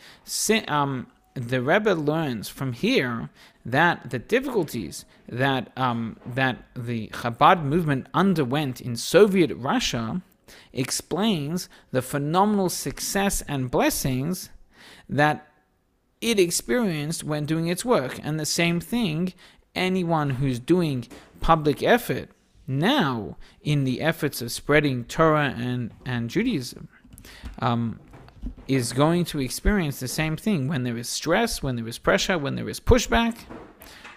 um, 0.68 1.08
the 1.34 1.62
Rebbe 1.62 1.94
learns 1.94 2.50
from 2.50 2.74
here 2.74 3.30
that 3.66 4.10
the 4.10 4.20
difficulties 4.20 5.06
that 5.30 5.72
um, 5.78 6.18
that 6.26 6.58
the 6.76 7.08
Chabad 7.10 7.64
movement 7.64 8.08
underwent 8.14 8.82
in 8.82 8.96
Soviet 8.96 9.54
Russia 9.56 10.22
explains 10.74 11.70
the 11.92 12.02
phenomenal 12.02 12.70
success 12.70 13.42
and 13.48 13.72
blessings 13.72 14.50
that 15.08 15.48
it 16.20 16.40
experienced 16.40 17.24
when 17.24 17.46
doing 17.46 17.68
its 17.68 17.86
work. 17.86 18.20
And 18.22 18.40
the 18.40 18.46
same 18.46 18.80
thing, 18.80 19.34
anyone 19.76 20.32
who's 20.32 20.60
doing 20.60 21.08
public 21.40 21.82
effort 21.84 22.30
now 22.68 23.38
in 23.62 23.84
the 23.84 24.02
efforts 24.02 24.42
of 24.42 24.52
spreading 24.52 25.04
Torah 25.06 25.54
and, 25.58 25.92
and 26.06 26.30
Judaism 26.30 26.88
um, 27.60 28.00
is 28.68 28.94
going 28.94 29.26
to 29.26 29.40
experience 29.40 30.00
the 30.00 30.08
same 30.08 30.38
thing. 30.38 30.68
When 30.68 30.84
there 30.84 30.98
is 30.98 31.10
stress, 31.10 31.62
when 31.62 31.76
there 31.76 31.88
is 31.88 31.98
pressure, 31.98 32.38
when 32.38 32.56
there 32.56 32.70
is 32.70 32.80
pushback, 32.80 33.38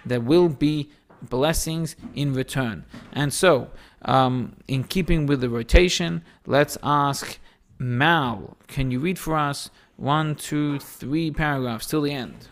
there 0.04 0.20
will 0.20 0.48
be 0.48 0.90
blessings 1.22 1.96
in 2.14 2.34
return. 2.34 2.84
And 3.12 3.32
so, 3.32 3.70
um, 4.02 4.56
in 4.68 4.84
keeping 4.84 5.26
with 5.26 5.40
the 5.40 5.48
rotation, 5.48 6.22
let's 6.46 6.76
ask 6.82 7.38
Mal, 7.78 8.56
can 8.68 8.90
you 8.90 9.00
read 9.00 9.18
for 9.18 9.36
us 9.36 9.70
one, 9.96 10.34
two, 10.34 10.78
three 10.78 11.30
paragraphs 11.30 11.86
till 11.86 12.02
the 12.02 12.12
end? 12.12 12.48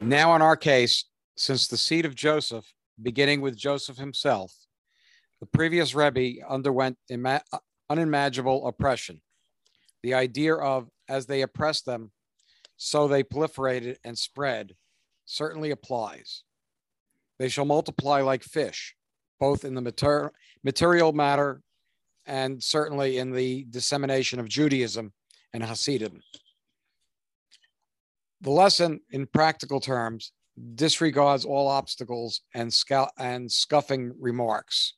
Now, 0.00 0.36
in 0.36 0.42
our 0.42 0.56
case, 0.56 1.04
since 1.36 1.66
the 1.66 1.76
seed 1.76 2.04
of 2.04 2.14
Joseph 2.14 2.72
beginning 3.00 3.40
with 3.40 3.56
Joseph 3.56 3.96
himself, 3.96 4.54
the 5.40 5.46
previous 5.46 5.94
Rebbe 5.94 6.44
underwent 6.48 6.98
ima- 7.08 7.42
unimaginable 7.90 8.66
oppression. 8.66 9.20
The 10.02 10.14
idea 10.14 10.54
of 10.54 10.88
as 11.08 11.26
they 11.26 11.42
oppressed 11.42 11.86
them, 11.86 12.10
so 12.76 13.08
they 13.08 13.22
proliferated 13.22 13.96
and 14.04 14.18
spread 14.18 14.74
certainly 15.24 15.70
applies. 15.70 16.42
They 17.38 17.48
shall 17.48 17.64
multiply 17.64 18.20
like 18.20 18.42
fish, 18.42 18.94
both 19.38 19.64
in 19.64 19.74
the 19.74 19.82
mater- 19.82 20.32
material 20.62 21.12
matter 21.12 21.62
and 22.26 22.62
certainly 22.62 23.18
in 23.18 23.32
the 23.32 23.66
dissemination 23.70 24.40
of 24.40 24.48
Judaism 24.48 25.12
and 25.52 25.62
Hasidim. 25.62 26.20
The 28.46 28.52
lesson, 28.52 29.00
in 29.10 29.26
practical 29.26 29.80
terms, 29.80 30.30
disregards 30.76 31.44
all 31.44 31.66
obstacles 31.66 32.42
and, 32.54 32.72
and 33.18 33.50
scuffing 33.50 34.12
remarks. 34.20 34.94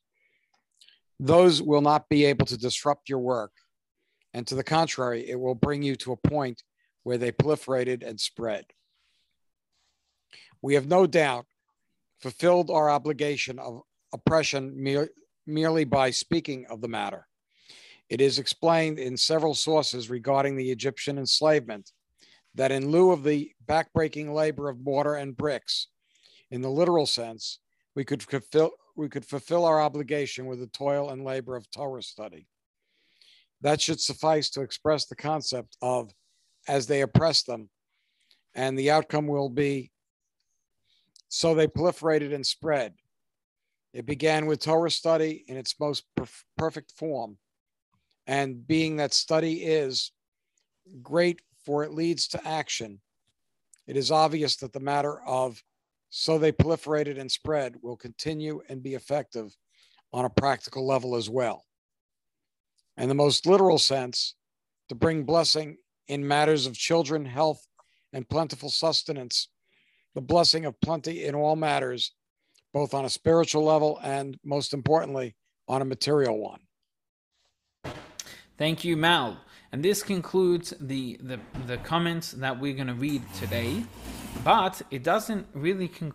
Those 1.19 1.59
will 1.59 1.81
not 1.81 2.07
be 2.09 2.25
able 2.25 2.45
to 2.45 2.59
disrupt 2.59 3.09
your 3.09 3.17
work. 3.17 3.53
And 4.35 4.45
to 4.45 4.53
the 4.53 4.63
contrary, 4.63 5.27
it 5.27 5.39
will 5.39 5.55
bring 5.55 5.81
you 5.81 5.95
to 5.95 6.11
a 6.11 6.29
point 6.29 6.61
where 7.01 7.17
they 7.17 7.31
proliferated 7.31 8.07
and 8.07 8.19
spread. 8.19 8.65
We 10.61 10.75
have 10.75 10.85
no 10.85 11.07
doubt 11.07 11.47
fulfilled 12.19 12.69
our 12.69 12.91
obligation 12.91 13.57
of 13.57 13.81
oppression 14.13 14.73
mere, 14.75 15.09
merely 15.47 15.85
by 15.85 16.11
speaking 16.11 16.67
of 16.69 16.81
the 16.81 16.87
matter. 16.87 17.25
It 18.09 18.21
is 18.21 18.37
explained 18.37 18.99
in 18.99 19.17
several 19.17 19.55
sources 19.55 20.07
regarding 20.07 20.55
the 20.55 20.69
Egyptian 20.69 21.17
enslavement 21.17 21.91
that 22.55 22.71
in 22.71 22.89
lieu 22.89 23.11
of 23.11 23.23
the 23.23 23.51
backbreaking 23.65 24.33
labor 24.33 24.69
of 24.69 24.79
mortar 24.79 25.15
and 25.15 25.37
bricks, 25.37 25.87
in 26.51 26.61
the 26.61 26.69
literal 26.69 27.05
sense, 27.05 27.59
we 27.95 28.03
could 28.03 28.23
fulfill, 28.23 28.71
we 28.95 29.09
could 29.09 29.25
fulfill 29.25 29.65
our 29.65 29.81
obligation 29.81 30.45
with 30.45 30.59
the 30.59 30.67
toil 30.67 31.09
and 31.09 31.23
labor 31.23 31.55
of 31.55 31.69
Torah 31.71 32.01
study. 32.01 32.47
That 33.61 33.81
should 33.81 33.99
suffice 33.99 34.49
to 34.51 34.61
express 34.61 35.05
the 35.05 35.15
concept 35.15 35.77
of 35.81 36.11
as 36.67 36.87
they 36.87 37.01
oppress 37.01 37.43
them, 37.43 37.69
and 38.55 38.77
the 38.77 38.91
outcome 38.91 39.27
will 39.27 39.49
be 39.49 39.91
so 41.29 41.53
they 41.53 41.67
proliferated 41.67 42.33
and 42.33 42.45
spread. 42.45 42.93
It 43.93 44.05
began 44.05 44.45
with 44.45 44.59
Torah 44.59 44.91
study 44.91 45.43
in 45.47 45.57
its 45.57 45.79
most 45.79 46.03
perf- 46.17 46.43
perfect 46.57 46.93
form. 46.97 47.37
And 48.27 48.67
being 48.67 48.97
that 48.97 49.13
study 49.13 49.63
is 49.63 50.11
great 51.01 51.41
for 51.69 51.83
it 51.83 51.93
leads 51.93 52.27
to 52.27 52.47
action, 52.47 52.99
it 53.85 53.95
is 53.95 54.09
obvious 54.09 54.55
that 54.55 54.73
the 54.73 54.79
matter 54.79 55.21
of 55.21 55.61
so 56.09 56.39
they 56.39 56.51
proliferated 56.51 57.19
and 57.19 57.31
spread 57.31 57.75
will 57.83 57.95
continue 57.95 58.59
and 58.69 58.81
be 58.81 58.95
effective 58.95 59.55
on 60.11 60.25
a 60.25 60.29
practical 60.31 60.87
level 60.87 61.15
as 61.15 61.29
well. 61.29 61.63
In 62.97 63.07
the 63.07 63.13
most 63.13 63.45
literal 63.45 63.77
sense, 63.77 64.33
to 64.87 64.95
bring 64.95 65.25
blessing 65.25 65.77
in 66.07 66.27
matters 66.27 66.65
of 66.65 66.73
children, 66.73 67.23
health, 67.23 67.67
and 68.13 68.27
plentiful 68.27 68.71
sustenance, 68.71 69.49
the 70.15 70.21
blessing 70.21 70.65
of 70.65 70.81
plenty 70.81 71.25
in 71.25 71.35
all 71.35 71.55
matters, 71.55 72.13
both 72.73 72.95
on 72.95 73.05
a 73.05 73.09
spiritual 73.09 73.63
level 73.63 73.99
and 74.01 74.39
most 74.43 74.73
importantly, 74.73 75.35
on 75.67 75.83
a 75.83 75.85
material 75.85 76.39
one. 76.39 76.61
Thank 78.57 78.83
you, 78.83 78.97
Mal. 78.97 79.37
And 79.71 79.83
this 79.83 80.01
concludes 80.01 80.73
the, 80.79 81.19
the, 81.21 81.39
the 81.67 81.77
comments 81.77 82.31
that 82.31 82.59
we're 82.59 82.73
going 82.73 82.87
to 82.87 82.93
read 82.93 83.21
today. 83.35 83.83
But 84.43 84.81
it 84.89 85.03
doesn't 85.03 85.47
really 85.53 85.89
conc- 85.89 86.13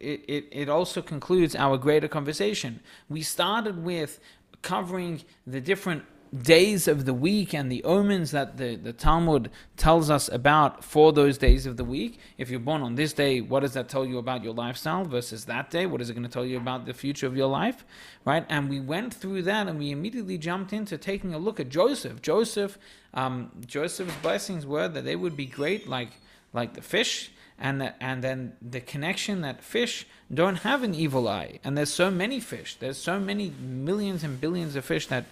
it, 0.00 0.24
it, 0.28 0.44
it 0.52 0.68
also 0.68 1.02
concludes 1.02 1.54
our 1.54 1.76
greater 1.78 2.08
conversation. 2.08 2.80
We 3.08 3.22
started 3.22 3.82
with 3.82 4.20
covering 4.62 5.22
the 5.46 5.60
different 5.60 6.04
days 6.42 6.88
of 6.88 7.04
the 7.04 7.14
week 7.14 7.54
and 7.54 7.70
the 7.70 7.84
omens 7.84 8.32
that 8.32 8.56
the, 8.56 8.74
the 8.74 8.92
Talmud 8.92 9.50
tells 9.76 10.10
us 10.10 10.28
about 10.28 10.82
for 10.82 11.12
those 11.12 11.38
days 11.38 11.64
of 11.66 11.76
the 11.76 11.84
week. 11.84 12.18
If 12.38 12.50
you're 12.50 12.60
born 12.60 12.82
on 12.82 12.96
this 12.96 13.12
day, 13.12 13.40
what 13.40 13.60
does 13.60 13.74
that 13.74 13.88
tell 13.88 14.04
you 14.04 14.18
about 14.18 14.42
your 14.42 14.54
lifestyle 14.54 15.04
versus 15.04 15.44
that 15.44 15.70
day? 15.70 15.86
What 15.86 16.00
is 16.00 16.10
it 16.10 16.14
going 16.14 16.26
to 16.26 16.32
tell 16.32 16.44
you 16.44 16.56
about 16.56 16.86
the 16.86 16.94
future 16.94 17.26
of 17.26 17.36
your 17.36 17.48
life? 17.48 17.84
Right? 18.24 18.44
And 18.48 18.68
we 18.68 18.80
went 18.80 19.14
through 19.14 19.42
that 19.42 19.68
and 19.68 19.78
we 19.78 19.90
immediately 19.90 20.38
jumped 20.38 20.72
into 20.72 20.98
taking 20.98 21.34
a 21.34 21.38
look 21.38 21.60
at 21.60 21.68
Joseph. 21.68 22.20
Joseph, 22.20 22.78
um, 23.12 23.52
Joseph's 23.64 24.16
blessings 24.22 24.66
were 24.66 24.88
that 24.88 25.04
they 25.04 25.16
would 25.16 25.36
be 25.36 25.46
great 25.46 25.88
like 25.88 26.10
like 26.52 26.74
the 26.74 26.82
fish 26.82 27.32
and 27.58 27.80
the, 27.80 28.02
and 28.02 28.22
then 28.22 28.54
the 28.62 28.80
connection 28.80 29.42
that 29.42 29.62
fish 29.62 30.06
don't 30.32 30.56
have 30.56 30.82
an 30.82 30.94
evil 30.94 31.28
eye 31.28 31.58
and 31.62 31.76
there's 31.76 31.92
so 31.92 32.10
many 32.10 32.40
fish 32.40 32.76
there's 32.76 32.96
so 32.96 33.20
many 33.20 33.52
millions 33.60 34.24
and 34.24 34.40
billions 34.40 34.74
of 34.76 34.84
fish 34.84 35.06
that 35.08 35.24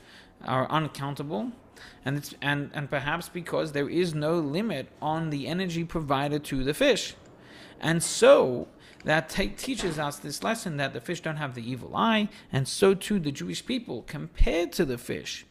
are 0.45 0.70
uncountable 0.70 1.53
and 2.05 2.16
it's 2.16 2.34
and 2.43 2.70
and 2.74 2.90
perhaps 2.90 3.28
because 3.28 3.72
there 3.72 3.88
is 3.88 4.14
no 4.14 4.38
limit 4.38 4.88
on 5.01 5.30
the 5.30 5.47
energy 5.47 5.84
provided 5.84 6.45
to 6.45 6.64
the 6.64 6.74
fish. 6.74 7.14
And 7.80 8.03
so 8.03 8.68
that 9.05 9.28
teaches 9.28 9.99
us 9.99 10.18
this 10.18 10.45
lesson 10.45 10.76
that 10.76 10.93
the 10.93 11.01
fish 11.01 11.20
don't 11.20 11.36
have 11.36 11.55
the 11.55 11.68
evil 11.68 11.97
eye 11.97 12.28
and 12.53 12.68
so 12.68 12.95
too 12.95 13.18
the 13.18 13.32
jewish 13.32 13.66
people 13.66 14.03
compared 14.03 14.70
to 14.70 14.84
the 14.84 14.97
fish 14.97 15.45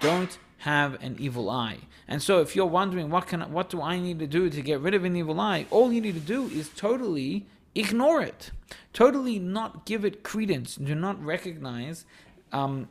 don't 0.00 0.38
have 0.58 1.02
an 1.02 1.16
evil 1.18 1.50
eye. 1.50 1.78
And 2.06 2.22
so 2.22 2.40
if 2.40 2.54
you're 2.54 2.66
wondering 2.66 3.10
what 3.10 3.26
can 3.26 3.40
what 3.52 3.68
do 3.68 3.82
i 3.82 3.98
need 3.98 4.18
to 4.20 4.26
do 4.26 4.48
to 4.48 4.62
get 4.62 4.80
rid 4.80 4.94
of 4.94 5.04
an 5.04 5.16
evil 5.16 5.40
eye? 5.40 5.66
All 5.70 5.92
you 5.92 6.00
need 6.00 6.14
to 6.14 6.20
do 6.20 6.46
is 6.48 6.68
totally 6.70 7.46
ignore 7.74 8.22
it. 8.22 8.50
Totally 8.92 9.38
not 9.38 9.84
give 9.84 10.04
it 10.04 10.22
credence. 10.22 10.76
Do 10.76 10.94
not 10.94 11.22
recognize 11.22 12.06
um, 12.52 12.88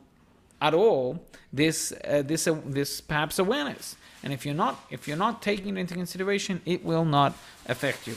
at 0.66 0.74
all 0.74 1.06
this 1.52 1.92
uh, 1.92 2.22
this 2.30 2.42
uh, 2.48 2.56
this 2.78 2.90
perhaps 3.00 3.38
awareness 3.38 3.96
And 4.24 4.32
if 4.32 4.46
you're 4.46 4.54
not 4.54 4.74
if 4.90 5.06
you're 5.06 5.18
not 5.18 5.42
taking 5.42 5.76
it 5.76 5.80
into 5.80 5.94
consideration, 5.94 6.62
it 6.64 6.82
will 6.82 7.04
not 7.04 7.34
affect 7.68 8.06
you. 8.08 8.16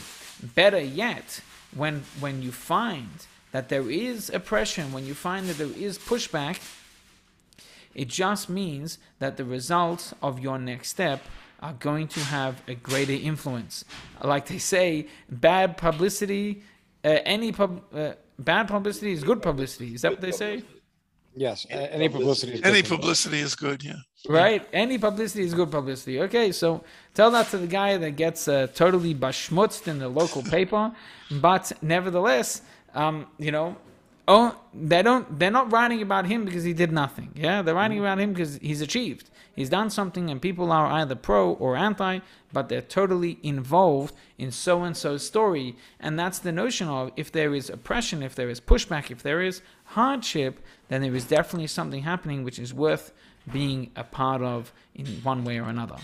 Better 0.54 0.80
yet, 0.80 1.42
when 1.76 2.04
when 2.18 2.40
you 2.42 2.50
find 2.50 3.10
that 3.52 3.68
there 3.68 3.90
is 3.90 4.30
oppression, 4.30 4.84
when 4.92 5.04
you 5.06 5.14
find 5.14 5.46
that 5.48 5.58
there 5.58 5.76
is 5.76 5.98
pushback, 5.98 6.56
it 7.94 8.08
just 8.08 8.48
means 8.48 8.98
that 9.18 9.36
the 9.36 9.44
results 9.44 10.14
of 10.22 10.40
your 10.40 10.58
next 10.58 10.88
step 10.88 11.20
are 11.60 11.74
going 11.74 12.08
to 12.08 12.20
have 12.20 12.62
a 12.66 12.74
greater 12.74 13.12
influence. 13.12 13.84
Like 14.22 14.46
they 14.46 14.58
say, 14.58 15.08
bad 15.28 15.76
publicity, 15.76 16.62
uh, 17.04 17.18
any 17.36 17.52
pub, 17.52 17.82
uh, 17.94 18.12
bad 18.38 18.68
publicity 18.68 19.12
is 19.12 19.24
good 19.24 19.42
publicity. 19.42 19.94
Is 19.94 20.02
that 20.02 20.12
what 20.12 20.20
they 20.22 20.32
say? 20.32 20.62
Yes, 21.38 21.66
a- 21.70 21.94
any 21.94 22.08
publicity. 22.08 22.54
is 22.54 22.62
Any 22.62 22.82
good 22.82 22.90
publicity 22.96 23.40
is 23.40 23.54
good, 23.54 23.84
yeah. 23.84 23.94
Right? 24.28 24.66
Any 24.72 24.98
publicity 24.98 25.44
is 25.44 25.54
good 25.54 25.70
publicity. 25.70 26.20
Okay, 26.20 26.50
so 26.52 26.82
tell 27.14 27.30
that 27.30 27.48
to 27.50 27.58
the 27.58 27.66
guy 27.66 27.96
that 27.96 28.12
gets 28.16 28.48
uh, 28.48 28.66
totally 28.74 29.14
bashmutzed 29.14 29.86
in 29.86 29.98
the 29.98 30.08
local 30.08 30.42
paper, 30.56 30.92
but 31.30 31.72
nevertheless, 31.80 32.62
um, 32.94 33.26
you 33.38 33.52
know, 33.52 33.76
oh, 34.28 34.54
they 34.72 35.02
don't. 35.02 35.38
They're 35.38 35.50
not 35.50 35.72
writing 35.72 36.02
about 36.02 36.26
him 36.26 36.44
because 36.44 36.62
he 36.62 36.72
did 36.72 36.92
nothing. 36.92 37.32
Yeah, 37.34 37.62
they're 37.62 37.74
writing 37.74 37.98
about 37.98 38.20
him 38.20 38.32
because 38.32 38.58
he's 38.58 38.80
achieved. 38.80 39.30
He's 39.56 39.70
done 39.70 39.90
something, 39.90 40.30
and 40.30 40.40
people 40.40 40.70
are 40.70 40.86
either 40.86 41.16
pro 41.16 41.54
or 41.54 41.74
anti, 41.74 42.20
but 42.52 42.68
they're 42.68 42.80
totally 42.80 43.38
involved 43.42 44.14
in 44.36 44.52
so 44.52 44.84
and 44.84 44.96
so's 44.96 45.26
story. 45.26 45.74
And 45.98 46.16
that's 46.16 46.38
the 46.38 46.52
notion 46.52 46.86
of 46.86 47.10
if 47.16 47.32
there 47.32 47.52
is 47.54 47.68
oppression, 47.68 48.22
if 48.22 48.36
there 48.36 48.50
is 48.50 48.60
pushback, 48.60 49.10
if 49.10 49.24
there 49.24 49.42
is 49.42 49.62
hardship, 49.84 50.60
then 50.88 51.02
there 51.02 51.16
is 51.16 51.24
definitely 51.24 51.66
something 51.66 52.02
happening 52.02 52.44
which 52.44 52.60
is 52.60 52.72
worth 52.72 53.12
being 53.50 53.90
a 53.96 54.04
part 54.04 54.42
of 54.42 54.72
in 54.94 55.06
one 55.24 55.42
way 55.42 55.58
or 55.58 55.68
another. 55.68 55.96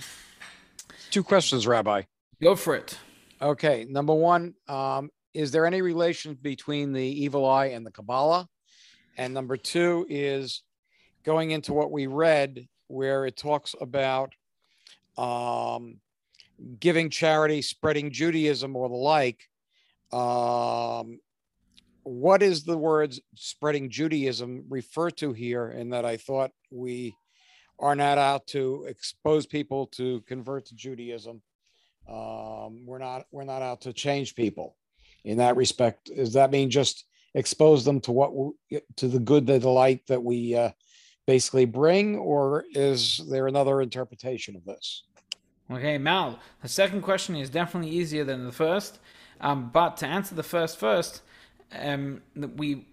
Two 1.11 1.23
questions, 1.23 1.67
Rabbi. 1.67 2.03
Go 2.43 2.57
for 2.57 2.75
it. 2.75 2.99
Okay, 3.41 3.87
number 3.89 4.15
one, 4.15 4.55
um, 4.67 5.11
is 5.35 5.51
there 5.51 5.67
any 5.67 5.83
relation 5.83 6.39
between 6.41 6.93
the 6.93 7.05
evil 7.05 7.45
eye 7.45 7.67
and 7.67 7.85
the 7.85 7.91
Kabbalah? 7.91 8.49
And 9.19 9.35
number 9.35 9.57
two 9.57 10.07
is 10.09 10.63
going 11.25 11.51
into 11.51 11.73
what 11.73 11.91
we 11.91 12.07
read, 12.07 12.69
where 12.87 13.27
it 13.27 13.37
talks 13.37 13.75
about 13.81 14.33
um, 15.19 15.97
giving 16.79 17.11
charity, 17.11 17.63
spreading 17.63 18.13
Judaism, 18.13 18.77
or 18.77 18.89
the 18.89 18.95
like. 18.95 19.49
Um, 20.13 21.19
what 22.05 22.43
is 22.43 22.63
the 22.63 22.79
words 22.79 23.21
spreading 23.35 23.91
Judaism 23.91 24.65
refer 24.69 25.11
to 25.11 25.33
here? 25.33 25.69
In 25.69 25.91
that 25.91 26.05
I 26.05 26.17
thought 26.17 26.53
we 26.71 27.17
are 27.81 27.97
not 27.97 28.19
out 28.19 28.47
to 28.49 28.85
expose 28.89 29.47
people 29.47 29.87
to 29.87 30.21
convert 30.23 30.67
to 30.67 30.77
Judaism. 30.77 31.43
Um, 32.09 32.85
we're 32.87 32.99
not 32.99 33.25
we're 33.33 33.45
not 33.45 33.63
out 33.63 33.81
to 33.83 33.93
change 33.93 34.35
people 34.35 34.77
in 35.25 35.39
that 35.39 35.57
respect. 35.57 36.11
Does 36.15 36.35
that 36.35 36.51
mean 36.51 36.71
just 36.71 37.05
expose 37.35 37.85
them 37.85 38.01
to 38.01 38.13
what 38.13 38.33
to 38.97 39.09
the 39.09 39.19
good, 39.19 39.47
the 39.47 39.59
delight 39.59 40.03
that 40.09 40.23
we 40.23 40.55
uh, 40.55 40.71
basically 41.27 41.65
bring, 41.65 42.17
or 42.17 42.65
is 42.73 43.21
there 43.31 43.47
another 43.47 43.81
interpretation 43.81 44.57
of 44.57 44.65
this? 44.65 45.05
Okay, 45.71 45.97
Mal, 45.97 46.39
the 46.63 46.69
second 46.69 47.03
question 47.03 47.37
is 47.37 47.49
definitely 47.49 47.91
easier 47.91 48.25
than 48.25 48.45
the 48.45 48.53
first. 48.53 48.99
Um, 49.41 49.71
but 49.73 49.97
to 49.99 50.07
answer 50.07 50.35
the 50.35 50.43
first 50.43 50.79
first, 50.79 51.23
um, 51.79 52.21
we 52.57 52.87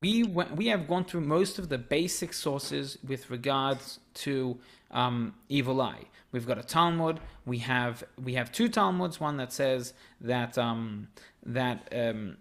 we 0.00 0.22
we 0.22 0.66
have 0.68 0.86
gone 0.86 1.04
through 1.04 1.22
most 1.22 1.58
of 1.58 1.68
the 1.68 1.78
basic 1.78 2.32
sources 2.32 2.98
with 3.06 3.30
regards 3.30 4.00
to 4.14 4.56
um, 4.94 5.34
evil 5.48 5.82
eye. 5.82 6.04
We've 6.32 6.46
got 6.46 6.58
a 6.58 6.62
Talmud. 6.62 7.20
We 7.44 7.58
have 7.58 8.02
we 8.22 8.34
have 8.34 8.50
two 8.50 8.68
Talmuds. 8.68 9.20
One 9.20 9.36
that 9.36 9.52
says 9.52 9.92
that 10.22 10.56
um, 10.56 11.08
that 11.44 11.88
um, 11.92 12.38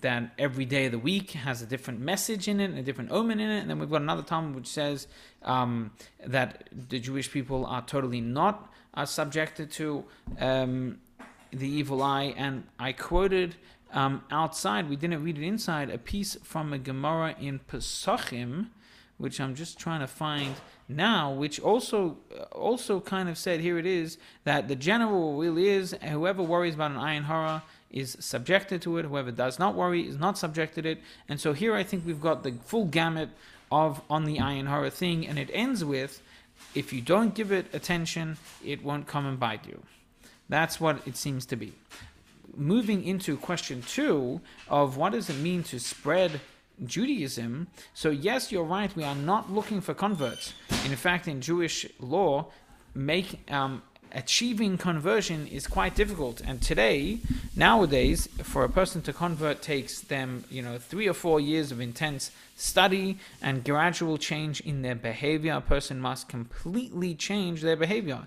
that 0.00 0.32
every 0.38 0.64
day 0.64 0.86
of 0.86 0.92
the 0.92 0.98
week 0.98 1.32
has 1.32 1.60
a 1.60 1.66
different 1.66 2.00
message 2.00 2.48
in 2.48 2.60
it, 2.60 2.70
a 2.78 2.82
different 2.82 3.10
omen 3.10 3.40
in 3.40 3.50
it. 3.50 3.60
And 3.60 3.70
then 3.70 3.78
we've 3.78 3.90
got 3.90 4.02
another 4.02 4.22
Talmud 4.22 4.54
which 4.54 4.68
says 4.68 5.08
um, 5.42 5.90
that 6.24 6.68
the 6.72 6.98
Jewish 6.98 7.30
people 7.30 7.66
are 7.66 7.82
totally 7.82 8.20
not 8.20 8.72
uh, 8.94 9.04
subjected 9.04 9.70
to 9.72 10.04
um, 10.38 10.98
the 11.50 11.68
evil 11.68 12.02
eye. 12.02 12.34
And 12.36 12.64
I 12.78 12.92
quoted 12.92 13.56
um, 13.92 14.22
outside, 14.30 14.88
we 14.88 14.96
didn't 14.96 15.22
read 15.22 15.36
it 15.36 15.44
inside, 15.44 15.90
a 15.90 15.98
piece 15.98 16.36
from 16.42 16.72
a 16.72 16.78
Gemara 16.78 17.34
in 17.40 17.60
Pesachim, 17.60 18.68
which 19.22 19.40
I'm 19.40 19.54
just 19.54 19.78
trying 19.78 20.00
to 20.00 20.08
find 20.08 20.56
now, 20.88 21.30
which 21.32 21.60
also 21.60 22.16
uh, 22.36 22.42
also 22.50 22.98
kind 22.98 23.28
of 23.28 23.38
said 23.38 23.60
here 23.60 23.78
it 23.78 23.86
is 23.86 24.18
that 24.42 24.66
the 24.66 24.74
general 24.74 25.38
rule 25.38 25.56
is 25.56 25.94
whoever 26.02 26.42
worries 26.42 26.74
about 26.74 26.90
an 26.90 26.96
ayin 26.96 27.22
hara 27.22 27.62
is 27.92 28.16
subjected 28.18 28.82
to 28.82 28.98
it. 28.98 29.04
Whoever 29.04 29.30
does 29.30 29.60
not 29.60 29.76
worry 29.76 30.08
is 30.08 30.18
not 30.18 30.38
subjected 30.38 30.82
to 30.82 30.90
it. 30.90 31.02
And 31.28 31.38
so 31.38 31.52
here 31.52 31.72
I 31.72 31.84
think 31.84 32.04
we've 32.04 32.20
got 32.20 32.42
the 32.42 32.50
full 32.64 32.86
gamut 32.86 33.28
of 33.70 34.02
on 34.10 34.24
the 34.24 34.38
ayin 34.38 34.66
hara 34.66 34.90
thing, 34.90 35.24
and 35.28 35.38
it 35.38 35.50
ends 35.52 35.84
with 35.84 36.20
if 36.74 36.92
you 36.92 37.00
don't 37.00 37.32
give 37.32 37.52
it 37.52 37.66
attention, 37.72 38.38
it 38.64 38.82
won't 38.82 39.06
come 39.06 39.24
and 39.24 39.38
bite 39.38 39.64
you. 39.68 39.84
That's 40.48 40.80
what 40.80 41.06
it 41.06 41.16
seems 41.16 41.46
to 41.46 41.56
be. 41.56 41.74
Moving 42.56 43.04
into 43.04 43.36
question 43.36 43.82
two 43.82 44.40
of 44.68 44.96
what 44.96 45.12
does 45.12 45.30
it 45.30 45.36
mean 45.36 45.62
to 45.64 45.78
spread 45.78 46.40
Judaism. 46.86 47.68
So, 47.94 48.10
yes, 48.10 48.52
you're 48.52 48.64
right, 48.64 48.94
we 48.96 49.04
are 49.04 49.14
not 49.14 49.52
looking 49.52 49.80
for 49.80 49.94
converts. 49.94 50.54
In 50.84 50.96
fact, 50.96 51.28
in 51.28 51.40
Jewish 51.40 51.86
law, 52.00 52.46
make 52.94 53.50
um, 53.50 53.82
achieving 54.14 54.78
conversion 54.78 55.46
is 55.46 55.66
quite 55.66 55.94
difficult. 55.94 56.40
And 56.40 56.60
today, 56.60 57.18
nowadays, 57.56 58.28
for 58.42 58.64
a 58.64 58.68
person 58.68 59.02
to 59.02 59.12
convert 59.12 59.62
takes 59.62 60.00
them, 60.00 60.44
you 60.50 60.62
know, 60.62 60.78
three 60.78 61.08
or 61.08 61.14
four 61.14 61.40
years 61.40 61.72
of 61.72 61.80
intense 61.80 62.30
study 62.56 63.18
and 63.40 63.64
gradual 63.64 64.18
change 64.18 64.60
in 64.60 64.82
their 64.82 64.94
behavior. 64.94 65.54
A 65.54 65.60
person 65.60 66.00
must 66.00 66.28
completely 66.28 67.14
change 67.14 67.62
their 67.62 67.76
behavior. 67.76 68.26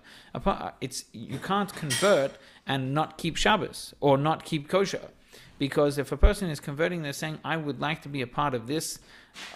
It's 0.82 1.06
you 1.14 1.40
can't 1.40 1.74
convert 1.74 2.32
and 2.68 2.94
not 2.94 3.18
keep 3.18 3.38
Shabbos 3.38 3.94
or 4.00 4.18
not 4.18 4.44
keep 4.44 4.68
kosher, 4.68 5.10
because 5.58 5.98
if 5.98 6.12
a 6.12 6.18
person 6.18 6.50
is 6.50 6.60
converting, 6.60 7.02
they're 7.02 7.14
saying, 7.14 7.40
"I 7.44 7.58
would 7.58 7.80
like 7.80 8.02
to 8.04 8.10
be 8.10 8.22
a 8.22 8.28
part 8.28 8.54
of 8.54 8.68
this." 8.68 9.00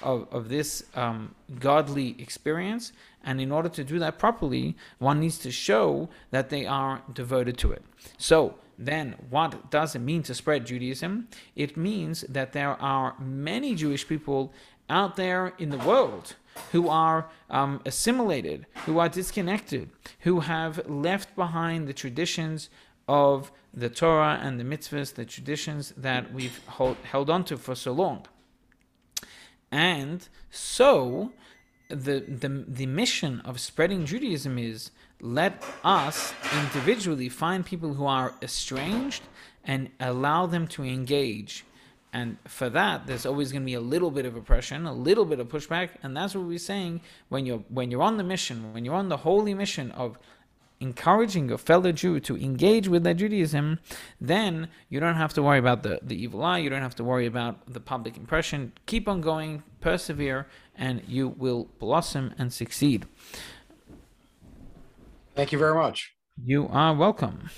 Of, 0.01 0.27
of 0.33 0.49
this 0.49 0.83
um, 0.93 1.35
godly 1.57 2.21
experience, 2.21 2.91
and 3.23 3.39
in 3.39 3.49
order 3.49 3.69
to 3.69 3.81
do 3.85 3.97
that 3.99 4.19
properly, 4.19 4.75
one 4.97 5.21
needs 5.21 5.39
to 5.39 5.51
show 5.51 6.09
that 6.31 6.49
they 6.49 6.65
are 6.65 7.01
devoted 7.13 7.57
to 7.59 7.71
it. 7.71 7.81
So, 8.17 8.55
then 8.77 9.15
what 9.29 9.71
does 9.71 9.95
it 9.95 9.99
mean 9.99 10.23
to 10.23 10.33
spread 10.33 10.65
Judaism? 10.65 11.29
It 11.55 11.77
means 11.77 12.21
that 12.27 12.53
there 12.53 12.81
are 12.81 13.15
many 13.19 13.75
Jewish 13.75 14.07
people 14.07 14.53
out 14.89 15.17
there 15.17 15.53
in 15.57 15.69
the 15.69 15.77
world 15.77 16.35
who 16.71 16.89
are 16.89 17.29
um, 17.49 17.81
assimilated, 17.85 18.65
who 18.85 18.99
are 18.99 19.09
disconnected, 19.09 19.89
who 20.21 20.39
have 20.41 20.89
left 20.89 21.35
behind 21.35 21.87
the 21.87 21.93
traditions 21.93 22.69
of 23.07 23.51
the 23.73 23.89
Torah 23.89 24.39
and 24.41 24.59
the 24.59 24.63
mitzvahs, 24.63 25.13
the 25.13 25.25
traditions 25.25 25.93
that 25.95 26.33
we've 26.33 26.59
hold, 26.67 26.97
held 27.03 27.29
on 27.29 27.43
to 27.45 27.57
for 27.57 27.75
so 27.75 27.91
long. 27.91 28.25
And 29.71 30.27
so, 30.49 31.31
the, 31.89 32.19
the, 32.19 32.65
the 32.67 32.85
mission 32.85 33.41
of 33.41 33.59
spreading 33.59 34.05
Judaism 34.05 34.57
is 34.57 34.91
let 35.21 35.63
us 35.83 36.33
individually 36.57 37.29
find 37.29 37.65
people 37.65 37.93
who 37.95 38.05
are 38.05 38.33
estranged 38.41 39.23
and 39.63 39.89
allow 39.99 40.45
them 40.45 40.67
to 40.67 40.83
engage. 40.83 41.65
And 42.11 42.37
for 42.47 42.69
that, 42.69 43.05
there's 43.05 43.25
always 43.25 43.51
going 43.51 43.61
to 43.61 43.65
be 43.65 43.75
a 43.75 43.81
little 43.81 44.09
bit 44.09 44.25
of 44.25 44.35
oppression, 44.35 44.85
a 44.85 44.93
little 44.93 45.25
bit 45.25 45.39
of 45.39 45.47
pushback, 45.47 45.89
and 46.01 46.17
that's 46.17 46.33
what 46.33 46.45
we're 46.45 46.57
saying 46.57 47.01
when 47.27 47.45
you're 47.45 47.63
when 47.69 47.91
you're 47.91 48.01
on 48.01 48.17
the 48.17 48.23
mission, 48.23 48.73
when 48.73 48.83
you're 48.83 48.95
on 48.95 49.09
the 49.09 49.17
holy 49.17 49.53
mission 49.53 49.91
of 49.91 50.17
encouraging 50.79 51.49
your 51.49 51.57
fellow 51.57 51.91
Jew 51.91 52.19
to 52.21 52.37
engage 52.37 52.87
with 52.87 53.03
their 53.03 53.13
Judaism, 53.13 53.79
then 54.19 54.69
you 54.89 54.99
don't 54.99 55.15
have 55.15 55.33
to 55.33 55.43
worry 55.43 55.59
about 55.59 55.83
the, 55.83 55.99
the 56.01 56.21
evil 56.21 56.43
eye, 56.43 56.59
you 56.59 56.69
don't 56.69 56.81
have 56.81 56.95
to 56.95 57.03
worry 57.03 57.25
about 57.25 57.71
the 57.71 57.79
public 57.79 58.17
impression. 58.17 58.73
Keep 58.85 59.07
on 59.07 59.21
going, 59.21 59.63
persevere, 59.81 60.47
and 60.75 61.01
you 61.07 61.29
will 61.29 61.67
blossom 61.79 62.33
and 62.37 62.53
succeed. 62.53 63.05
Thank 65.35 65.51
you 65.51 65.59
very 65.59 65.75
much. 65.75 66.13
You 66.43 66.67
are 66.69 66.93
welcome. 66.93 67.49